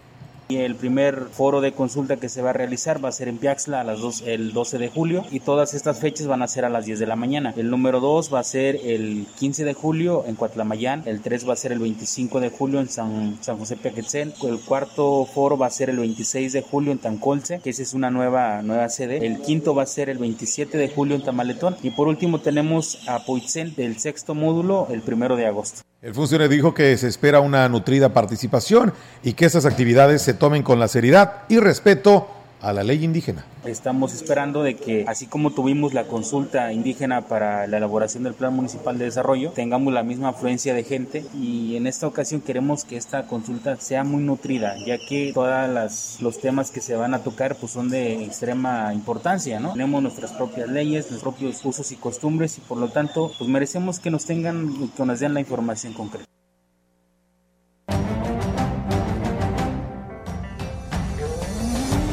El 0.58 0.76
primer 0.76 1.28
foro 1.32 1.62
de 1.62 1.72
consulta 1.72 2.18
que 2.18 2.30
se 2.30 2.42
va 2.42 2.52
a 2.52 2.54
realizar 2.54 3.04
va 3.04 3.10
a 3.10 3.12
ser 3.12 3.28
en 3.28 3.38
Piaxla 3.38 3.82
a 3.82 3.84
las 3.84 4.22
el 4.26 4.54
12 4.54 4.78
de 4.78 4.90
julio 4.90 5.26
y 5.32 5.40
todas 5.40 5.74
estas 5.74 6.00
fechas 6.00 6.28
van 6.28 6.42
a 6.42 6.48
ser 6.48 6.66
a 6.66 6.70
las 6.70 6.86
10 6.86 7.00
de 7.00 7.08
la 7.08 7.16
mañana. 7.16 7.54
El 7.56 7.70
número 7.70 8.00
2 8.00 8.34
va 8.34 8.40
a 8.40 8.44
ser 8.44 8.76
el 8.84 9.28
15 9.40 9.64
de 9.64 9.74
julio 9.74 10.24
en 10.28 10.36
Cuatlamayán, 10.36 11.04
el 11.06 11.22
3 11.22 11.48
va 11.48 11.54
a 11.54 11.58
ser 11.58 11.72
el 11.72 11.80
25 11.80 12.40
de 12.40 12.50
julio 12.50 12.80
en 12.80 12.90
San, 12.90 13.38
San 13.42 13.58
José 13.58 13.78
Piaquetzén, 13.78 14.34
el 14.44 14.60
cuarto 14.60 15.26
foro 15.26 15.58
va 15.58 15.68
a 15.68 15.72
ser 15.72 15.90
el 15.90 15.98
26 15.98 16.54
de 16.54 16.62
julio 16.62 16.92
en 16.92 17.00
Tancolce, 17.00 17.60
que 17.60 17.70
esa 17.70 17.84
es 17.84 17.94
una 17.94 18.10
nueva, 18.10 18.62
nueva 18.62 18.90
sede, 18.90 19.26
el 19.26 19.42
quinto 19.42 19.76
va 19.76 19.84
a 19.84 19.88
ser 19.88 20.10
el 20.10 20.18
27 20.18 20.78
de 20.78 20.90
julio 20.90 21.16
en 21.16 21.24
Tamaletón 21.24 21.78
y 21.84 21.92
por 21.92 22.08
último 22.08 22.40
tenemos 22.40 23.08
a 23.08 23.26
Poitzen 23.26 23.76
del 23.76 24.00
sexto 24.00 24.36
módulo 24.36 24.88
el 24.90 25.02
primero 25.02 25.36
de 25.36 25.46
agosto. 25.46 25.82
El 26.02 26.16
funcionario 26.16 26.50
dijo 26.50 26.74
que 26.74 26.98
se 26.98 27.08
espera 27.08 27.42
una 27.42 27.70
nutrida 27.70 28.12
participación 28.12 28.92
y 29.24 29.34
que 29.34 29.46
esas 29.46 29.68
actividades 29.68 30.24
se 30.24 30.34
tomen 30.41 30.63
con 30.63 30.80
la 30.80 30.88
seriedad 30.88 31.43
y 31.49 31.60
respeto 31.60 32.27
a 32.62 32.73
la 32.73 32.82
ley 32.82 33.06
indígena. 33.06 33.45
Estamos 33.63 34.12
esperando 34.12 34.63
de 34.63 34.75
que, 34.75 35.06
así 35.08 35.27
como 35.27 35.51
tuvimos 35.51 35.93
la 35.93 36.06
consulta 36.06 36.73
indígena 36.73 37.27
para 37.27 37.67
la 37.67 37.77
elaboración 37.77 38.23
del 38.23 38.34
Plan 38.34 38.51
Municipal 38.51 38.97
de 38.97 39.06
Desarrollo, 39.06 39.51
tengamos 39.51 39.93
la 39.93 40.01
misma 40.01 40.30
afluencia 40.30 40.73
de 40.73 40.84
gente 40.84 41.23
y 41.36 41.75
en 41.75 41.86
esta 41.86 42.08
ocasión 42.08 42.41
queremos 42.41 42.86
que 42.86 42.97
esta 42.97 43.27
consulta 43.27 43.75
sea 43.75 44.04
muy 44.04 44.23
nutrida, 44.23 44.73
ya 44.84 44.97
que 44.97 45.30
todos 45.32 46.19
los 46.21 46.39
temas 46.39 46.71
que 46.71 46.82
se 46.82 46.95
van 46.95 47.13
a 47.13 47.19
tocar 47.19 47.56
pues 47.56 47.73
son 47.73 47.91
de 47.91 48.23
extrema 48.23 48.95
importancia, 48.95 49.60
¿no? 49.60 49.73
Tenemos 49.73 50.01
nuestras 50.01 50.32
propias 50.32 50.67
leyes, 50.69 51.12
nuestros 51.12 51.36
propios 51.36 51.63
usos 51.63 51.91
y 51.91 51.97
costumbres 51.97 52.58
y 52.58 52.62
por 52.62 52.80
lo 52.80 52.89
tanto 52.89 53.32
pues 53.38 53.47
merecemos 53.47 53.99
que 53.99 54.10
nos 54.10 54.25
tengan, 54.25 54.89
que 54.97 55.06
nos 55.06 55.19
den 55.19 55.36
la 55.36 55.39
información 55.39 55.93
concreta. 55.93 56.25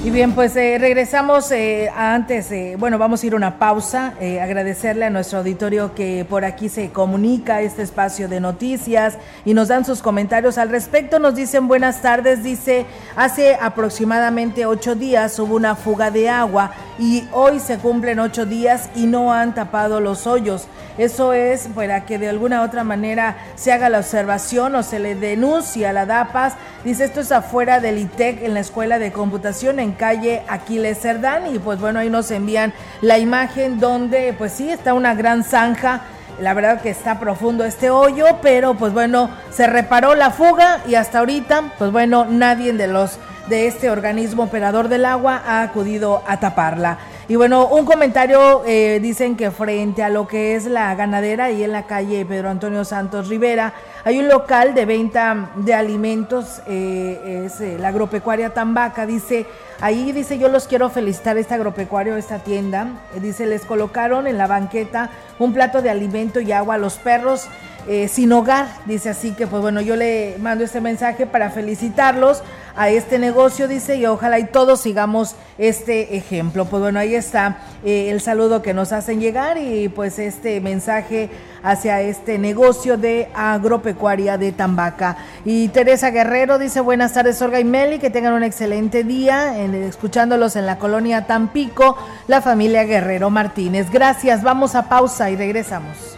Y 0.09 0.11
bien, 0.11 0.33
pues 0.33 0.57
eh, 0.57 0.79
regresamos 0.81 1.53
eh, 1.53 1.91
antes, 1.95 2.51
eh, 2.51 2.77
bueno, 2.79 2.97
vamos 2.97 3.23
a 3.23 3.27
ir 3.27 3.35
a 3.35 3.37
una 3.37 3.59
pausa, 3.59 4.15
eh, 4.23 4.41
agradecerle 4.41 5.05
a 5.05 5.11
nuestro 5.11 5.41
auditorio 5.41 5.95
que 5.95 6.25
por 6.27 6.47
aquí 6.47 6.71
se 6.71 6.89
comunica 6.89 7.61
este 7.61 7.83
espacio 7.83 8.27
de 8.27 8.41
noticias 8.41 9.19
y 9.45 9.53
nos 9.53 9.69
dan 9.69 9.85
sus 9.85 10.01
comentarios 10.01 10.57
al 10.57 10.71
respecto. 10.71 11.19
Nos 11.19 11.35
dicen 11.35 11.69
buenas 11.69 12.01
tardes, 12.01 12.43
dice, 12.43 12.87
hace 13.17 13.59
aproximadamente 13.61 14.65
ocho 14.65 14.95
días 14.95 15.39
hubo 15.39 15.57
una 15.57 15.77
fuga 15.77 16.11
de 16.11 16.31
agua 16.31 16.73
y 16.99 17.29
hoy 17.33 17.61
se 17.61 17.77
cumplen 17.77 18.19
ocho 18.19 18.47
días 18.47 18.89
y 18.95 19.05
no 19.05 19.35
han 19.35 19.55
tapado 19.55 20.01
los 20.01 20.27
hoyos. 20.27 20.69
Eso 20.97 21.33
es 21.33 21.69
para 21.69 22.07
que 22.07 22.19
de 22.19 22.29
alguna 22.29 22.63
otra 22.63 22.83
manera 22.83 23.37
se 23.55 23.73
haga 23.73 23.89
la 23.89 23.99
observación 23.99 24.75
o 24.75 24.83
se 24.83 24.99
le 24.99 25.15
denuncie 25.15 25.87
a 25.87 25.93
la 25.93 26.07
DAPAS. 26.07 26.55
Dice, 26.85 27.05
esto 27.05 27.21
es 27.21 27.31
afuera 27.31 27.79
del 27.79 27.99
ITEC 27.99 28.43
en 28.43 28.55
la 28.55 28.61
Escuela 28.61 28.99
de 28.99 29.13
Computación 29.13 29.79
calle 29.99 30.43
Aquiles 30.49 30.99
Cerdán 30.99 31.55
y 31.55 31.59
pues 31.59 31.79
bueno, 31.79 31.99
ahí 31.99 32.09
nos 32.09 32.31
envían 32.31 32.73
la 33.03 33.19
imagen 33.19 33.79
donde 33.79 34.33
pues 34.33 34.53
sí 34.53 34.71
está 34.71 34.95
una 34.95 35.15
gran 35.15 35.45
zanja. 35.45 36.03
La 36.41 36.55
verdad 36.55 36.81
que 36.81 36.91
está 36.91 37.19
profundo 37.19 37.65
este 37.65 37.91
hoyo, 37.91 38.25
pero 38.41 38.75
pues 38.75 38.93
bueno, 38.93 39.29
se 39.51 39.67
reparó 39.67 40.15
la 40.15 40.31
fuga 40.31 40.81
y 40.87 40.95
hasta 40.95 41.19
ahorita, 41.19 41.73
pues 41.77 41.91
bueno, 41.91 42.25
nadie 42.25 42.73
de 42.73 42.87
los 42.87 43.19
de 43.49 43.67
este 43.67 43.91
organismo 43.91 44.45
operador 44.45 44.89
del 44.89 45.05
agua 45.05 45.43
ha 45.45 45.63
acudido 45.63 46.23
a 46.27 46.39
taparla. 46.39 46.99
Y 47.31 47.37
bueno, 47.37 47.67
un 47.67 47.85
comentario 47.85 48.63
eh, 48.65 49.01
dicen 49.03 49.37
que 49.37 49.51
frente 49.51 50.03
a 50.03 50.09
lo 50.09 50.27
que 50.27 50.55
es 50.55 50.65
la 50.65 50.95
ganadera 50.95 51.51
y 51.51 51.63
en 51.63 51.73
la 51.73 51.87
calle 51.87 52.25
Pedro 52.25 52.49
Antonio 52.49 52.87
Santos 52.87 53.29
Rivera, 53.29 53.75
hay 54.03 54.19
un 54.19 54.29
local 54.29 54.73
de 54.73 54.87
venta 54.87 55.51
de 55.57 55.75
alimentos, 55.75 56.63
eh, 56.67 57.43
es 57.45 57.61
eh, 57.61 57.77
la 57.79 57.89
agropecuaria 57.89 58.55
Tambaca, 58.55 59.05
dice, 59.05 59.45
ahí 59.79 60.11
dice 60.13 60.39
yo 60.39 60.49
los 60.49 60.67
quiero 60.67 60.89
felicitar 60.89 61.37
este 61.37 61.53
agropecuario, 61.53 62.17
esta 62.17 62.39
tienda, 62.39 62.93
dice 63.21 63.45
les 63.45 63.67
colocaron 63.67 64.27
en 64.27 64.39
la 64.39 64.47
banqueta 64.47 65.11
un 65.39 65.53
plato 65.53 65.83
de 65.83 65.91
alimento 65.91 66.41
y 66.41 66.53
agua 66.53 66.77
a 66.77 66.79
los 66.79 66.97
perros 66.97 67.47
eh, 67.89 68.07
sin 68.09 68.33
hogar. 68.33 68.69
Dice 68.85 69.09
así 69.09 69.33
que, 69.33 69.47
pues 69.47 69.63
bueno, 69.63 69.81
yo 69.81 69.97
le 69.97 70.37
mando 70.41 70.63
este 70.63 70.81
mensaje 70.81 71.27
para 71.27 71.51
felicitarlos 71.51 72.43
a 72.77 72.91
este 72.91 73.19
negocio, 73.19 73.67
dice, 73.67 73.97
y 73.97 74.07
ojalá 74.07 74.39
y 74.39 74.45
todos 74.45 74.83
sigamos 74.83 75.35
este 75.59 76.17
ejemplo. 76.17 76.67
Pues 76.67 76.81
bueno, 76.81 77.01
ahí 77.01 77.15
está 77.15 77.59
eh, 77.85 78.11
el 78.11 78.21
saludo 78.21 78.63
que 78.63 78.75
nos 78.75 78.93
hacen 78.93 79.21
llegar 79.21 79.59
y 79.59 79.89
pues 79.89 80.19
este 80.19 80.61
mensaje 80.61 81.31
hacia 81.63 82.03
este 82.03 82.39
negocio 82.39 82.97
de 82.97 83.29
agropecuaria 83.35 84.39
de 84.39 84.53
Tambaca. 84.53 85.17
Y 85.45 85.69
Teresa 85.69 86.11
Guerrero 86.11 86.59
dice, 86.59 86.81
buenas 86.81 87.15
tardes 87.15 87.41
Olga 87.41 87.59
y 87.59 87.65
Meli, 87.65 87.99
que 87.99 88.11
tengan 88.11 88.35
un 88.35 88.45
excelente 88.45 89.03
día, 89.03 89.59
en, 89.59 89.75
escuchándolos 89.75 90.57
en 90.57 90.67
la 90.67 90.79
colonia 90.79 91.27
Tampico, 91.27 91.97
la 92.27 92.43
familia 92.43 92.85
Guerrero 92.85 93.31
Martínez. 93.31 93.91
Gracias, 93.91 94.43
vamos 94.43 94.75
a 94.75 94.89
pausa 94.89 95.31
y 95.31 95.37
regresamos. 95.37 96.18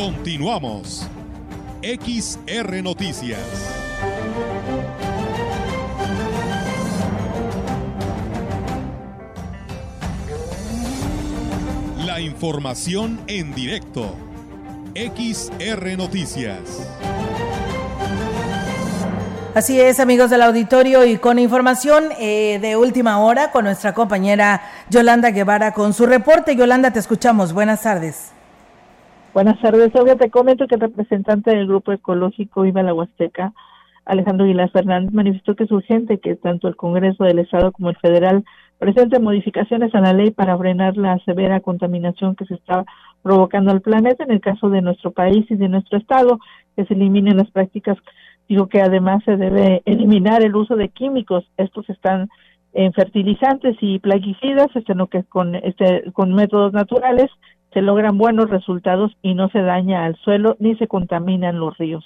Continuamos. 0.00 1.06
XR 1.82 2.82
Noticias. 2.82 3.38
La 12.06 12.18
información 12.18 13.20
en 13.26 13.54
directo. 13.54 14.16
XR 14.94 15.98
Noticias. 15.98 16.60
Así 19.54 19.78
es, 19.78 20.00
amigos 20.00 20.30
del 20.30 20.40
auditorio, 20.40 21.04
y 21.04 21.18
con 21.18 21.38
información 21.38 22.04
eh, 22.18 22.58
de 22.62 22.74
última 22.74 23.18
hora 23.18 23.50
con 23.50 23.64
nuestra 23.66 23.92
compañera 23.92 24.62
Yolanda 24.88 25.30
Guevara 25.30 25.74
con 25.74 25.92
su 25.92 26.06
reporte. 26.06 26.56
Yolanda, 26.56 26.90
te 26.90 27.00
escuchamos. 27.00 27.52
Buenas 27.52 27.82
tardes. 27.82 28.39
Buenas 29.32 29.60
tardes, 29.60 29.94
Olga. 29.94 30.16
Te 30.16 30.28
comento 30.28 30.66
que 30.66 30.74
el 30.74 30.80
representante 30.80 31.50
del 31.52 31.68
Grupo 31.68 31.92
Ecológico 31.92 32.62
Viva 32.62 32.82
la 32.82 32.92
Huasteca, 32.92 33.52
Alejandro 34.04 34.44
Aguilar 34.44 34.72
Fernández, 34.72 35.12
manifestó 35.12 35.54
que 35.54 35.64
es 35.64 35.70
urgente 35.70 36.18
que 36.18 36.34
tanto 36.34 36.66
el 36.66 36.74
Congreso 36.74 37.22
del 37.22 37.38
Estado 37.38 37.70
como 37.70 37.90
el 37.90 37.96
Federal 37.98 38.44
presenten 38.80 39.22
modificaciones 39.22 39.94
a 39.94 40.00
la 40.00 40.12
ley 40.12 40.32
para 40.32 40.58
frenar 40.58 40.96
la 40.96 41.16
severa 41.20 41.60
contaminación 41.60 42.34
que 42.34 42.44
se 42.44 42.54
está 42.54 42.84
provocando 43.22 43.70
al 43.70 43.82
planeta. 43.82 44.24
En 44.24 44.32
el 44.32 44.40
caso 44.40 44.68
de 44.68 44.82
nuestro 44.82 45.12
país 45.12 45.48
y 45.48 45.54
de 45.54 45.68
nuestro 45.68 45.98
Estado, 45.98 46.40
que 46.74 46.84
se 46.86 46.94
eliminen 46.94 47.36
las 47.36 47.52
prácticas. 47.52 47.98
Digo 48.48 48.66
que 48.66 48.82
además 48.82 49.22
se 49.24 49.36
debe 49.36 49.82
eliminar 49.84 50.42
el 50.42 50.56
uso 50.56 50.74
de 50.74 50.88
químicos. 50.88 51.44
Estos 51.56 51.88
están 51.88 52.28
en 52.72 52.92
fertilizantes 52.92 53.76
y 53.80 54.00
plaguicidas, 54.00 54.68
sino 54.84 55.06
que 55.06 55.22
con, 55.22 55.54
este, 55.54 56.10
con 56.14 56.34
métodos 56.34 56.72
naturales 56.72 57.30
se 57.72 57.82
logran 57.82 58.18
buenos 58.18 58.50
resultados 58.50 59.16
y 59.22 59.34
no 59.34 59.48
se 59.48 59.60
daña 59.62 60.04
al 60.04 60.16
suelo 60.16 60.56
ni 60.58 60.76
se 60.76 60.88
contaminan 60.88 61.60
los 61.60 61.76
ríos. 61.78 62.04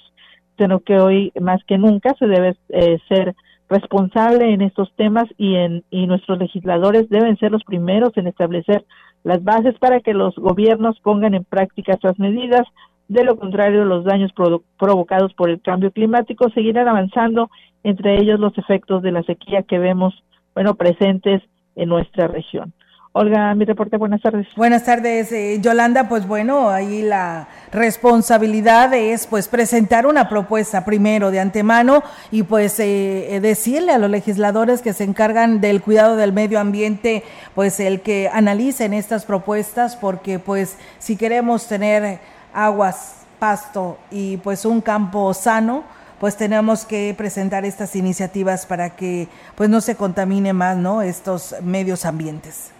Sino 0.57 0.79
que 0.79 0.99
hoy 0.99 1.31
más 1.39 1.63
que 1.65 1.77
nunca 1.77 2.13
se 2.17 2.27
debe 2.27 2.55
eh, 2.69 2.99
ser 3.07 3.35
responsable 3.67 4.53
en 4.53 4.61
estos 4.61 4.93
temas 4.95 5.25
y, 5.37 5.55
en, 5.55 5.83
y 5.89 6.05
nuestros 6.07 6.37
legisladores 6.37 7.09
deben 7.09 7.37
ser 7.37 7.51
los 7.51 7.63
primeros 7.63 8.15
en 8.15 8.27
establecer 8.27 8.85
las 9.23 9.43
bases 9.43 9.75
para 9.79 10.01
que 10.01 10.13
los 10.13 10.35
gobiernos 10.35 10.99
pongan 10.99 11.33
en 11.33 11.43
práctica 11.43 11.93
estas 11.93 12.19
medidas. 12.19 12.61
De 13.07 13.23
lo 13.23 13.37
contrario, 13.37 13.83
los 13.85 14.03
daños 14.03 14.31
provocados 14.77 15.33
por 15.33 15.49
el 15.49 15.61
cambio 15.61 15.91
climático 15.91 16.49
seguirán 16.49 16.87
avanzando, 16.87 17.49
entre 17.83 18.19
ellos 18.19 18.39
los 18.39 18.55
efectos 18.57 19.01
de 19.01 19.11
la 19.11 19.23
sequía 19.23 19.63
que 19.63 19.79
vemos, 19.79 20.23
bueno, 20.53 20.75
presentes 20.75 21.41
en 21.75 21.89
nuestra 21.89 22.27
región. 22.27 22.73
Olga, 23.17 23.55
mi 23.55 23.63
reporte, 23.63 23.95
buenas 23.95 24.21
tardes. 24.21 24.45
Buenas 24.57 24.83
tardes, 24.83 25.31
eh, 25.31 25.61
Yolanda. 25.61 26.09
Pues 26.09 26.27
bueno, 26.27 26.69
ahí 26.69 27.01
la 27.01 27.47
responsabilidad 27.71 28.93
es 28.93 29.25
pues 29.25 29.47
presentar 29.47 30.05
una 30.05 30.27
propuesta 30.27 30.83
primero 30.83 31.31
de 31.31 31.39
antemano 31.39 32.03
y 32.29 32.43
pues 32.43 32.77
eh, 32.81 33.39
decirle 33.41 33.93
a 33.93 33.99
los 33.99 34.09
legisladores 34.09 34.81
que 34.81 34.91
se 34.91 35.05
encargan 35.05 35.61
del 35.61 35.81
cuidado 35.81 36.17
del 36.17 36.33
medio 36.33 36.59
ambiente, 36.59 37.23
pues 37.53 37.79
el 37.79 38.01
que 38.01 38.29
analicen 38.33 38.93
estas 38.93 39.23
propuestas, 39.23 39.95
porque 39.95 40.37
pues 40.37 40.77
si 40.99 41.15
queremos 41.15 41.69
tener 41.69 42.19
aguas, 42.53 43.25
pasto 43.39 43.97
y 44.11 44.35
pues 44.35 44.65
un 44.65 44.81
campo 44.81 45.33
sano, 45.33 45.85
pues 46.19 46.35
tenemos 46.35 46.83
que 46.83 47.15
presentar 47.17 47.63
estas 47.63 47.95
iniciativas 47.95 48.65
para 48.65 48.97
que 48.97 49.29
pues 49.55 49.69
no 49.69 49.79
se 49.79 49.95
contamine 49.95 50.51
más, 50.51 50.75
¿no? 50.75 51.01
Estos 51.01 51.55
medios 51.61 52.03
ambientes. 52.03 52.74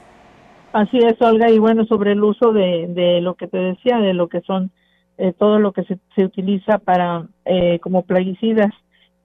Así 0.76 0.98
es, 0.98 1.16
Olga, 1.22 1.50
y 1.50 1.58
bueno, 1.58 1.86
sobre 1.86 2.12
el 2.12 2.22
uso 2.22 2.52
de, 2.52 2.88
de 2.90 3.22
lo 3.22 3.36
que 3.36 3.48
te 3.48 3.58
decía, 3.58 3.98
de 4.00 4.14
lo 4.14 4.28
que 4.28 4.42
son 4.42 4.72
eh, 5.18 5.32
todo 5.32 5.58
lo 5.58 5.72
que 5.72 5.86
se, 5.86 6.00
se 6.18 6.26
utiliza 6.26 6.80
para 6.80 7.28
eh, 7.46 7.80
como 7.80 8.02
plaguicidas 8.02 8.74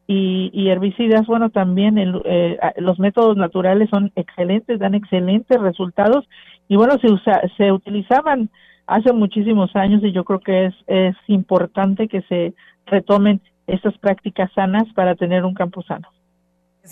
y, 0.06 0.50
y, 0.52 0.68
herbicidas, 0.68 1.26
bueno, 1.26 1.50
también 1.50 1.98
el, 1.98 2.22
eh, 2.24 2.56
los 2.76 3.00
métodos 3.00 3.36
naturales 3.36 3.90
son 3.90 4.12
excelentes, 4.14 4.78
dan 4.78 4.94
excelentes 4.94 5.60
resultados 5.60 6.24
y 6.68 6.76
bueno, 6.76 6.94
se, 7.00 7.10
usa, 7.10 7.42
se 7.56 7.72
utilizaban 7.72 8.48
hace 8.86 9.12
muchísimos 9.12 9.74
años 9.74 10.04
y 10.04 10.12
yo 10.12 10.22
creo 10.22 10.38
que 10.38 10.66
es, 10.66 10.74
es 10.86 11.16
importante 11.26 12.06
que 12.06 12.22
se 12.28 12.54
retomen 12.86 13.40
estas 13.66 13.98
prácticas 13.98 14.52
sanas 14.52 14.84
para 14.94 15.16
tener 15.16 15.44
un 15.44 15.54
campo 15.54 15.82
sano. 15.82 16.06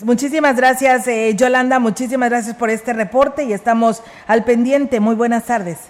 Muchísimas 0.03 0.55
gracias, 0.55 1.07
eh, 1.07 1.35
Yolanda. 1.35 1.79
Muchísimas 1.79 2.29
gracias 2.29 2.55
por 2.55 2.69
este 2.69 2.93
reporte 2.93 3.43
y 3.43 3.53
estamos 3.53 4.03
al 4.27 4.43
pendiente. 4.43 4.99
Muy 4.99 5.15
buenas 5.15 5.45
tardes. 5.45 5.89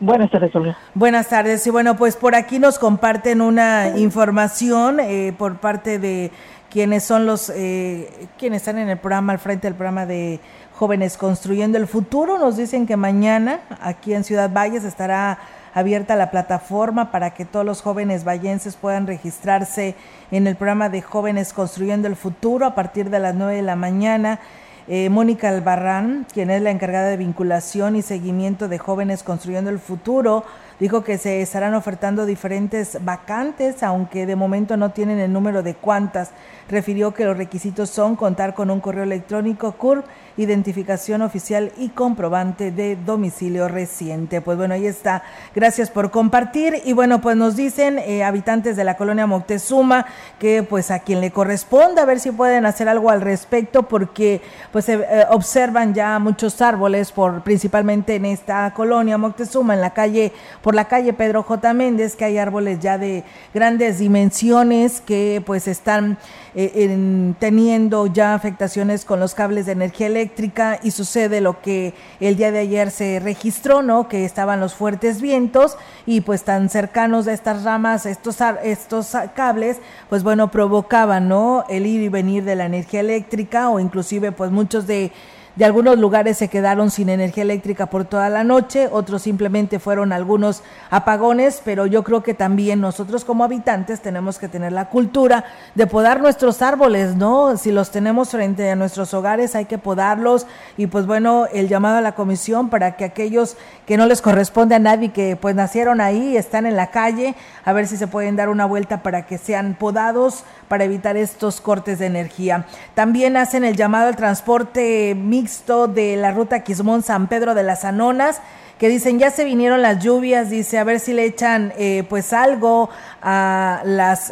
Buenas 0.00 0.30
tardes, 0.30 0.54
Olga. 0.56 0.76
Buenas 0.94 1.28
tardes. 1.28 1.66
Y 1.66 1.70
bueno, 1.70 1.96
pues 1.96 2.16
por 2.16 2.34
aquí 2.34 2.58
nos 2.58 2.78
comparten 2.78 3.40
una 3.40 3.96
información 3.98 5.00
eh, 5.00 5.34
por 5.36 5.58
parte 5.58 5.98
de 5.98 6.32
quienes 6.70 7.04
son 7.04 7.26
los, 7.26 7.50
eh, 7.54 8.28
quienes 8.38 8.62
están 8.62 8.78
en 8.78 8.88
el 8.88 8.98
programa, 8.98 9.34
al 9.34 9.38
frente 9.38 9.68
del 9.68 9.74
programa 9.74 10.06
de 10.06 10.40
Jóvenes 10.74 11.16
Construyendo 11.16 11.78
el 11.78 11.86
Futuro. 11.86 12.38
Nos 12.38 12.56
dicen 12.56 12.86
que 12.86 12.96
mañana 12.96 13.60
aquí 13.80 14.14
en 14.14 14.24
Ciudad 14.24 14.50
Valles 14.50 14.84
estará 14.84 15.38
abierta 15.76 16.16
la 16.16 16.30
plataforma 16.30 17.10
para 17.10 17.34
que 17.34 17.44
todos 17.44 17.66
los 17.66 17.82
jóvenes 17.82 18.24
vallenses 18.24 18.76
puedan 18.76 19.06
registrarse 19.06 19.94
en 20.30 20.46
el 20.46 20.56
programa 20.56 20.88
de 20.88 21.02
Jóvenes 21.02 21.52
Construyendo 21.52 22.08
el 22.08 22.16
Futuro 22.16 22.64
a 22.64 22.74
partir 22.74 23.10
de 23.10 23.18
las 23.18 23.34
9 23.34 23.56
de 23.56 23.62
la 23.62 23.76
mañana. 23.76 24.40
Eh, 24.88 25.10
Mónica 25.10 25.50
Albarrán, 25.50 26.26
quien 26.32 26.48
es 26.48 26.62
la 26.62 26.70
encargada 26.70 27.08
de 27.08 27.18
vinculación 27.18 27.94
y 27.94 28.00
seguimiento 28.00 28.68
de 28.68 28.78
Jóvenes 28.78 29.22
Construyendo 29.22 29.68
el 29.68 29.78
Futuro, 29.78 30.44
dijo 30.80 31.04
que 31.04 31.18
se 31.18 31.42
estarán 31.42 31.74
ofertando 31.74 32.24
diferentes 32.24 33.04
vacantes, 33.04 33.82
aunque 33.82 34.24
de 34.24 34.34
momento 34.34 34.78
no 34.78 34.92
tienen 34.92 35.18
el 35.18 35.30
número 35.30 35.62
de 35.62 35.74
cuántas. 35.74 36.30
Refirió 36.70 37.12
que 37.12 37.26
los 37.26 37.36
requisitos 37.36 37.90
son 37.90 38.16
contar 38.16 38.54
con 38.54 38.70
un 38.70 38.80
correo 38.80 39.02
electrónico 39.02 39.72
CURB 39.72 40.04
identificación 40.36 41.22
oficial 41.22 41.72
y 41.78 41.88
comprobante 41.88 42.70
de 42.70 42.96
domicilio 42.96 43.68
reciente. 43.68 44.40
Pues 44.40 44.58
bueno, 44.58 44.74
ahí 44.74 44.86
está. 44.86 45.22
Gracias 45.54 45.90
por 45.90 46.10
compartir. 46.10 46.82
Y 46.84 46.92
bueno, 46.92 47.20
pues 47.20 47.36
nos 47.36 47.56
dicen 47.56 47.98
eh, 47.98 48.24
habitantes 48.24 48.76
de 48.76 48.84
la 48.84 48.96
colonia 48.96 49.26
Moctezuma 49.26 50.06
que 50.38 50.62
pues 50.62 50.90
a 50.90 51.00
quien 51.00 51.20
le 51.20 51.30
corresponda 51.30 52.02
a 52.02 52.04
ver 52.04 52.20
si 52.20 52.30
pueden 52.30 52.66
hacer 52.66 52.88
algo 52.88 53.10
al 53.10 53.20
respecto 53.20 53.84
porque 53.84 54.40
pues 54.72 54.84
se 54.84 54.94
eh, 54.94 55.24
observan 55.30 55.94
ya 55.94 56.18
muchos 56.18 56.60
árboles 56.60 57.12
por 57.12 57.42
principalmente 57.42 58.16
en 58.16 58.26
esta 58.26 58.72
colonia 58.74 59.18
Moctezuma 59.18 59.74
en 59.74 59.80
la 59.80 59.90
calle 59.90 60.32
por 60.62 60.74
la 60.74 60.86
calle 60.86 61.12
Pedro 61.12 61.42
J 61.42 61.72
Méndez 61.72 62.16
que 62.16 62.24
hay 62.24 62.38
árboles 62.38 62.80
ya 62.80 62.98
de 62.98 63.24
grandes 63.54 63.98
dimensiones 63.98 65.00
que 65.00 65.42
pues 65.44 65.68
están 65.68 66.18
eh, 66.58 67.34
teniendo 67.38 68.06
ya 68.06 68.32
afectaciones 68.32 69.04
con 69.04 69.20
los 69.20 69.34
cables 69.34 69.66
de 69.66 69.72
energía 69.72 70.06
eléctrica 70.06 70.80
y 70.82 70.90
sucede 70.90 71.42
lo 71.42 71.60
que 71.60 71.92
el 72.18 72.36
día 72.36 72.50
de 72.50 72.60
ayer 72.60 72.90
se 72.90 73.20
registró, 73.20 73.82
¿no? 73.82 74.08
Que 74.08 74.24
estaban 74.24 74.58
los 74.58 74.72
fuertes 74.72 75.20
vientos 75.20 75.76
y 76.06 76.22
pues 76.22 76.44
tan 76.44 76.70
cercanos 76.70 77.26
a 77.26 77.34
estas 77.34 77.62
ramas, 77.62 78.06
estos, 78.06 78.38
estos 78.64 79.12
cables, 79.34 79.80
pues 80.08 80.22
bueno, 80.22 80.50
provocaban, 80.50 81.28
¿no? 81.28 81.66
El 81.68 81.84
ir 81.84 82.00
y 82.00 82.08
venir 82.08 82.42
de 82.44 82.56
la 82.56 82.64
energía 82.64 83.00
eléctrica 83.00 83.68
o 83.68 83.78
inclusive 83.78 84.32
pues 84.32 84.50
muchos 84.50 84.86
de 84.86 85.12
de 85.56 85.64
algunos 85.64 85.98
lugares 85.98 86.36
se 86.36 86.48
quedaron 86.48 86.90
sin 86.90 87.08
energía 87.08 87.42
eléctrica 87.42 87.86
por 87.86 88.04
toda 88.04 88.28
la 88.28 88.44
noche, 88.44 88.88
otros 88.92 89.22
simplemente 89.22 89.78
fueron 89.78 90.12
algunos 90.12 90.62
apagones, 90.90 91.62
pero 91.64 91.86
yo 91.86 92.04
creo 92.04 92.22
que 92.22 92.34
también 92.34 92.82
nosotros 92.82 93.24
como 93.24 93.42
habitantes 93.42 94.00
tenemos 94.00 94.38
que 94.38 94.48
tener 94.48 94.72
la 94.72 94.90
cultura 94.90 95.44
de 95.74 95.86
podar 95.86 96.20
nuestros 96.20 96.60
árboles, 96.60 97.16
¿no? 97.16 97.56
Si 97.56 97.72
los 97.72 97.90
tenemos 97.90 98.28
frente 98.28 98.70
a 98.70 98.76
nuestros 98.76 99.14
hogares 99.14 99.54
hay 99.54 99.64
que 99.64 99.78
podarlos 99.78 100.46
y 100.76 100.88
pues 100.88 101.06
bueno, 101.06 101.46
el 101.50 101.68
llamado 101.68 101.96
a 101.96 102.02
la 102.02 102.14
comisión 102.14 102.68
para 102.68 102.96
que 102.96 103.06
aquellos 103.06 103.56
que 103.86 103.96
no 103.96 104.04
les 104.04 104.20
corresponde 104.20 104.74
a 104.74 104.78
nadie 104.78 105.10
que 105.10 105.36
pues 105.36 105.54
nacieron 105.54 106.02
ahí, 106.02 106.36
están 106.36 106.66
en 106.66 106.76
la 106.76 106.90
calle, 106.90 107.34
a 107.64 107.72
ver 107.72 107.86
si 107.86 107.96
se 107.96 108.06
pueden 108.06 108.36
dar 108.36 108.50
una 108.50 108.66
vuelta 108.66 109.02
para 109.02 109.24
que 109.24 109.38
sean 109.38 109.74
podados 109.78 110.44
para 110.68 110.84
evitar 110.84 111.16
estos 111.16 111.62
cortes 111.62 111.98
de 111.98 112.06
energía. 112.06 112.66
También 112.94 113.38
hacen 113.38 113.64
el 113.64 113.74
llamado 113.74 114.08
al 114.08 114.16
transporte 114.16 115.14
mixto 115.14 115.45
de 115.86 116.16
la 116.16 116.32
ruta 116.32 116.64
Quismón 116.64 117.02
San 117.02 117.28
Pedro 117.28 117.54
de 117.54 117.62
las 117.62 117.84
Anonas 117.84 118.40
que 118.78 118.88
dicen 118.88 119.18
ya 119.18 119.30
se 119.30 119.44
vinieron 119.44 119.80
las 119.80 120.02
lluvias, 120.02 120.50
dice 120.50 120.78
a 120.78 120.84
ver 120.84 121.00
si 121.00 121.14
le 121.14 121.24
echan 121.24 121.72
eh, 121.78 122.04
pues 122.08 122.32
algo 122.32 122.90
a 123.22 123.80
las 123.84 124.30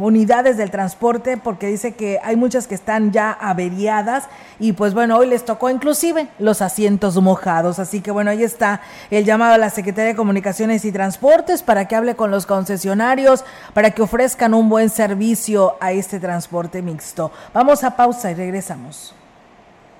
unidades 0.00 0.56
del 0.56 0.70
transporte 0.70 1.36
porque 1.36 1.66
dice 1.66 1.92
que 1.92 2.18
hay 2.22 2.36
muchas 2.36 2.66
que 2.66 2.74
están 2.74 3.12
ya 3.12 3.30
averiadas 3.32 4.24
y 4.58 4.72
pues 4.72 4.94
bueno, 4.94 5.18
hoy 5.18 5.28
les 5.28 5.44
tocó 5.44 5.68
inclusive 5.68 6.28
los 6.38 6.62
asientos 6.62 7.20
mojados, 7.20 7.78
así 7.78 8.00
que 8.00 8.10
bueno, 8.10 8.30
ahí 8.30 8.42
está 8.42 8.80
el 9.10 9.24
llamado 9.24 9.54
a 9.54 9.58
la 9.58 9.70
Secretaría 9.70 10.12
de 10.12 10.16
Comunicaciones 10.16 10.84
y 10.84 10.92
Transportes 10.92 11.62
para 11.62 11.86
que 11.86 11.96
hable 11.96 12.16
con 12.16 12.30
los 12.30 12.46
concesionarios, 12.46 13.44
para 13.74 13.90
que 13.90 14.02
ofrezcan 14.02 14.54
un 14.54 14.68
buen 14.68 14.88
servicio 14.88 15.76
a 15.80 15.92
este 15.92 16.18
transporte 16.18 16.80
mixto. 16.80 17.30
Vamos 17.52 17.84
a 17.84 17.96
pausa 17.96 18.30
y 18.30 18.34
regresamos. 18.34 19.14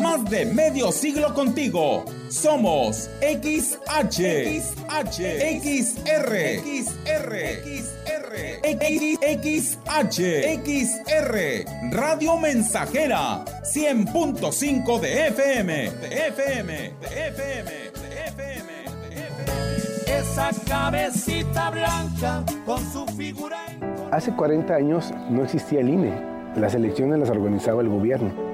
Más 0.00 0.24
de 0.30 0.46
medio 0.46 0.92
siglo 0.92 1.34
contigo. 1.34 2.04
Somos 2.28 3.10
XH, 3.20 4.60
XH, 4.60 5.18
XR, 5.60 6.60
XR, 6.62 7.34
XR, 7.64 8.34
XH, 9.42 10.18
XR, 10.62 11.64
Radio 11.90 12.36
Mensajera, 12.36 13.44
100.5 13.62 15.00
de 15.00 15.28
FM, 15.28 15.90
de 15.90 16.28
FM, 16.28 16.72
de 17.00 17.28
FM, 17.28 17.70
de 17.70 18.26
FM, 18.28 18.72
de 19.10 19.28
FM. 19.28 20.18
Esa 20.18 20.50
cabecita 20.68 21.70
blanca 21.70 22.44
con 22.64 22.78
su 22.92 23.04
figura. 23.16 23.58
Hace 24.12 24.32
40 24.34 24.74
años 24.74 25.12
no 25.28 25.42
existía 25.42 25.80
el 25.80 25.88
INE. 25.88 26.34
Las 26.56 26.74
elecciones 26.74 27.18
las 27.18 27.30
organizaba 27.30 27.82
el 27.82 27.88
gobierno 27.88 28.53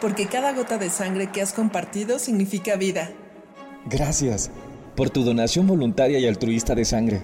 porque 0.00 0.26
cada 0.26 0.52
gota 0.52 0.78
de 0.78 0.90
sangre 0.90 1.30
que 1.30 1.42
has 1.42 1.52
compartido 1.52 2.18
significa 2.18 2.76
vida. 2.76 3.10
Gracias 3.86 4.50
por 4.96 5.10
tu 5.10 5.22
donación 5.22 5.66
voluntaria 5.66 6.18
y 6.18 6.26
altruista 6.26 6.74
de 6.74 6.84
sangre. 6.84 7.22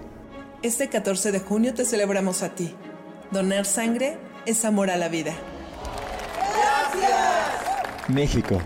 Este 0.62 0.88
14 0.88 1.32
de 1.32 1.40
junio 1.40 1.74
te 1.74 1.84
celebramos 1.84 2.42
a 2.42 2.54
ti. 2.54 2.74
Donar 3.30 3.66
sangre 3.66 4.18
es 4.46 4.64
amor 4.64 4.90
a 4.90 4.96
la 4.96 5.08
vida. 5.08 5.34
Gracias. 6.92 8.08
México, 8.08 8.58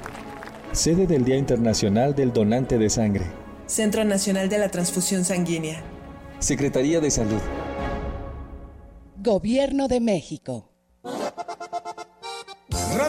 sede 0.72 1.06
del 1.06 1.24
Día 1.24 1.36
Internacional 1.36 2.14
del 2.14 2.32
Donante 2.32 2.78
de 2.78 2.90
Sangre. 2.90 3.24
Centro 3.66 4.04
Nacional 4.04 4.48
de 4.48 4.58
la 4.58 4.68
Transfusión 4.68 5.24
Sanguínea. 5.24 5.82
Secretaría 6.38 7.00
de 7.00 7.11
Salud. 7.11 7.40
Gobierno 9.16 9.88
de 9.88 10.00
México. 10.00 10.70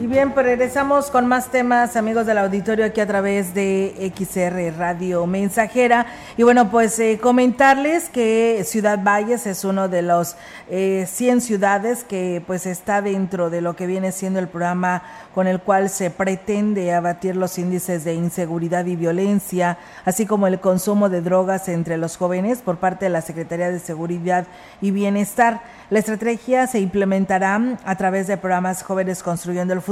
Y 0.00 0.06
bien, 0.06 0.32
pues 0.32 0.46
regresamos 0.46 1.10
con 1.10 1.26
más 1.26 1.50
temas, 1.50 1.94
amigos 1.94 2.24
del 2.24 2.38
auditorio, 2.38 2.86
aquí 2.86 3.02
a 3.02 3.06
través 3.06 3.52
de 3.52 4.10
XR 4.16 4.78
Radio 4.78 5.26
Mensajera. 5.26 6.06
Y 6.38 6.42
bueno, 6.42 6.70
pues 6.70 6.98
eh, 6.98 7.18
comentarles 7.20 8.08
que 8.08 8.62
Ciudad 8.64 9.00
Valles 9.04 9.46
es 9.46 9.62
uno 9.62 9.90
de 9.90 10.00
los 10.00 10.36
eh, 10.70 11.04
100 11.06 11.42
ciudades 11.42 12.02
que 12.02 12.42
pues 12.46 12.64
está 12.64 13.02
dentro 13.02 13.50
de 13.50 13.60
lo 13.60 13.76
que 13.76 13.86
viene 13.86 14.10
siendo 14.10 14.38
el 14.38 14.48
programa 14.48 15.02
con 15.34 15.46
el 15.46 15.60
cual 15.60 15.90
se 15.90 16.08
pretende 16.08 16.94
abatir 16.94 17.36
los 17.36 17.58
índices 17.58 18.02
de 18.02 18.14
inseguridad 18.14 18.86
y 18.86 18.96
violencia, 18.96 19.76
así 20.06 20.24
como 20.24 20.46
el 20.46 20.60
consumo 20.60 21.10
de 21.10 21.20
drogas 21.20 21.68
entre 21.68 21.98
los 21.98 22.16
jóvenes 22.16 22.62
por 22.62 22.78
parte 22.78 23.04
de 23.04 23.10
la 23.10 23.20
Secretaría 23.20 23.70
de 23.70 23.78
Seguridad 23.78 24.46
y 24.80 24.92
Bienestar. 24.92 25.60
La 25.90 25.98
estrategia 25.98 26.66
se 26.68 26.80
implementará 26.80 27.60
a 27.84 27.96
través 27.96 28.28
de 28.28 28.36
programas 28.36 28.82
Jóvenes 28.82 29.22
Construyendo 29.22 29.74
el 29.74 29.80
Futuro, 29.80 29.89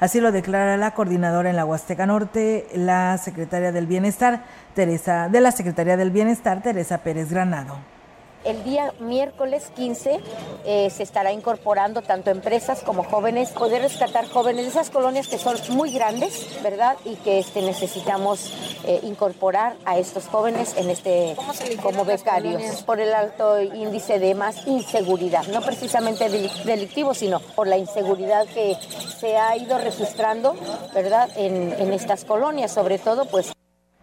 así 0.00 0.20
lo 0.20 0.32
declara 0.32 0.76
la 0.76 0.92
coordinadora 0.92 1.50
en 1.50 1.56
la 1.56 1.64
Huasteca 1.64 2.06
Norte, 2.06 2.66
la 2.74 3.16
secretaria 3.18 3.72
del 3.72 3.86
Bienestar, 3.86 4.44
Teresa, 4.74 5.28
de 5.28 5.40
la 5.40 5.52
Secretaría 5.52 5.96
del 5.96 6.10
Bienestar, 6.10 6.62
Teresa 6.62 6.98
Pérez 6.98 7.30
Granado. 7.30 7.93
El 8.44 8.62
día 8.62 8.92
miércoles 9.00 9.70
15 9.74 10.20
eh, 10.66 10.90
se 10.90 11.02
estará 11.02 11.32
incorporando 11.32 12.02
tanto 12.02 12.30
empresas 12.30 12.82
como 12.82 13.02
jóvenes, 13.02 13.50
poder 13.50 13.80
rescatar 13.80 14.28
jóvenes 14.28 14.64
de 14.64 14.70
esas 14.70 14.90
colonias 14.90 15.28
que 15.28 15.38
son 15.38 15.56
muy 15.70 15.92
grandes, 15.92 16.62
¿verdad? 16.62 16.96
Y 17.06 17.16
que 17.16 17.38
este, 17.38 17.62
necesitamos 17.62 18.52
eh, 18.84 19.00
incorporar 19.02 19.76
a 19.86 19.98
estos 19.98 20.26
jóvenes 20.26 20.74
en 20.76 20.90
este 20.90 21.34
como 21.82 22.04
becarios 22.04 22.82
por 22.82 23.00
el 23.00 23.14
alto 23.14 23.62
índice 23.62 24.18
de 24.18 24.34
más 24.34 24.66
inseguridad, 24.66 25.46
no 25.46 25.62
precisamente 25.62 26.28
delictivo, 26.28 27.14
sino 27.14 27.40
por 27.40 27.66
la 27.66 27.78
inseguridad 27.78 28.46
que 28.46 28.76
se 29.18 29.38
ha 29.38 29.56
ido 29.56 29.78
registrando, 29.78 30.54
¿verdad? 30.92 31.30
En, 31.36 31.72
en 31.78 31.92
estas 31.94 32.24
colonias, 32.26 32.72
sobre 32.72 32.98
todo, 32.98 33.24
pues 33.24 33.54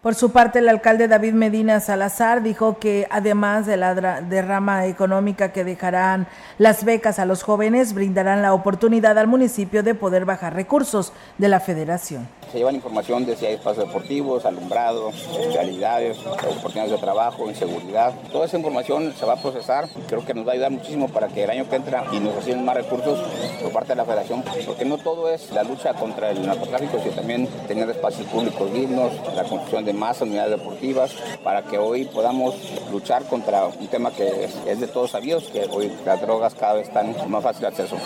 por 0.02 0.16
su 0.16 0.32
parte, 0.32 0.58
el 0.58 0.68
alcalde 0.68 1.06
David 1.06 1.32
Medina 1.32 1.78
Salazar 1.78 2.42
dijo 2.42 2.80
que 2.80 3.06
además 3.08 3.66
de 3.66 3.76
la 3.76 4.20
derrama 4.20 4.86
económica 4.86 5.52
que 5.52 5.62
dejarán 5.62 6.26
las 6.58 6.84
becas 6.84 7.20
a 7.20 7.24
los 7.24 7.44
jóvenes, 7.44 7.94
brindarán 7.94 8.42
la 8.42 8.52
oportunidad 8.52 9.16
al 9.16 9.28
municipio 9.28 9.84
de 9.84 9.94
poder 9.94 10.24
bajar 10.24 10.54
recursos 10.54 11.12
de 11.38 11.48
la 11.48 11.60
federación. 11.60 12.26
Se 12.52 12.58
llevan 12.58 12.74
información 12.74 13.24
de 13.24 13.34
si 13.34 13.46
hay 13.46 13.54
espacios 13.54 13.86
deportivos, 13.86 14.44
alumbrado, 14.44 15.10
realidades, 15.54 16.18
oportunidades 16.18 16.92
de 16.92 16.98
trabajo, 16.98 17.48
inseguridad. 17.48 18.12
Toda 18.30 18.44
esa 18.44 18.58
información 18.58 19.14
se 19.18 19.24
va 19.24 19.32
a 19.32 19.36
procesar. 19.36 19.88
Creo 20.06 20.24
que 20.24 20.34
nos 20.34 20.46
va 20.46 20.50
a 20.50 20.52
ayudar 20.52 20.70
muchísimo 20.70 21.08
para 21.08 21.28
que 21.28 21.44
el 21.44 21.50
año 21.50 21.68
que 21.68 21.76
entra 21.76 22.04
y 22.12 22.20
nos 22.20 22.34
reciben 22.34 22.64
más 22.64 22.76
recursos 22.76 23.18
por 23.62 23.72
parte 23.72 23.90
de 23.90 23.96
la 23.96 24.04
federación, 24.04 24.44
porque 24.66 24.84
no 24.84 24.98
todo 24.98 25.30
es 25.30 25.50
la 25.52 25.62
lucha 25.62 25.94
contra 25.94 26.30
el 26.30 26.46
narcotráfico, 26.46 26.98
sino 27.02 27.14
también 27.14 27.46
tener 27.66 27.88
espacios 27.88 28.26
públicos 28.28 28.70
dignos, 28.70 29.12
la 29.34 29.44
construcción 29.44 29.86
de 29.86 29.94
más 29.94 30.20
unidades 30.20 30.58
deportivas, 30.58 31.12
para 31.42 31.62
que 31.62 31.78
hoy 31.78 32.04
podamos 32.04 32.54
luchar 32.90 33.24
contra 33.24 33.66
un 33.66 33.88
tema 33.88 34.10
que 34.10 34.44
es, 34.66 34.80
de 34.80 34.86
todos 34.88 35.12
sabidos, 35.12 35.44
que 35.44 35.64
hoy 35.70 35.90
las 36.04 36.20
drogas 36.20 36.54
cada 36.54 36.74
vez 36.74 36.88
están 36.88 37.14
más 37.30 37.42
fácil 37.42 37.64
acceso. 37.64 37.96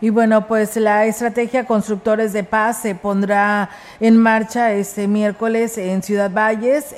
Y 0.00 0.10
bueno, 0.10 0.46
pues 0.46 0.76
la 0.76 1.06
estrategia 1.06 1.64
Constructores 1.64 2.32
de 2.32 2.44
Paz 2.44 2.82
se 2.82 2.94
pondrá 2.94 3.68
en 3.98 4.16
marcha 4.16 4.72
este 4.72 5.08
miércoles 5.08 5.76
en 5.76 6.04
Ciudad 6.04 6.30
Valles 6.30 6.94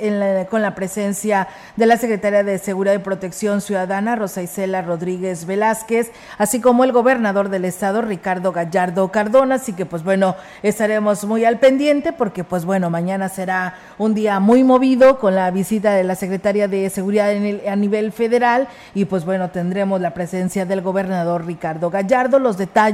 con 0.51 0.61
la 0.61 0.75
presencia 0.75 1.47
de 1.77 1.87
la 1.87 1.97
Secretaria 1.97 2.43
de 2.43 2.59
Seguridad 2.59 2.93
y 2.93 2.99
Protección 2.99 3.61
Ciudadana, 3.61 4.15
Rosa 4.15 4.43
Isela 4.43 4.83
Rodríguez 4.83 5.47
Velázquez, 5.47 6.11
así 6.37 6.61
como 6.61 6.83
el 6.83 6.91
gobernador 6.91 7.49
del 7.49 7.65
estado, 7.65 8.03
Ricardo 8.03 8.51
Gallardo 8.51 9.11
Cardona. 9.11 9.55
Así 9.55 9.73
que 9.73 9.87
pues 9.87 10.03
bueno, 10.03 10.35
estaremos 10.61 11.25
muy 11.25 11.43
al 11.43 11.57
pendiente 11.57 12.13
porque 12.13 12.43
pues 12.43 12.65
bueno, 12.65 12.91
mañana 12.91 13.29
será 13.29 13.77
un 13.97 14.13
día 14.13 14.39
muy 14.39 14.63
movido 14.63 15.17
con 15.17 15.33
la 15.33 15.49
visita 15.49 15.93
de 15.93 16.03
la 16.03 16.13
Secretaria 16.13 16.67
de 16.67 16.87
Seguridad 16.91 17.31
a 17.31 17.75
nivel 17.75 18.11
federal 18.11 18.67
y 18.93 19.05
pues 19.05 19.25
bueno, 19.25 19.49
tendremos 19.49 19.99
la 20.01 20.13
presencia 20.13 20.67
del 20.67 20.81
gobernador 20.81 21.47
Ricardo 21.47 21.89
Gallardo. 21.89 22.37
Los 22.37 22.59
detalles 22.59 22.90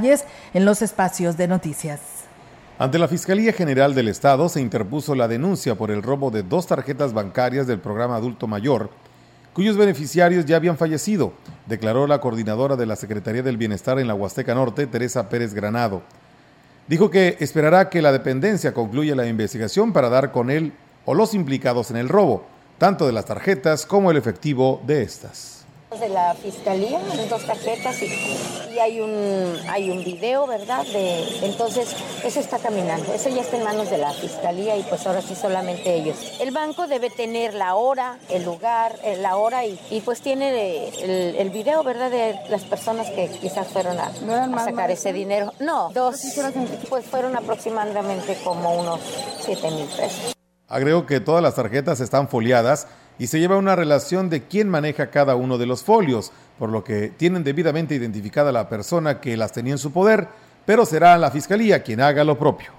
en 0.53 0.65
los 0.65 0.81
espacios 0.81 1.37
de 1.37 1.47
noticias. 1.47 1.99
Ante 2.77 2.99
la 2.99 3.07
Fiscalía 3.07 3.51
General 3.51 3.95
del 3.95 4.07
Estado 4.07 4.47
se 4.49 4.61
interpuso 4.61 5.15
la 5.15 5.27
denuncia 5.27 5.75
por 5.75 5.89
el 5.89 6.03
robo 6.03 6.29
de 6.29 6.43
dos 6.43 6.67
tarjetas 6.67 7.13
bancarias 7.13 7.65
del 7.65 7.79
programa 7.79 8.15
Adulto 8.15 8.45
Mayor, 8.45 8.91
cuyos 9.53 9.75
beneficiarios 9.75 10.45
ya 10.45 10.57
habían 10.57 10.77
fallecido, 10.77 11.33
declaró 11.65 12.05
la 12.05 12.21
coordinadora 12.21 12.75
de 12.75 12.85
la 12.85 12.95
Secretaría 12.95 13.41
del 13.41 13.57
Bienestar 13.57 13.97
en 13.99 14.07
la 14.07 14.13
Huasteca 14.13 14.53
Norte, 14.53 14.85
Teresa 14.85 15.29
Pérez 15.29 15.55
Granado. 15.55 16.03
Dijo 16.87 17.09
que 17.09 17.37
esperará 17.39 17.89
que 17.89 18.03
la 18.03 18.11
dependencia 18.11 18.73
concluya 18.73 19.15
la 19.15 19.25
investigación 19.25 19.91
para 19.93 20.09
dar 20.09 20.31
con 20.31 20.51
él 20.51 20.73
o 21.05 21.15
los 21.15 21.33
implicados 21.33 21.89
en 21.89 21.97
el 21.97 22.09
robo, 22.09 22.45
tanto 22.77 23.07
de 23.07 23.13
las 23.13 23.25
tarjetas 23.25 23.87
como 23.87 24.11
el 24.11 24.17
efectivo 24.17 24.83
de 24.85 25.01
estas 25.01 25.56
de 25.95 26.09
la 26.09 26.35
fiscalía, 26.35 26.99
dos 27.29 27.45
tarjetas 27.45 28.01
y, 28.01 28.77
hay 28.77 28.99
un 28.99 29.57
hay 29.69 29.89
un 29.89 30.03
video, 30.03 30.45
¿verdad? 30.45 30.85
De, 30.85 31.45
entonces, 31.45 31.95
eso 32.23 32.39
está 32.39 32.59
caminando, 32.59 33.11
eso 33.13 33.29
ya 33.29 33.41
está 33.41 33.57
en 33.57 33.63
manos 33.63 33.89
de 33.89 33.97
la 33.97 34.11
fiscalía 34.11 34.75
y 34.77 34.83
pues 34.83 35.07
ahora 35.07 35.21
sí 35.21 35.33
solamente 35.33 35.95
ellos. 35.95 36.17
El 36.41 36.51
banco 36.51 36.87
debe 36.87 37.09
tener 37.09 37.53
la 37.53 37.75
hora, 37.75 38.19
el 38.29 38.43
lugar, 38.43 38.99
eh, 39.03 39.17
la 39.17 39.37
hora 39.37 39.65
y, 39.65 39.79
y 39.89 40.01
pues 40.01 40.21
tiene 40.21 40.89
el, 40.89 41.35
el, 41.37 41.49
video, 41.49 41.83
¿verdad? 41.83 42.11
De 42.11 42.37
las 42.49 42.65
personas 42.65 43.09
que 43.09 43.29
quizás 43.29 43.67
fueron 43.67 43.97
a, 43.97 44.11
sacar 44.63 44.91
ese 44.91 45.13
dinero. 45.13 45.53
No, 45.59 45.89
dos, 45.93 46.21
pues 46.89 47.05
fueron 47.05 47.35
aproximadamente 47.35 48.37
como 48.43 48.73
unos 48.73 48.99
7 49.39 49.71
mil 49.71 49.87
pesos. 49.87 50.35
Agregó 50.67 51.05
que 51.05 51.21
todas 51.21 51.41
las 51.41 51.55
tarjetas 51.55 52.01
están 52.01 52.27
foliadas 52.27 52.87
y 53.19 53.27
se 53.27 53.39
lleva 53.39 53.57
una 53.57 53.75
relación 53.75 54.29
de 54.29 54.43
quién 54.43 54.69
maneja 54.69 55.09
cada 55.09 55.35
uno 55.35 55.57
de 55.57 55.65
los 55.65 55.83
folios, 55.83 56.31
por 56.59 56.69
lo 56.69 56.83
que 56.83 57.09
tienen 57.09 57.43
debidamente 57.43 57.95
identificada 57.95 58.51
la 58.51 58.69
persona 58.69 59.19
que 59.19 59.37
las 59.37 59.51
tenía 59.51 59.73
en 59.73 59.79
su 59.79 59.91
poder, 59.91 60.27
pero 60.65 60.85
será 60.85 61.17
la 61.17 61.31
fiscalía 61.31 61.83
quien 61.83 62.01
haga 62.01 62.23
lo 62.23 62.37
propio. 62.37 62.71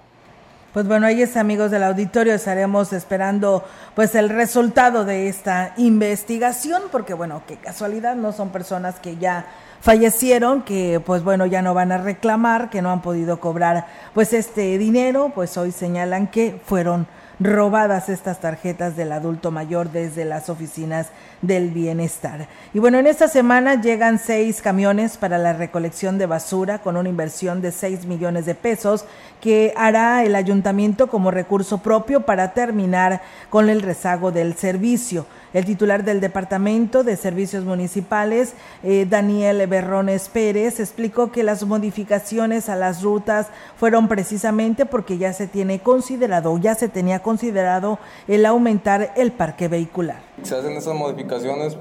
Pues 0.72 0.86
bueno, 0.86 1.07
ahí 1.07 1.22
es 1.22 1.36
amigos 1.36 1.70
del 1.70 1.82
auditorio, 1.82 2.34
estaremos 2.34 2.93
esperando 2.93 3.64
pues 3.95 4.14
el 4.14 4.28
resultado 4.28 5.05
de 5.05 5.28
esta 5.28 5.72
investigación, 5.78 6.82
porque 6.93 7.14
bueno, 7.14 7.43
qué 7.47 7.57
casualidad, 7.57 8.14
no 8.14 8.32
son 8.32 8.51
personas 8.51 9.01
que 9.01 9.16
ya 9.16 9.47
fallecieron, 9.80 10.62
que 10.62 11.01
pues 11.05 11.24
bueno, 11.24 11.47
ya 11.47 11.62
no 11.62 11.72
van 11.72 11.91
a 11.91 11.99
reclamar, 11.99 12.68
que 12.68 12.82
no 12.82 12.91
han 12.91 13.01
podido 13.01 13.41
cobrar 13.41 13.86
pues 14.12 14.32
este 14.34 14.76
dinero, 14.76 15.32
pues 15.34 15.57
hoy 15.57 15.72
señalan 15.72 16.26
que 16.26 16.61
fueron 16.64 17.07
robadas 17.41 18.09
estas 18.09 18.41
tarjetas 18.41 18.97
del 18.97 19.12
adulto 19.12 19.51
mayor 19.51 19.91
desde 19.91 20.24
las 20.24 20.49
oficinas 20.49 21.09
del 21.43 21.70
bienestar. 21.70 22.49
Y 22.74 22.78
bueno, 22.78 22.99
en 22.99 23.07
esta 23.07 23.28
semana 23.28 23.80
llegan 23.80 24.18
seis 24.18 24.61
camiones 24.61 25.16
para 25.16 25.39
la 25.39 25.53
recolección 25.53 26.18
de 26.18 26.26
basura 26.26 26.78
con 26.80 26.97
una 26.97 27.09
inversión 27.09 27.61
de 27.61 27.72
6 27.72 28.07
millones 28.07 28.47
de 28.47 28.55
pesos 28.55 29.05
que 29.41 29.72
hará 29.76 30.24
el 30.24 30.34
ayuntamiento 30.34 31.07
como 31.07 31.30
recurso 31.30 31.78
propio 31.78 32.22
para 32.22 32.53
terminar 32.53 33.22
con 33.51 33.68
el 33.70 33.82
rezago 33.82 34.32
del 34.32 34.55
servicio. 34.55 35.26
El 35.55 35.64
titular 35.64 36.05
del 36.05 36.20
Departamento 36.20 37.05
de 37.05 37.16
Servicios 37.16 37.64
Municipales, 37.64 38.53
eh, 38.82 39.07
Daniel 39.09 39.66
Berrones 39.66 40.28
Pérez, 40.28 40.78
explicó 40.78 41.32
que 41.32 41.43
las 41.43 41.64
modificaciones 41.64 42.68
a 42.68 42.76
las 42.76 43.03
rutas 43.03 43.47
fueron 43.78 44.09
precisamente 44.09 44.84
porque 44.84 45.16
ya 45.16 45.32
se 45.32 45.47
tiene 45.47 45.78
considerado, 45.78 46.59
ya 46.59 46.74
se 46.74 46.89
tenía 46.89 47.20
considerado 47.20 47.99
el 48.26 48.45
aumentar 48.45 49.12
el 49.16 49.32
parque 49.32 49.68
vehicular. 49.68 50.20
Se 50.43 50.55
hacen 50.55 50.76
esas 50.76 50.95
modificaciones 50.95 51.28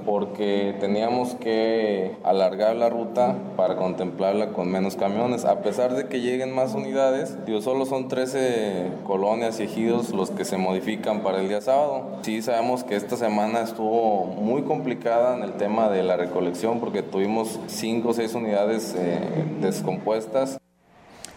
porque 0.06 0.76
teníamos 0.80 1.36
que 1.36 2.18
alargar 2.24 2.76
la 2.76 2.90
ruta 2.90 3.36
para 3.56 3.78
contemplarla 3.78 4.50
con 4.50 4.70
menos 4.70 4.96
camiones, 4.96 5.46
a 5.46 5.62
pesar 5.62 5.96
de 5.96 6.08
que 6.08 6.20
lleguen 6.20 6.54
más 6.54 6.76
unidades. 6.76 7.46
Digo, 7.46 7.62
solo 7.62 7.86
son 7.86 8.08
13 8.08 8.92
colonias 9.06 9.60
y 9.60 9.64
ejidos 9.64 10.10
los 10.10 10.32
que 10.32 10.44
se 10.46 10.58
modifican 10.58 11.22
para 11.22 11.40
el 11.40 11.48
día 11.48 11.62
sábado. 11.62 12.18
Sí 12.24 12.42
sabemos 12.42 12.84
que 12.84 12.96
esta 12.96 13.16
semana 13.16 13.62
estuvo 13.62 14.26
muy 14.26 14.64
complicada 14.64 15.38
en 15.38 15.44
el 15.44 15.54
tema 15.54 15.90
de 15.90 16.04
la 16.04 16.18
recolección 16.18 16.80
porque 16.80 17.02
tuvimos 17.02 17.60
5 17.68 18.10
o 18.10 18.14
6 18.14 18.36
unidades 18.36 18.96
eh, 18.98 19.20
descompuestas. 19.62 20.58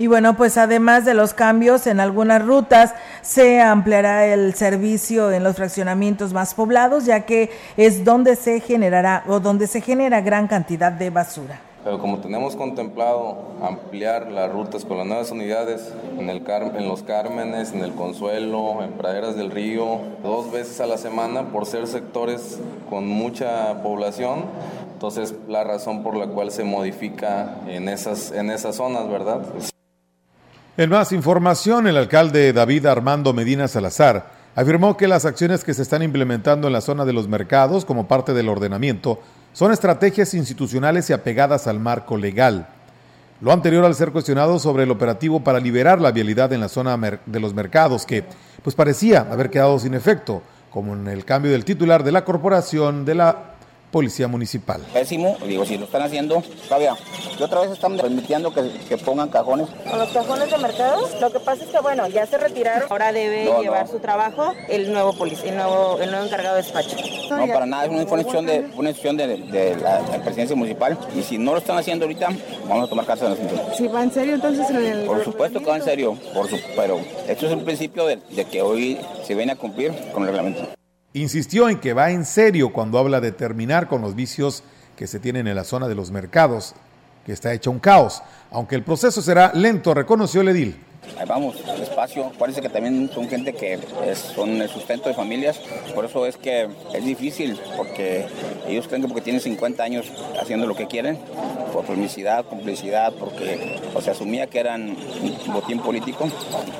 Y 0.00 0.06
bueno, 0.06 0.34
pues 0.34 0.56
además 0.56 1.04
de 1.04 1.12
los 1.12 1.34
cambios 1.34 1.86
en 1.86 2.00
algunas 2.00 2.42
rutas, 2.42 2.94
se 3.20 3.60
ampliará 3.60 4.24
el 4.24 4.54
servicio 4.54 5.30
en 5.30 5.44
los 5.44 5.56
fraccionamientos 5.56 6.32
más 6.32 6.54
poblados, 6.54 7.04
ya 7.04 7.26
que 7.26 7.50
es 7.76 8.02
donde 8.02 8.34
se 8.36 8.60
generará 8.60 9.24
o 9.28 9.40
donde 9.40 9.66
se 9.66 9.82
genera 9.82 10.22
gran 10.22 10.48
cantidad 10.48 10.90
de 10.90 11.10
basura. 11.10 11.60
Pero 11.84 11.98
como 11.98 12.18
tenemos 12.20 12.56
contemplado 12.56 13.52
ampliar 13.62 14.32
las 14.32 14.50
rutas 14.50 14.86
con 14.86 14.96
las 14.96 15.06
nuevas 15.06 15.30
unidades 15.32 15.92
en, 16.18 16.30
el 16.30 16.42
en 16.48 16.88
los 16.88 17.02
Cármenes, 17.02 17.74
en 17.74 17.84
el 17.84 17.92
Consuelo, 17.92 18.82
en 18.82 18.92
Praderas 18.92 19.36
del 19.36 19.50
Río, 19.50 19.98
dos 20.22 20.50
veces 20.50 20.80
a 20.80 20.86
la 20.86 20.96
semana 20.96 21.48
por 21.52 21.66
ser 21.66 21.86
sectores 21.86 22.58
con 22.88 23.06
mucha 23.06 23.82
población, 23.82 24.46
entonces 24.94 25.34
la 25.46 25.62
razón 25.62 26.02
por 26.02 26.16
la 26.16 26.28
cual 26.28 26.50
se 26.50 26.64
modifica 26.64 27.56
en 27.66 27.90
esas, 27.90 28.32
en 28.32 28.50
esas 28.50 28.76
zonas, 28.76 29.06
¿verdad? 29.10 29.42
En 30.80 30.88
más 30.88 31.12
información, 31.12 31.86
el 31.86 31.98
alcalde 31.98 32.54
David 32.54 32.86
Armando 32.86 33.34
Medina 33.34 33.68
Salazar 33.68 34.30
afirmó 34.54 34.96
que 34.96 35.08
las 35.08 35.26
acciones 35.26 35.62
que 35.62 35.74
se 35.74 35.82
están 35.82 36.02
implementando 36.02 36.68
en 36.68 36.72
la 36.72 36.80
zona 36.80 37.04
de 37.04 37.12
los 37.12 37.28
mercados 37.28 37.84
como 37.84 38.08
parte 38.08 38.32
del 38.32 38.48
ordenamiento 38.48 39.20
son 39.52 39.72
estrategias 39.72 40.32
institucionales 40.32 41.10
y 41.10 41.12
apegadas 41.12 41.66
al 41.66 41.80
marco 41.80 42.16
legal. 42.16 42.66
Lo 43.42 43.52
anterior 43.52 43.84
al 43.84 43.94
ser 43.94 44.10
cuestionado 44.10 44.58
sobre 44.58 44.84
el 44.84 44.90
operativo 44.90 45.44
para 45.44 45.60
liberar 45.60 46.00
la 46.00 46.12
vialidad 46.12 46.50
en 46.54 46.60
la 46.60 46.70
zona 46.70 46.96
de 47.26 47.40
los 47.40 47.52
mercados, 47.52 48.06
que 48.06 48.24
pues 48.62 48.74
parecía 48.74 49.26
haber 49.30 49.50
quedado 49.50 49.78
sin 49.78 49.92
efecto, 49.92 50.40
como 50.70 50.94
en 50.94 51.08
el 51.08 51.26
cambio 51.26 51.52
del 51.52 51.66
titular 51.66 52.04
de 52.04 52.12
la 52.12 52.24
corporación 52.24 53.04
de 53.04 53.16
la 53.16 53.49
Policía 53.90 54.28
Municipal. 54.28 54.80
Pésimo, 54.92 55.36
digo, 55.46 55.64
si 55.64 55.76
lo 55.76 55.84
están 55.84 56.02
haciendo, 56.02 56.42
todavía. 56.68 56.96
Y 57.38 57.42
otra 57.42 57.60
vez 57.60 57.70
están 57.70 57.96
permitiendo 57.96 58.52
que, 58.52 58.70
que, 58.88 58.96
pongan 58.98 59.28
cajones. 59.28 59.68
¿Con 59.88 59.98
los 59.98 60.08
cajones 60.10 60.50
de 60.50 60.58
mercados? 60.58 61.20
Lo 61.20 61.30
que 61.32 61.40
pasa 61.40 61.64
es 61.64 61.70
que, 61.70 61.80
bueno, 61.80 62.06
ya 62.08 62.26
se 62.26 62.38
retiraron. 62.38 62.88
Ahora 62.90 63.12
debe 63.12 63.44
llevar 63.60 63.88
su 63.88 63.98
trabajo 63.98 64.52
el 64.68 64.92
nuevo 64.92 65.12
policía, 65.14 65.50
el 65.50 65.56
nuevo, 65.56 65.98
el 66.00 66.10
nuevo 66.10 66.26
encargado 66.26 66.56
de 66.56 66.62
despacho. 66.62 66.96
No, 67.30 67.46
para 67.46 67.66
nada, 67.66 67.84
es 67.84 67.90
una 67.90 68.02
información 68.02 68.46
de, 68.46 68.70
una 68.76 68.92
de, 68.92 69.36
de, 69.38 69.76
la, 69.76 70.00
presidencia 70.22 70.54
municipal. 70.54 70.98
Y 71.16 71.22
si 71.22 71.38
no 71.38 71.52
lo 71.52 71.58
están 71.58 71.78
haciendo 71.78 72.04
ahorita, 72.04 72.28
vamos 72.68 72.86
a 72.86 72.88
tomar 72.88 73.06
cartas 73.06 73.26
en 73.26 73.32
asunto. 73.32 73.74
Si 73.76 73.88
va 73.88 74.02
en 74.02 74.12
serio, 74.12 74.34
entonces 74.34 74.68
el 74.70 75.04
Por 75.04 75.24
supuesto 75.24 75.60
que 75.60 75.66
va 75.66 75.76
en 75.76 75.84
serio, 75.84 76.16
por 76.34 76.48
su, 76.48 76.58
pero 76.76 77.00
esto 77.28 77.46
es 77.46 77.52
un 77.52 77.64
principio 77.64 78.06
de, 78.06 78.16
de 78.30 78.44
que 78.44 78.62
hoy 78.62 78.98
se 79.24 79.34
viene 79.34 79.52
a 79.52 79.56
cumplir 79.56 79.92
con 80.12 80.22
el 80.22 80.28
reglamento. 80.28 80.79
Insistió 81.12 81.68
en 81.68 81.80
que 81.80 81.92
va 81.92 82.10
en 82.10 82.24
serio 82.24 82.72
cuando 82.72 82.98
habla 82.98 83.20
de 83.20 83.32
terminar 83.32 83.88
con 83.88 84.00
los 84.00 84.14
vicios 84.14 84.62
que 84.96 85.08
se 85.08 85.18
tienen 85.18 85.48
en 85.48 85.56
la 85.56 85.64
zona 85.64 85.88
de 85.88 85.94
los 85.96 86.10
mercados, 86.10 86.74
que 87.26 87.32
está 87.32 87.52
hecho 87.52 87.70
un 87.70 87.80
caos, 87.80 88.22
aunque 88.50 88.76
el 88.76 88.84
proceso 88.84 89.20
será 89.20 89.52
lento, 89.52 89.92
reconoció 89.92 90.42
el 90.42 90.48
edil. 90.48 90.80
Ahí 91.18 91.26
vamos, 91.26 91.56
despacio. 91.78 92.32
Parece 92.38 92.60
que 92.60 92.68
también 92.68 93.10
son 93.12 93.28
gente 93.28 93.52
que 93.52 93.78
son 94.34 94.60
el 94.60 94.68
sustento 94.68 95.08
de 95.08 95.14
familias, 95.14 95.58
por 95.94 96.04
eso 96.04 96.26
es 96.26 96.36
que 96.36 96.68
es 96.94 97.04
difícil, 97.04 97.58
porque 97.76 98.26
ellos 98.66 98.86
creen 98.88 99.02
que 99.02 99.08
porque 99.08 99.22
tienen 99.22 99.40
50 99.40 99.82
años 99.82 100.06
haciendo 100.40 100.66
lo 100.66 100.74
que 100.74 100.86
quieren, 100.86 101.18
por 101.72 101.84
permisidad, 101.84 102.44
complicidad, 102.44 103.12
porque 103.12 103.78
se 104.00 104.10
asumía 104.10 104.46
que 104.46 104.60
eran 104.60 104.96
un 105.46 105.52
botín 105.52 105.80
político. 105.80 106.28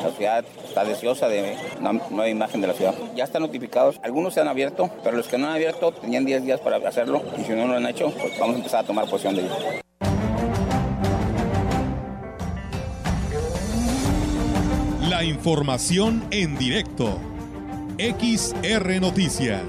La 0.03 0.11
ciudad 0.11 0.45
está 0.67 0.85
deseosa 0.85 1.29
de 1.29 1.57
una 1.81 1.93
nueva 1.93 2.29
imagen 2.29 2.61
de 2.61 2.67
la 2.67 2.75
ciudad. 2.75 2.95
Ya 3.15 3.25
están 3.25 3.43
notificados, 3.43 4.01
algunos 4.03 4.35
se 4.35 4.41
han 4.41 4.49
abierto, 4.49 4.91
pero 5.05 5.17
los 5.17 5.29
que 5.29 5.39
no 5.39 5.47
han 5.47 5.55
abierto 5.55 5.93
tenían 5.93 6.25
10 6.25 6.45
días 6.45 6.61
para 6.61 6.77
hacerlo 6.89 7.23
y 7.39 7.45
si 7.45 7.53
no 7.53 7.67
lo 7.67 7.75
han 7.75 7.87
hecho, 7.87 8.11
pues 8.11 8.39
vamos 8.39 8.57
a 8.57 8.59
empezar 8.59 8.85
a 8.85 8.87
tomar 8.87 9.07
posición 9.07 9.37
de 9.37 9.43
ellos. 9.43 9.90
La 15.11 15.25
información 15.25 16.23
en 16.31 16.57
directo. 16.57 17.19
XR 17.99 19.01
Noticias. 19.01 19.65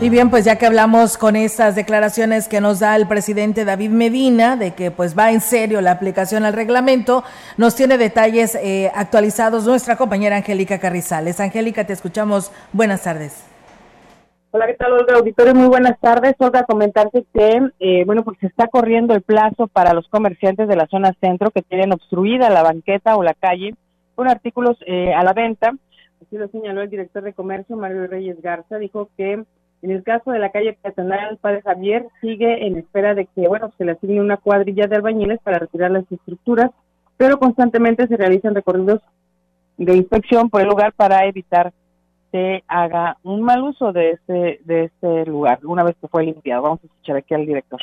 Y 0.00 0.08
bien, 0.08 0.30
pues 0.30 0.44
ya 0.44 0.54
que 0.54 0.66
hablamos 0.66 1.18
con 1.18 1.34
estas 1.34 1.74
declaraciones 1.74 2.46
que 2.46 2.60
nos 2.60 2.78
da 2.78 2.94
el 2.94 3.08
presidente 3.08 3.64
David 3.64 3.90
Medina 3.90 4.54
de 4.54 4.74
que 4.74 4.92
pues 4.92 5.18
va 5.18 5.32
en 5.32 5.40
serio 5.40 5.80
la 5.80 5.90
aplicación 5.90 6.44
al 6.44 6.52
reglamento, 6.52 7.24
nos 7.56 7.74
tiene 7.74 7.98
detalles 7.98 8.54
eh, 8.54 8.92
actualizados 8.94 9.64
nuestra 9.64 9.96
compañera 9.96 10.36
Angélica 10.36 10.78
Carrizales. 10.78 11.40
Angélica, 11.40 11.84
te 11.88 11.92
escuchamos. 11.92 12.52
Buenas 12.72 13.02
tardes. 13.02 13.49
Hola, 14.52 14.66
¿qué 14.66 14.74
tal, 14.74 14.92
Olga 14.94 15.14
Auditorio? 15.14 15.54
Muy 15.54 15.68
buenas 15.68 16.00
tardes. 16.00 16.34
Olga, 16.40 16.64
comentarte 16.64 17.24
que, 17.32 17.70
eh, 17.78 18.02
bueno, 18.04 18.24
pues 18.24 18.36
se 18.40 18.48
está 18.48 18.66
corriendo 18.66 19.14
el 19.14 19.22
plazo 19.22 19.68
para 19.68 19.94
los 19.94 20.08
comerciantes 20.08 20.66
de 20.66 20.74
la 20.74 20.88
zona 20.88 21.14
centro 21.20 21.52
que 21.52 21.62
tienen 21.62 21.92
obstruida 21.92 22.50
la 22.50 22.64
banqueta 22.64 23.14
o 23.14 23.22
la 23.22 23.34
calle 23.34 23.76
con 24.16 24.28
artículos 24.28 24.76
eh, 24.86 25.14
a 25.14 25.22
la 25.22 25.34
venta. 25.34 25.72
Así 26.20 26.36
lo 26.36 26.48
señaló 26.48 26.82
el 26.82 26.90
director 26.90 27.22
de 27.22 27.32
comercio, 27.32 27.76
Mario 27.76 28.08
Reyes 28.08 28.42
Garza. 28.42 28.78
Dijo 28.78 29.08
que 29.16 29.34
en 29.34 29.90
el 29.92 30.02
caso 30.02 30.32
de 30.32 30.40
la 30.40 30.50
calle 30.50 30.76
peatonal 30.82 31.36
Padre 31.36 31.62
Javier, 31.62 32.08
sigue 32.20 32.66
en 32.66 32.76
espera 32.76 33.14
de 33.14 33.26
que, 33.26 33.46
bueno, 33.46 33.72
se 33.78 33.84
le 33.84 33.92
asigne 33.92 34.20
una 34.20 34.36
cuadrilla 34.36 34.88
de 34.88 34.96
albañiles 34.96 35.38
para 35.44 35.60
retirar 35.60 35.92
las 35.92 36.10
estructuras, 36.10 36.72
pero 37.16 37.38
constantemente 37.38 38.08
se 38.08 38.16
realizan 38.16 38.56
recorridos 38.56 39.00
de 39.76 39.94
inspección 39.94 40.50
por 40.50 40.60
el 40.60 40.66
lugar 40.66 40.92
para 40.92 41.24
evitar 41.26 41.72
se 42.30 42.64
haga 42.68 43.18
un 43.22 43.42
mal 43.42 43.62
uso 43.62 43.92
de 43.92 44.12
este, 44.12 44.60
de 44.64 44.84
este 44.84 45.26
lugar 45.26 45.60
una 45.64 45.82
vez 45.82 45.96
que 46.00 46.08
fue 46.08 46.24
limpiado. 46.24 46.62
Vamos 46.62 46.80
a 46.82 46.86
escuchar 46.86 47.16
aquí 47.16 47.34
al 47.34 47.46
director 47.46 47.80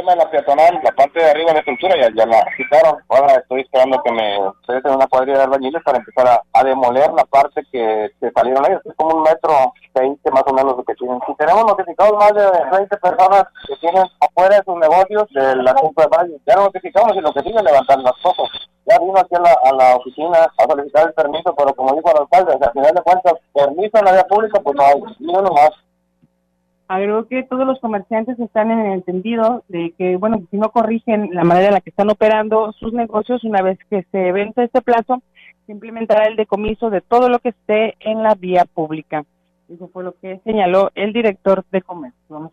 la 0.00 0.30
peatonal, 0.30 0.80
la 0.82 0.92
parte 0.92 1.20
de 1.20 1.30
arriba 1.30 1.48
de 1.48 1.52
la 1.54 1.58
estructura 1.60 1.96
ya, 1.96 2.08
ya 2.14 2.26
la 2.26 2.44
quitaron. 2.56 2.96
Ahora 3.08 3.34
estoy 3.34 3.60
esperando 3.60 4.02
que 4.02 4.12
me 4.12 4.38
se 4.66 4.88
una 4.88 5.06
cuadrilla 5.06 5.38
de 5.38 5.44
albañiles 5.44 5.82
para 5.82 5.98
empezar 5.98 6.42
a, 6.52 6.64
demoler 6.64 7.12
la 7.12 7.24
parte 7.24 7.62
que, 7.70 8.10
que 8.18 8.30
salieron 8.30 8.64
ellos. 8.64 8.80
Es 8.84 8.94
como 8.96 9.16
un 9.16 9.22
metro 9.22 9.72
veinte 9.94 10.30
más 10.30 10.44
o 10.46 10.54
menos 10.54 10.76
lo 10.76 10.84
que 10.84 10.94
tienen. 10.94 11.20
Si 11.26 11.34
tenemos 11.34 11.64
notificados 11.64 12.18
más 12.18 12.32
de 12.32 12.76
20 12.78 12.96
personas 12.96 13.44
que 13.66 13.76
tienen 13.76 14.04
afuera 14.20 14.56
de 14.56 14.64
sus 14.64 14.76
negocios 14.76 15.28
de 15.34 15.56
la 15.56 15.74
compra 15.74 16.06
de 16.06 16.16
valle. 16.16 16.40
Ya 16.46 16.56
notificamos 16.56 17.16
y 17.16 17.20
lo 17.20 17.32
que 17.32 17.42
sigue 17.42 17.56
es 17.56 17.64
levantar 17.64 17.98
las 17.98 18.18
fotos. 18.22 18.71
Vino 19.00 19.18
aquí 19.18 19.34
a 19.34 19.40
la, 19.40 19.56
a 19.64 19.72
la 19.74 19.96
oficina 19.96 20.38
a 20.56 20.64
solicitar 20.68 21.08
el 21.08 21.14
permiso, 21.14 21.54
pero 21.56 21.74
como 21.74 21.94
dijo 21.94 22.10
el 22.10 22.20
alcalde, 22.20 22.64
al 22.64 22.72
final 22.72 22.94
de 22.94 23.02
cuentas, 23.02 23.34
permiso 23.52 23.98
en 23.98 24.04
la 24.04 24.12
vía 24.12 24.24
pública, 24.24 24.60
pues 24.60 24.76
no 24.76 24.82
hay, 24.82 25.00
ni 25.20 25.34
uno 25.34 25.50
más. 25.50 25.70
Agregó 26.88 27.26
que 27.26 27.42
todos 27.44 27.66
los 27.66 27.80
comerciantes 27.80 28.38
están 28.38 28.70
en 28.70 28.80
el 28.80 28.92
entendido 28.92 29.62
de 29.68 29.94
que, 29.96 30.16
bueno, 30.16 30.42
si 30.50 30.58
no 30.58 30.70
corrigen 30.70 31.30
la 31.32 31.44
manera 31.44 31.68
en 31.68 31.74
la 31.74 31.80
que 31.80 31.90
están 31.90 32.10
operando 32.10 32.72
sus 32.72 32.92
negocios, 32.92 33.44
una 33.44 33.62
vez 33.62 33.78
que 33.88 34.04
se 34.12 34.32
vence 34.32 34.64
este 34.64 34.82
plazo, 34.82 35.22
se 35.66 35.72
implementará 35.72 36.26
el 36.26 36.36
decomiso 36.36 36.90
de 36.90 37.00
todo 37.00 37.28
lo 37.28 37.38
que 37.38 37.50
esté 37.50 37.96
en 38.00 38.22
la 38.22 38.34
vía 38.34 38.66
pública. 38.66 39.24
Eso 39.68 39.88
fue 39.88 40.04
lo 40.04 40.12
que 40.20 40.40
señaló 40.44 40.90
el 40.94 41.12
director 41.12 41.64
de 41.70 41.80
comercio. 41.80 42.18
Vamos 42.28 42.52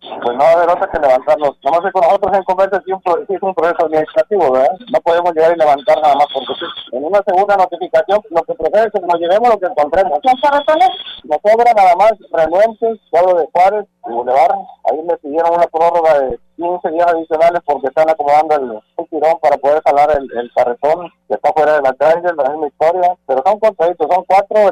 pues 0.00 0.36
no 0.36 0.44
va 0.44 0.50
a 0.50 0.52
haber 0.52 0.70
otra 0.70 0.90
que 0.90 0.98
levantarlos. 0.98 1.58
Nomás 1.62 1.80
que 1.80 1.92
con 1.92 2.02
nosotros 2.02 2.32
en 2.32 2.84
sí, 2.84 2.92
un, 2.92 3.02
es 3.28 3.42
un 3.42 3.54
proceso 3.54 3.84
administrativo, 3.84 4.52
¿verdad? 4.52 4.78
No 4.92 5.00
podemos 5.00 5.34
llegar 5.34 5.52
y 5.54 5.58
levantar 5.58 6.00
nada 6.00 6.14
más 6.14 6.26
porque 6.32 6.54
En 6.92 7.04
una 7.04 7.20
segunda 7.26 7.56
notificación, 7.56 8.20
lo 8.30 8.42
que 8.42 8.54
procede 8.54 8.86
es 8.86 8.92
que 8.92 9.00
nos 9.00 9.20
llevemos 9.20 9.50
lo 9.50 9.58
que 9.58 9.66
encontremos. 9.66 10.18
¿Qué 10.22 10.30
razones? 10.48 10.90
Nos 11.24 11.38
sobra 11.44 11.72
nada 11.74 11.94
más 11.96 12.12
renuentes, 12.32 12.98
pueblo 13.10 13.40
de 13.40 13.48
Juárez 13.52 13.86
y 14.06 14.12
Boulevard. 14.12 14.56
Ahí 14.90 15.02
me 15.02 15.16
pidieron 15.18 15.54
una 15.54 15.66
prórroga 15.66 16.18
de 16.20 16.38
15 16.56 16.90
días 16.90 17.06
adicionales 17.06 17.60
porque 17.66 17.88
están 17.88 18.08
acomodando 18.08 18.56
el, 18.56 19.08
tirón 19.08 19.38
para 19.40 19.56
poder 19.58 19.82
jalar 19.82 20.10
el, 20.16 20.38
el 20.38 20.50
carretón 20.54 21.10
que 21.28 21.34
está 21.34 21.52
fuera 21.52 21.74
de 21.74 21.82
la 21.82 21.92
calle, 21.94 22.22
la 22.36 22.50
misma 22.50 22.68
historia. 22.68 23.16
Pero 23.26 23.42
son 23.44 23.58
contaditos, 23.60 24.08
son 24.10 24.24
cuatro 24.26 24.70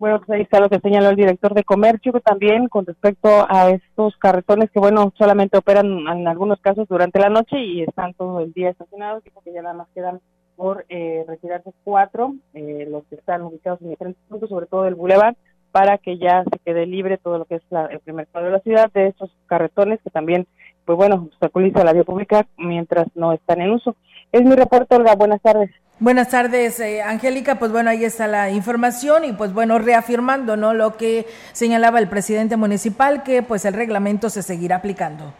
bueno, 0.00 0.18
pues 0.18 0.30
ahí 0.30 0.40
está 0.40 0.60
lo 0.60 0.70
que 0.70 0.80
señaló 0.80 1.10
el 1.10 1.16
director 1.16 1.52
de 1.52 1.62
comercio 1.62 2.12
también 2.24 2.68
con 2.68 2.86
respecto 2.86 3.28
a 3.46 3.68
estos 3.68 4.16
carretones 4.16 4.70
que, 4.70 4.80
bueno, 4.80 5.12
solamente 5.18 5.58
operan 5.58 5.86
en 6.08 6.26
algunos 6.26 6.58
casos 6.60 6.88
durante 6.88 7.20
la 7.20 7.28
noche 7.28 7.58
y 7.60 7.82
están 7.82 8.14
todo 8.14 8.40
el 8.40 8.50
día 8.54 8.70
estacionados. 8.70 9.22
Dijo 9.22 9.42
que 9.44 9.52
ya 9.52 9.60
nada 9.60 9.74
más 9.74 9.88
quedan 9.94 10.20
por 10.56 10.86
eh, 10.88 11.22
retirarse 11.28 11.70
cuatro, 11.84 12.34
eh, 12.54 12.86
los 12.90 13.04
que 13.08 13.16
están 13.16 13.42
ubicados 13.42 13.82
en 13.82 13.90
diferentes 13.90 14.22
puntos, 14.26 14.48
sobre 14.48 14.64
todo 14.64 14.86
el 14.86 14.94
Boulevard, 14.94 15.36
para 15.70 15.98
que 15.98 16.16
ya 16.16 16.44
se 16.44 16.58
quede 16.60 16.86
libre 16.86 17.18
todo 17.18 17.36
lo 17.36 17.44
que 17.44 17.56
es 17.56 17.62
el 17.90 18.00
primer 18.00 18.26
cuadro 18.28 18.48
de 18.48 18.56
la 18.56 18.62
ciudad 18.62 18.90
de 18.92 19.08
estos 19.08 19.30
carretones 19.48 20.00
que 20.02 20.08
también, 20.08 20.46
pues 20.86 20.96
bueno, 20.96 21.26
obstaculiza 21.30 21.84
la 21.84 21.92
vía 21.92 22.04
pública 22.04 22.46
mientras 22.56 23.06
no 23.14 23.34
están 23.34 23.60
en 23.60 23.72
uso. 23.72 23.96
Es 24.32 24.42
mi 24.42 24.54
reporte, 24.56 24.96
Olga. 24.96 25.14
Buenas 25.14 25.42
tardes. 25.42 25.70
Buenas 26.00 26.30
tardes, 26.30 26.80
eh, 26.80 27.02
Angélica. 27.02 27.56
Pues 27.58 27.72
bueno, 27.72 27.90
ahí 27.90 28.04
está 28.04 28.26
la 28.26 28.50
información 28.50 29.22
y 29.26 29.32
pues 29.34 29.52
bueno, 29.52 29.78
reafirmando, 29.78 30.56
¿no? 30.56 30.72
Lo 30.72 30.96
que 30.96 31.26
señalaba 31.52 31.98
el 31.98 32.08
presidente 32.08 32.56
municipal, 32.56 33.22
que 33.22 33.42
pues 33.42 33.66
el 33.66 33.74
reglamento 33.74 34.30
se 34.30 34.42
seguirá 34.42 34.76
aplicando. 34.76 35.34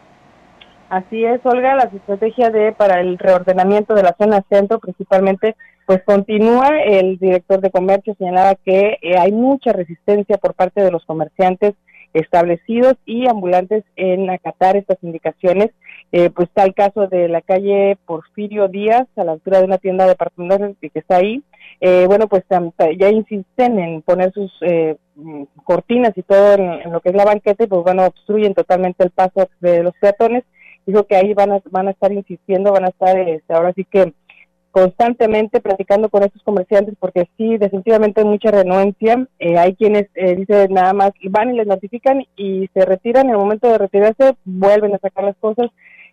Así 0.90 1.24
es, 1.24 1.40
Olga, 1.44 1.76
la 1.76 1.84
estrategia 1.84 2.50
de 2.50 2.72
para 2.72 3.00
el 3.00 3.16
reordenamiento 3.16 3.94
de 3.94 4.02
la 4.02 4.14
zona 4.18 4.44
centro 4.50 4.78
principalmente 4.80 5.56
pues 5.86 6.02
continúa. 6.04 6.78
El 6.84 7.16
director 7.16 7.62
de 7.62 7.70
comercio 7.70 8.14
señalaba 8.18 8.54
que 8.56 8.98
eh, 9.00 9.16
hay 9.16 9.32
mucha 9.32 9.72
resistencia 9.72 10.36
por 10.36 10.52
parte 10.52 10.82
de 10.82 10.90
los 10.90 11.06
comerciantes 11.06 11.72
establecidos 12.12 12.96
y 13.06 13.28
ambulantes 13.28 13.84
en 13.96 14.28
acatar 14.28 14.76
estas 14.76 14.98
indicaciones. 15.02 15.70
Eh, 16.12 16.30
pues 16.30 16.48
está 16.48 16.64
el 16.64 16.74
caso 16.74 17.06
de 17.06 17.28
la 17.28 17.40
calle 17.40 17.96
Porfirio 18.04 18.66
Díaz, 18.68 19.06
a 19.16 19.24
la 19.24 19.32
altura 19.32 19.58
de 19.58 19.64
una 19.64 19.78
tienda 19.78 20.04
de 20.04 20.10
departamental 20.10 20.76
que 20.80 20.90
está 20.94 21.16
ahí. 21.16 21.42
Eh, 21.80 22.06
bueno, 22.06 22.26
pues 22.26 22.44
ya 22.98 23.08
insisten 23.08 23.78
en 23.78 24.02
poner 24.02 24.32
sus 24.32 24.52
eh, 24.62 24.96
cortinas 25.64 26.12
y 26.16 26.22
todo 26.22 26.54
en, 26.54 26.92
lo 26.92 27.00
que 27.00 27.10
es 27.10 27.14
la 27.14 27.24
banqueta 27.24 27.64
y 27.64 27.66
pues 27.68 27.82
bueno, 27.82 28.06
obstruyen 28.06 28.54
totalmente 28.54 29.04
el 29.04 29.10
paso 29.10 29.48
de 29.60 29.82
los 29.82 29.94
peatones. 30.00 30.44
Dijo 30.86 31.04
que 31.04 31.16
ahí 31.16 31.32
van 31.34 31.52
a, 31.52 31.62
van 31.70 31.88
a 31.88 31.92
estar 31.92 32.12
insistiendo, 32.12 32.72
van 32.72 32.84
a 32.84 32.88
estar 32.88 33.16
este, 33.16 33.54
ahora 33.54 33.72
sí 33.74 33.84
que 33.84 34.12
constantemente 34.70 35.60
platicando 35.60 36.08
con 36.08 36.22
estos 36.22 36.42
comerciantes 36.42 36.94
porque 36.98 37.28
sí, 37.36 37.56
definitivamente 37.58 38.20
hay 38.20 38.26
mucha 38.26 38.50
renuencia. 38.50 39.26
Eh, 39.38 39.58
hay 39.58 39.74
quienes 39.74 40.06
eh, 40.14 40.36
dicen 40.36 40.72
nada 40.72 40.92
más 40.92 41.12
van 41.28 41.50
y 41.50 41.56
les 41.56 41.66
notifican 41.66 42.24
y 42.36 42.68
se 42.72 42.84
retiran. 42.84 43.26
En 43.26 43.32
el 43.32 43.38
momento 43.38 43.68
de 43.68 43.78
retirarse 43.78 44.36
vuelven 44.44 44.94
a 44.94 44.98
sacar 44.98 45.24
las 45.24 45.36
cosas. 45.36 45.70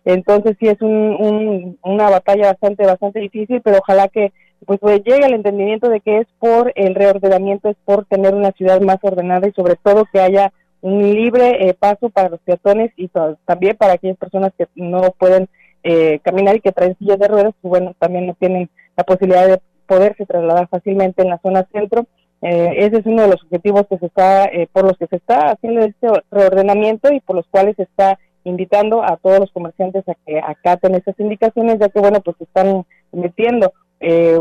Entonces 0.08 0.56
sí 0.58 0.66
es 0.66 0.80
un, 0.80 1.78
una 1.82 2.08
batalla 2.08 2.46
bastante, 2.46 2.86
bastante 2.86 3.20
difícil, 3.20 3.60
pero 3.60 3.78
ojalá 3.78 4.08
que 4.08 4.32
pues, 4.64 4.80
pues 4.80 5.04
llegue 5.04 5.24
al 5.26 5.34
entendimiento 5.34 5.90
de 5.90 6.00
que 6.00 6.18
es 6.18 6.26
por 6.38 6.72
el 6.76 6.94
reordenamiento, 6.94 7.68
es 7.68 7.76
por 7.84 8.06
tener 8.06 8.34
una 8.34 8.52
ciudad 8.52 8.80
más 8.80 8.96
ordenada 9.02 9.46
y 9.46 9.52
sobre 9.52 9.76
todo 9.76 10.06
que 10.10 10.18
haya 10.18 10.50
un 10.80 11.02
libre 11.02 11.68
eh, 11.68 11.74
paso 11.74 12.08
para 12.08 12.30
los 12.30 12.40
peatones 12.40 12.90
y 12.96 13.10
también 13.44 13.76
para 13.76 13.94
aquellas 13.94 14.16
personas 14.16 14.52
que 14.56 14.66
no 14.76 15.02
pueden 15.18 15.46
eh, 15.82 16.20
caminar 16.22 16.56
y 16.56 16.60
que 16.60 16.72
traen 16.72 16.96
sillas 16.96 17.18
de 17.18 17.28
ruedas, 17.28 17.52
pues 17.60 17.68
bueno, 17.68 17.94
también 17.98 18.26
no 18.26 18.34
tienen 18.34 18.70
la 18.96 19.04
posibilidad 19.04 19.46
de 19.46 19.60
poderse 19.86 20.24
trasladar 20.24 20.68
fácilmente 20.68 21.20
en 21.20 21.28
la 21.28 21.38
zona 21.38 21.68
centro. 21.70 22.06
Eh, 22.40 22.76
ese 22.78 22.98
es 22.98 23.04
uno 23.06 23.22
de 23.22 23.28
los 23.28 23.42
objetivos 23.42 23.86
que 23.90 23.98
se 23.98 24.06
está, 24.06 24.46
eh, 24.46 24.68
por 24.72 24.84
los 24.84 24.96
que 24.96 25.06
se 25.06 25.16
está 25.16 25.50
haciendo 25.50 25.80
este 25.80 26.08
reordenamiento 26.30 27.12
y 27.12 27.20
por 27.20 27.36
los 27.36 27.46
cuales 27.48 27.76
se 27.76 27.82
está 27.82 28.18
invitando 28.44 29.02
a 29.02 29.16
todos 29.16 29.40
los 29.40 29.50
comerciantes 29.52 30.08
a 30.08 30.14
que 30.26 30.38
acaten 30.38 30.94
esas 30.94 31.18
indicaciones, 31.18 31.78
ya 31.78 31.88
que 31.88 32.00
bueno, 32.00 32.20
pues 32.20 32.40
están 32.40 32.84
metiendo 33.12 33.72
eh, 34.00 34.38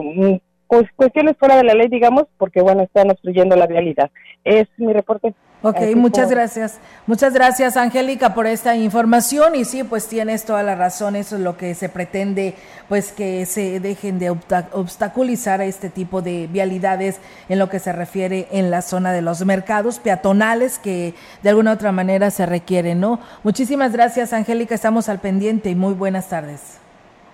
cuestiones 0.67 1.35
fuera 1.37 1.57
de 1.57 1.63
la 1.63 1.73
ley, 1.73 1.87
digamos, 1.87 2.25
porque 2.37 2.61
bueno, 2.61 2.83
están 2.83 3.09
obstruyendo 3.09 3.55
la 3.55 3.67
realidad. 3.67 4.11
Es 4.43 4.67
mi 4.77 4.93
reporte. 4.93 5.33
Ok, 5.63 5.79
muchas 5.95 6.29
gracias. 6.29 6.79
Muchas 7.07 7.33
gracias, 7.33 7.77
Angélica, 7.77 8.35
por 8.35 8.45
esta 8.45 8.75
información. 8.75 9.55
Y 9.55 9.65
sí, 9.65 9.83
pues 9.83 10.07
tienes 10.07 10.45
toda 10.45 10.61
la 10.61 10.75
razón. 10.75 11.15
Eso 11.15 11.35
es 11.35 11.41
lo 11.41 11.57
que 11.57 11.73
se 11.73 11.89
pretende, 11.89 12.53
pues 12.87 13.11
que 13.11 13.45
se 13.47 13.79
dejen 13.79 14.19
de 14.19 14.29
obstaculizar 14.29 15.61
a 15.61 15.65
este 15.65 15.89
tipo 15.89 16.21
de 16.21 16.47
vialidades 16.47 17.19
en 17.49 17.57
lo 17.57 17.69
que 17.69 17.79
se 17.79 17.91
refiere 17.91 18.47
en 18.51 18.69
la 18.69 18.83
zona 18.83 19.11
de 19.11 19.23
los 19.23 19.43
mercados 19.45 19.97
peatonales 19.99 20.77
que 20.77 21.15
de 21.41 21.49
alguna 21.49 21.71
u 21.71 21.73
otra 21.73 21.91
manera 21.91 22.29
se 22.29 22.45
requieren, 22.45 22.99
¿no? 22.99 23.19
Muchísimas 23.43 23.93
gracias, 23.93 24.33
Angélica. 24.33 24.75
Estamos 24.75 25.09
al 25.09 25.19
pendiente 25.19 25.71
y 25.71 25.75
muy 25.75 25.95
buenas 25.95 26.29
tardes. 26.29 26.79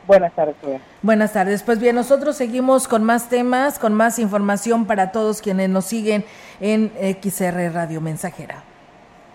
Buenas 0.06 0.34
tardes. 0.34 0.56
Buenas 1.02 1.34
tardes. 1.34 1.64
Pues 1.64 1.80
bien, 1.80 1.96
nosotros 1.96 2.36
seguimos 2.36 2.88
con 2.88 3.04
más 3.04 3.30
temas, 3.30 3.80
con 3.80 3.94
más 3.94 4.20
información 4.20 4.86
para 4.86 5.12
todos 5.12 5.42
quienes 5.42 5.70
nos 5.70 5.86
siguen 5.86 6.26
en 6.60 6.92
XR 7.22 7.72
Radio 7.74 8.02
Mensajera. 8.02 8.64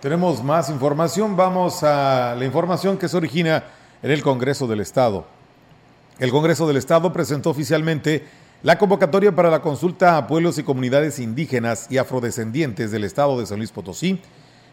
Tenemos 0.01 0.45
más 0.45 0.69
información. 0.69 1.37
Vamos 1.37 1.83
a 1.83 2.35
la 2.39 2.45
información 2.45 2.99
que 2.99 3.09
se 3.09 3.17
origina 3.17 3.65
en 4.03 4.11
el 4.11 4.23
Congreso 4.23 4.67
del 4.67 4.81
Estado. 4.81 5.25
El 6.19 6.31
Congreso 6.31 6.67
del 6.67 6.77
Estado 6.77 7.13
presentó 7.13 7.51
oficialmente 7.51 8.27
la 8.63 8.77
convocatoria 8.77 9.35
para 9.35 9.51
la 9.51 9.63
consulta 9.63 10.17
a 10.17 10.27
pueblos 10.27 10.59
y 10.59 10.65
comunidades 10.65 11.19
indígenas 11.19 11.87
y 11.91 11.99
afrodescendientes 11.99 12.91
del 12.91 13.05
Estado 13.05 13.39
de 13.39 13.47
San 13.47 13.59
Luis 13.59 13.71
Potosí, 13.71 14.21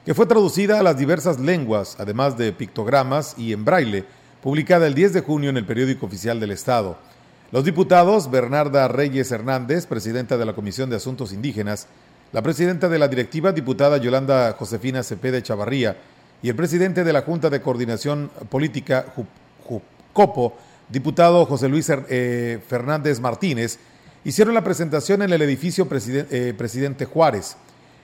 que 0.03 0.13
fue 0.13 0.25
traducida 0.25 0.79
a 0.79 0.83
las 0.83 0.97
diversas 0.97 1.39
lenguas, 1.39 1.95
además 1.99 2.37
de 2.37 2.51
pictogramas 2.51 3.35
y 3.37 3.53
en 3.53 3.63
braille 3.63 4.05
publicada 4.45 4.85
el 4.85 4.93
10 4.93 5.13
de 5.13 5.21
junio 5.21 5.49
en 5.49 5.57
el 5.57 5.65
periódico 5.65 6.05
oficial 6.05 6.39
del 6.39 6.51
Estado. 6.51 6.99
Los 7.51 7.65
diputados 7.65 8.29
Bernarda 8.29 8.87
Reyes 8.87 9.31
Hernández, 9.31 9.87
presidenta 9.87 10.37
de 10.37 10.45
la 10.45 10.53
Comisión 10.53 10.87
de 10.87 10.97
Asuntos 10.97 11.33
Indígenas, 11.33 11.87
la 12.31 12.43
presidenta 12.43 12.87
de 12.87 12.99
la 12.99 13.07
directiva, 13.07 13.51
diputada 13.53 13.97
Yolanda 13.97 14.53
Josefina 14.55 15.01
Cepeda 15.01 15.41
Chavarría, 15.41 15.97
y 16.43 16.49
el 16.49 16.55
presidente 16.55 17.03
de 17.03 17.11
la 17.11 17.23
Junta 17.23 17.49
de 17.49 17.59
Coordinación 17.59 18.29
Política, 18.47 19.07
JUCOPO, 19.67 20.55
diputado 20.89 21.43
José 21.47 21.67
Luis 21.67 21.89
eh, 21.89 22.59
Fernández 22.67 23.19
Martínez, 23.19 23.79
hicieron 24.23 24.53
la 24.53 24.63
presentación 24.63 25.23
en 25.23 25.33
el 25.33 25.41
edificio 25.41 25.87
eh, 25.89 26.53
Presidente 26.55 27.05
Juárez. 27.05 27.57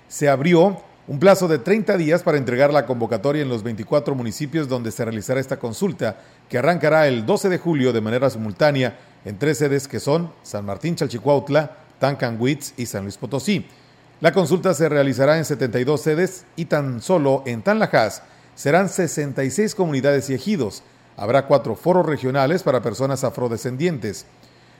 Se 0.07 0.27
abrió 0.27 0.81
un 1.08 1.20
plazo 1.20 1.47
de 1.47 1.60
30 1.60 1.97
días 1.97 2.24
para 2.24 2.38
entregar 2.38 2.72
la 2.72 2.86
convocatoria 2.86 3.41
en 3.41 3.49
los 3.49 3.64
24 3.64 4.14
municipios 4.16 4.68
donde 4.68 4.91
se 4.91 5.04
realizará 5.04 5.39
esta 5.39 5.58
consulta, 5.58 6.18
que 6.47 6.58
arrancará 6.58 7.08
el 7.08 7.26
12 7.26 7.49
de 7.49 7.58
julio 7.58 7.91
de 7.91 8.02
manera 8.02 8.30
simultánea 8.30 8.97
en 9.26 9.38
tres 9.38 9.58
sedes 9.58 9.88
que 9.88 9.99
son 9.99 10.32
San 10.43 10.66
Martín 10.66 10.95
Chalchicuautla, 10.95 11.78
Tancanwitz 11.99 12.74
y 12.78 12.86
San 12.86 13.04
Luis 13.04 13.18
Potosí. 13.18 13.66
La 14.20 14.32
consulta 14.32 14.74
se 14.74 14.89
realizará 14.89 15.38
en 15.38 15.45
72 15.45 16.02
sedes 16.02 16.45
y 16.56 16.66
tan 16.66 17.02
solo 17.02 17.43
en 17.45 17.64
Tanlajas 17.64 18.22
serán 18.56 18.89
66 18.89 19.74
comunidades 19.74 20.30
y 20.30 20.36
ejidos. 20.36 20.84
Habrá 21.18 21.47
cuatro 21.47 21.76
foros 21.76 22.06
regionales 22.06 22.64
para 22.64 22.82
personas 22.82 23.24
afrodescendientes. 23.24 24.26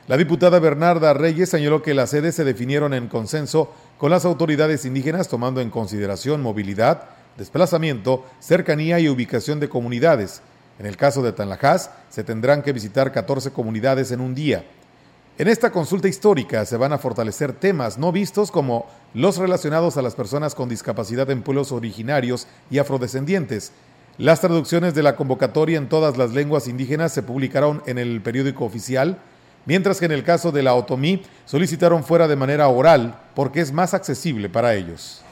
La 0.08 0.18
diputada 0.18 0.58
Bernarda 0.60 1.14
Reyes 1.14 1.49
señaló 1.49 1.84
que 1.84 1.93
las 1.93 2.10
sedes 2.10 2.34
se 2.34 2.43
definieron 2.43 2.95
en 2.95 3.08
consenso 3.08 3.72
con 3.99 4.10
las 4.10 4.26
autoridades 4.26 4.84
indígenas 4.84 5.28
tomando 5.28 5.62
en 5.62 5.70
consideración 5.70 6.41
movilidad, 6.41 7.04
desplazamiento, 7.38 8.26
cercanía 8.39 8.99
y 8.99 9.10
ubicación 9.10 9.60
de 9.60 9.70
comunidades. 9.70 10.41
En 10.80 10.88
el 10.88 10.97
caso 10.97 11.22
de 11.22 11.34
Tanlajas, 11.34 11.91
se 12.10 12.24
tendrán 12.24 12.64
que 12.64 12.74
visitar 12.74 13.12
14 13.12 13.52
comunidades 13.52 14.12
en 14.12 14.22
un 14.22 14.34
día. 14.34 14.66
En 15.38 15.47
esta 15.47 15.72
consulta 15.72 16.08
histórica 16.08 16.66
se 16.66 16.78
van 16.78 16.93
a 16.93 16.97
fortalecer 16.97 17.54
temas 17.54 17.99
no 17.99 18.12
vistos 18.12 18.49
como 18.49 18.88
los 19.14 19.38
relacionados 19.38 19.97
a 19.97 20.02
las 20.02 20.16
personas 20.16 20.56
con 20.56 20.68
discapacidad 20.68 21.30
en 21.30 21.43
pueblos 21.43 21.72
originarios 21.72 22.47
y 22.72 22.80
afrodescendientes. 22.80 23.72
Las 24.18 24.41
traducciones 24.41 24.95
de 24.95 25.04
la 25.04 25.16
convocatoria 25.16 25.78
en 25.78 25.89
todas 25.89 26.18
las 26.18 26.32
lenguas 26.32 26.68
indígenas 26.68 27.14
se 27.14 27.24
publicaron 27.24 27.84
en 27.86 27.97
el 27.99 28.20
periódico 28.22 28.66
oficial 28.66 29.20
mientras 29.66 29.99
que 29.99 30.05
en 30.05 30.12
el 30.12 30.24
caso 30.24 30.51
de 30.51 30.64
la 30.64 30.74
otomí 30.74 31.24
solicitaron 31.45 32.03
fuera 32.03 32.28
de 32.28 32.36
manera 32.36 32.68
oral 32.68 33.20
porque 33.36 33.62
es 33.62 33.72
más 33.72 33.93
accesible 33.93 34.49
para 34.49 34.74
ellos. 34.74 35.24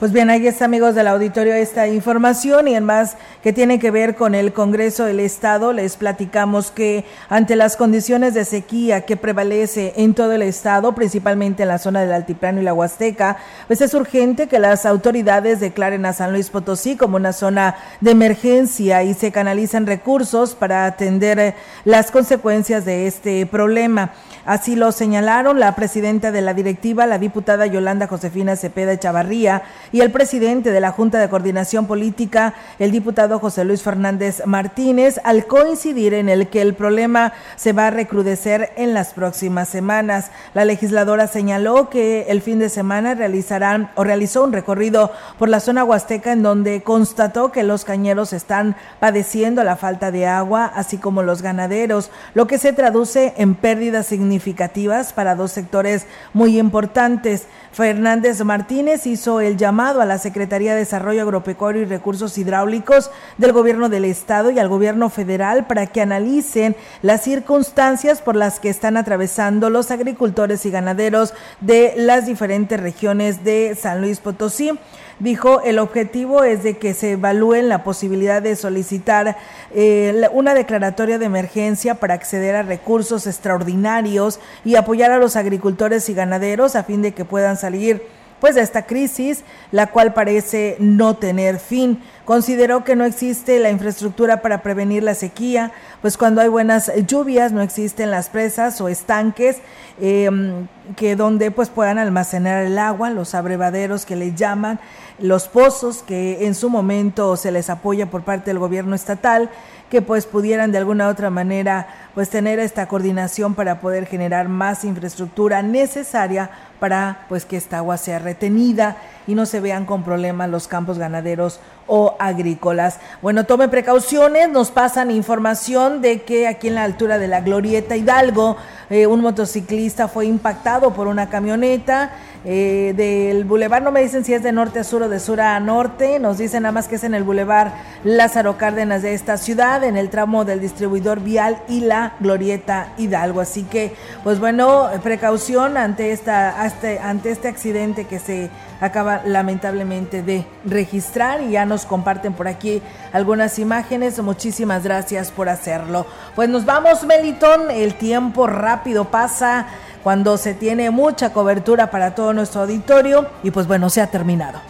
Pues 0.00 0.12
bien, 0.12 0.30
ahí 0.30 0.46
está, 0.46 0.64
amigos 0.64 0.94
del 0.94 1.08
auditorio, 1.08 1.52
esta 1.52 1.86
información 1.86 2.68
y 2.68 2.74
en 2.74 2.84
más 2.84 3.18
que 3.42 3.52
tiene 3.52 3.78
que 3.78 3.90
ver 3.90 4.14
con 4.14 4.34
el 4.34 4.54
Congreso 4.54 5.04
del 5.04 5.20
Estado. 5.20 5.74
Les 5.74 5.98
platicamos 5.98 6.70
que 6.70 7.04
ante 7.28 7.54
las 7.54 7.76
condiciones 7.76 8.32
de 8.32 8.46
sequía 8.46 9.02
que 9.02 9.18
prevalece 9.18 9.92
en 9.96 10.14
todo 10.14 10.32
el 10.32 10.40
Estado, 10.40 10.94
principalmente 10.94 11.64
en 11.64 11.68
la 11.68 11.76
zona 11.76 12.00
del 12.00 12.14
Altiplano 12.14 12.62
y 12.62 12.64
la 12.64 12.72
Huasteca, 12.72 13.36
pues 13.66 13.82
es 13.82 13.92
urgente 13.92 14.46
que 14.46 14.58
las 14.58 14.86
autoridades 14.86 15.60
declaren 15.60 16.06
a 16.06 16.14
San 16.14 16.32
Luis 16.32 16.48
Potosí 16.48 16.96
como 16.96 17.16
una 17.16 17.34
zona 17.34 17.76
de 18.00 18.12
emergencia 18.12 19.02
y 19.02 19.12
se 19.12 19.32
canalicen 19.32 19.86
recursos 19.86 20.54
para 20.54 20.86
atender 20.86 21.38
eh, 21.38 21.54
las 21.84 22.10
consecuencias 22.10 22.86
de 22.86 23.06
este 23.06 23.44
problema. 23.44 24.12
Así 24.46 24.74
lo 24.74 24.90
señalaron 24.92 25.60
la 25.60 25.76
presidenta 25.76 26.32
de 26.32 26.40
la 26.40 26.54
directiva, 26.54 27.06
la 27.06 27.18
diputada 27.18 27.66
Yolanda 27.66 28.06
Josefina 28.06 28.56
Cepeda 28.56 28.98
Chavarría, 28.98 29.62
y 29.92 30.00
el 30.00 30.12
presidente 30.12 30.70
de 30.70 30.80
la 30.80 30.92
Junta 30.92 31.18
de 31.18 31.28
Coordinación 31.28 31.86
Política, 31.86 32.54
el 32.78 32.92
diputado 32.92 33.38
José 33.38 33.64
Luis 33.64 33.82
Fernández 33.82 34.42
Martínez, 34.46 35.20
al 35.24 35.46
coincidir 35.46 36.14
en 36.14 36.28
el 36.28 36.48
que 36.48 36.62
el 36.62 36.74
problema 36.74 37.32
se 37.56 37.72
va 37.72 37.88
a 37.88 37.90
recrudecer 37.90 38.70
en 38.76 38.94
las 38.94 39.14
próximas 39.14 39.68
semanas. 39.68 40.30
La 40.54 40.64
legisladora 40.64 41.26
señaló 41.26 41.90
que 41.90 42.26
el 42.28 42.40
fin 42.40 42.60
de 42.60 42.68
semana 42.68 43.14
realizarán 43.14 43.90
o 43.96 44.04
realizó 44.04 44.44
un 44.44 44.52
recorrido 44.52 45.10
por 45.38 45.48
la 45.48 45.60
zona 45.60 45.84
huasteca 45.84 46.32
en 46.32 46.42
donde 46.42 46.82
constató 46.82 47.50
que 47.50 47.64
los 47.64 47.84
cañeros 47.84 48.32
están 48.32 48.76
padeciendo 49.00 49.64
la 49.64 49.76
falta 49.76 50.12
de 50.12 50.26
agua, 50.26 50.66
así 50.66 50.98
como 50.98 51.22
los 51.22 51.42
ganaderos, 51.42 52.10
lo 52.34 52.46
que 52.46 52.58
se 52.58 52.72
traduce 52.72 53.34
en 53.36 53.56
pérdidas 53.56 54.06
significativas 54.06 55.12
para 55.12 55.34
dos 55.34 55.50
sectores 55.50 56.06
muy 56.32 56.58
importantes. 56.58 57.46
Fernández 57.72 58.44
Martínez 58.44 59.06
hizo 59.06 59.40
el 59.40 59.56
llamado 59.56 59.79
a 59.80 60.04
la 60.04 60.18
Secretaría 60.18 60.74
de 60.74 60.80
Desarrollo 60.80 61.22
Agropecuario 61.22 61.80
y 61.80 61.86
Recursos 61.86 62.36
Hidráulicos 62.36 63.10
del 63.38 63.52
Gobierno 63.52 63.88
del 63.88 64.04
Estado 64.04 64.50
y 64.50 64.58
al 64.58 64.68
Gobierno 64.68 65.08
Federal 65.08 65.66
para 65.66 65.86
que 65.86 66.02
analicen 66.02 66.76
las 67.00 67.22
circunstancias 67.22 68.20
por 68.20 68.36
las 68.36 68.60
que 68.60 68.68
están 68.68 68.98
atravesando 68.98 69.70
los 69.70 69.90
agricultores 69.90 70.66
y 70.66 70.70
ganaderos 70.70 71.32
de 71.62 71.94
las 71.96 72.26
diferentes 72.26 72.78
regiones 72.78 73.42
de 73.42 73.74
San 73.74 74.02
Luis 74.02 74.20
Potosí. 74.20 74.78
Dijo, 75.18 75.62
el 75.62 75.78
objetivo 75.78 76.44
es 76.44 76.62
de 76.62 76.76
que 76.76 76.92
se 76.92 77.12
evalúen 77.12 77.68
la 77.70 77.82
posibilidad 77.82 78.42
de 78.42 78.56
solicitar 78.56 79.36
eh, 79.74 80.28
una 80.32 80.52
declaratoria 80.52 81.18
de 81.18 81.26
emergencia 81.26 81.94
para 81.94 82.14
acceder 82.14 82.54
a 82.54 82.62
recursos 82.62 83.26
extraordinarios 83.26 84.40
y 84.62 84.76
apoyar 84.76 85.10
a 85.10 85.18
los 85.18 85.36
agricultores 85.36 86.08
y 86.10 86.14
ganaderos 86.14 86.76
a 86.76 86.84
fin 86.84 87.00
de 87.00 87.12
que 87.12 87.24
puedan 87.24 87.56
salir 87.56 88.19
pues 88.40 88.54
de 88.54 88.62
esta 88.62 88.86
crisis, 88.86 89.44
la 89.70 89.88
cual 89.88 90.14
parece 90.14 90.76
no 90.78 91.16
tener 91.16 91.58
fin. 91.58 92.02
Consideró 92.24 92.84
que 92.84 92.96
no 92.96 93.04
existe 93.04 93.58
la 93.58 93.70
infraestructura 93.70 94.40
para 94.40 94.62
prevenir 94.62 95.02
la 95.02 95.14
sequía, 95.14 95.72
pues 96.00 96.16
cuando 96.16 96.40
hay 96.40 96.48
buenas 96.48 96.90
lluvias 97.06 97.52
no 97.52 97.60
existen 97.60 98.10
las 98.10 98.28
presas 98.28 98.80
o 98.80 98.88
estanques 98.88 99.58
em, 100.00 100.66
que 100.96 101.16
donde 101.16 101.50
pues 101.50 101.68
puedan 101.68 101.98
almacenar 101.98 102.64
el 102.64 102.78
agua, 102.78 103.10
los 103.10 103.34
abrevaderos 103.34 104.06
que 104.06 104.16
le 104.16 104.34
llaman, 104.34 104.80
los 105.18 105.48
pozos 105.48 106.02
que 106.02 106.46
en 106.46 106.54
su 106.54 106.70
momento 106.70 107.36
se 107.36 107.50
les 107.52 107.68
apoya 107.68 108.06
por 108.06 108.22
parte 108.22 108.50
del 108.50 108.58
gobierno 108.58 108.94
estatal, 108.94 109.50
que 109.90 110.00
pues 110.00 110.24
pudieran 110.24 110.72
de 110.72 110.78
alguna 110.78 111.08
u 111.08 111.10
otra 111.10 111.30
manera 111.30 112.09
pues 112.20 112.28
tener 112.28 112.58
esta 112.58 112.86
coordinación 112.86 113.54
para 113.54 113.80
poder 113.80 114.04
generar 114.04 114.50
más 114.50 114.84
infraestructura 114.84 115.62
necesaria 115.62 116.50
para 116.78 117.24
pues 117.30 117.46
que 117.46 117.56
esta 117.56 117.78
agua 117.78 117.96
sea 117.96 118.18
retenida 118.18 118.98
y 119.26 119.34
no 119.34 119.46
se 119.46 119.58
vean 119.60 119.86
con 119.86 120.02
problemas 120.02 120.50
los 120.50 120.68
campos 120.68 120.98
ganaderos 120.98 121.60
o 121.86 122.16
agrícolas. 122.18 122.98
Bueno, 123.22 123.44
tome 123.44 123.68
precauciones, 123.68 124.50
nos 124.50 124.70
pasan 124.70 125.10
información 125.10 126.02
de 126.02 126.22
que 126.22 126.46
aquí 126.46 126.68
en 126.68 126.74
la 126.74 126.84
altura 126.84 127.18
de 127.18 127.26
la 127.28 127.40
Glorieta 127.40 127.96
Hidalgo, 127.96 128.56
eh, 128.90 129.06
un 129.06 129.22
motociclista 129.22 130.06
fue 130.06 130.26
impactado 130.26 130.92
por 130.92 131.06
una 131.06 131.30
camioneta 131.30 132.10
eh, 132.44 132.94
del 132.96 133.44
bulevar, 133.44 133.82
no 133.82 133.92
me 133.92 134.00
dicen 134.00 134.24
si 134.24 134.32
es 134.32 134.42
de 134.42 134.50
norte 134.50 134.78
a 134.78 134.84
sur 134.84 135.02
o 135.02 135.08
de 135.08 135.20
sur 135.20 135.40
a 135.40 135.60
norte, 135.60 136.18
nos 136.18 136.38
dicen 136.38 136.62
nada 136.62 136.72
más 136.72 136.88
que 136.88 136.94
es 136.94 137.04
en 137.04 137.14
el 137.14 137.22
bulevar 137.22 137.72
Lázaro 138.02 138.56
Cárdenas 138.56 139.02
de 139.02 139.12
esta 139.12 139.36
ciudad, 139.36 139.84
en 139.84 139.96
el 139.96 140.08
tramo 140.10 140.44
del 140.44 140.60
distribuidor 140.60 141.20
vial 141.20 141.58
y 141.68 141.80
Glorieta 142.18 142.92
Hidalgo. 142.98 143.40
Así 143.40 143.62
que, 143.64 143.94
pues 144.24 144.40
bueno, 144.40 144.88
precaución 145.02 145.76
ante, 145.76 146.12
esta, 146.12 146.62
ante 146.62 147.30
este 147.30 147.48
accidente 147.48 148.06
que 148.06 148.18
se 148.18 148.50
acaba 148.80 149.22
lamentablemente 149.24 150.22
de 150.22 150.44
registrar 150.64 151.42
y 151.42 151.52
ya 151.52 151.66
nos 151.66 151.84
comparten 151.84 152.32
por 152.32 152.48
aquí 152.48 152.82
algunas 153.12 153.58
imágenes. 153.58 154.20
Muchísimas 154.22 154.84
gracias 154.84 155.30
por 155.30 155.48
hacerlo. 155.48 156.06
Pues 156.34 156.48
nos 156.48 156.64
vamos, 156.64 157.04
Melitón. 157.04 157.70
El 157.70 157.94
tiempo 157.94 158.46
rápido 158.46 159.06
pasa 159.06 159.66
cuando 160.02 160.36
se 160.36 160.54
tiene 160.54 160.90
mucha 160.90 161.32
cobertura 161.32 161.90
para 161.90 162.14
todo 162.14 162.32
nuestro 162.32 162.62
auditorio 162.62 163.26
y 163.42 163.50
pues 163.50 163.66
bueno, 163.66 163.90
se 163.90 164.00
ha 164.00 164.06
terminado. 164.06 164.60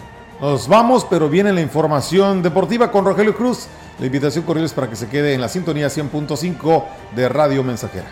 Nos 0.41 0.69
vamos, 0.69 1.07
pero 1.09 1.29
viene 1.29 1.53
la 1.53 1.61
información 1.61 2.43
deportiva 2.43 2.91
con 2.91 3.05
Rogelio 3.05 3.37
Cruz. 3.37 3.69
La 4.01 4.07
invitación 4.07 4.45
cordial 4.45 4.65
es 4.65 4.73
para 4.73 4.89
que 4.89 4.97
se 4.97 5.09
quede 5.09 5.35
en 5.35 5.43
la 5.43 5.51
sintonía 5.51 5.89
100.5 5.89 6.85
de 7.15 7.29
Radio 7.29 7.63
Mensajera. 7.63 8.07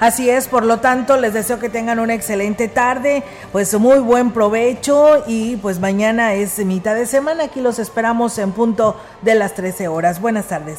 Así 0.00 0.30
es, 0.30 0.48
por 0.48 0.64
lo 0.64 0.80
tanto, 0.80 1.18
les 1.18 1.34
deseo 1.34 1.58
que 1.58 1.68
tengan 1.68 1.98
una 1.98 2.14
excelente 2.14 2.66
tarde, 2.66 3.22
pues 3.52 3.78
muy 3.78 3.98
buen 3.98 4.32
provecho 4.32 5.22
y 5.26 5.56
pues 5.56 5.80
mañana 5.80 6.32
es 6.32 6.58
mitad 6.64 6.94
de 6.94 7.04
semana, 7.04 7.44
aquí 7.44 7.60
los 7.60 7.78
esperamos 7.78 8.38
en 8.38 8.52
punto 8.52 8.98
de 9.20 9.34
las 9.34 9.54
13 9.54 9.86
horas. 9.88 10.18
Buenas 10.18 10.46
tardes. 10.46 10.78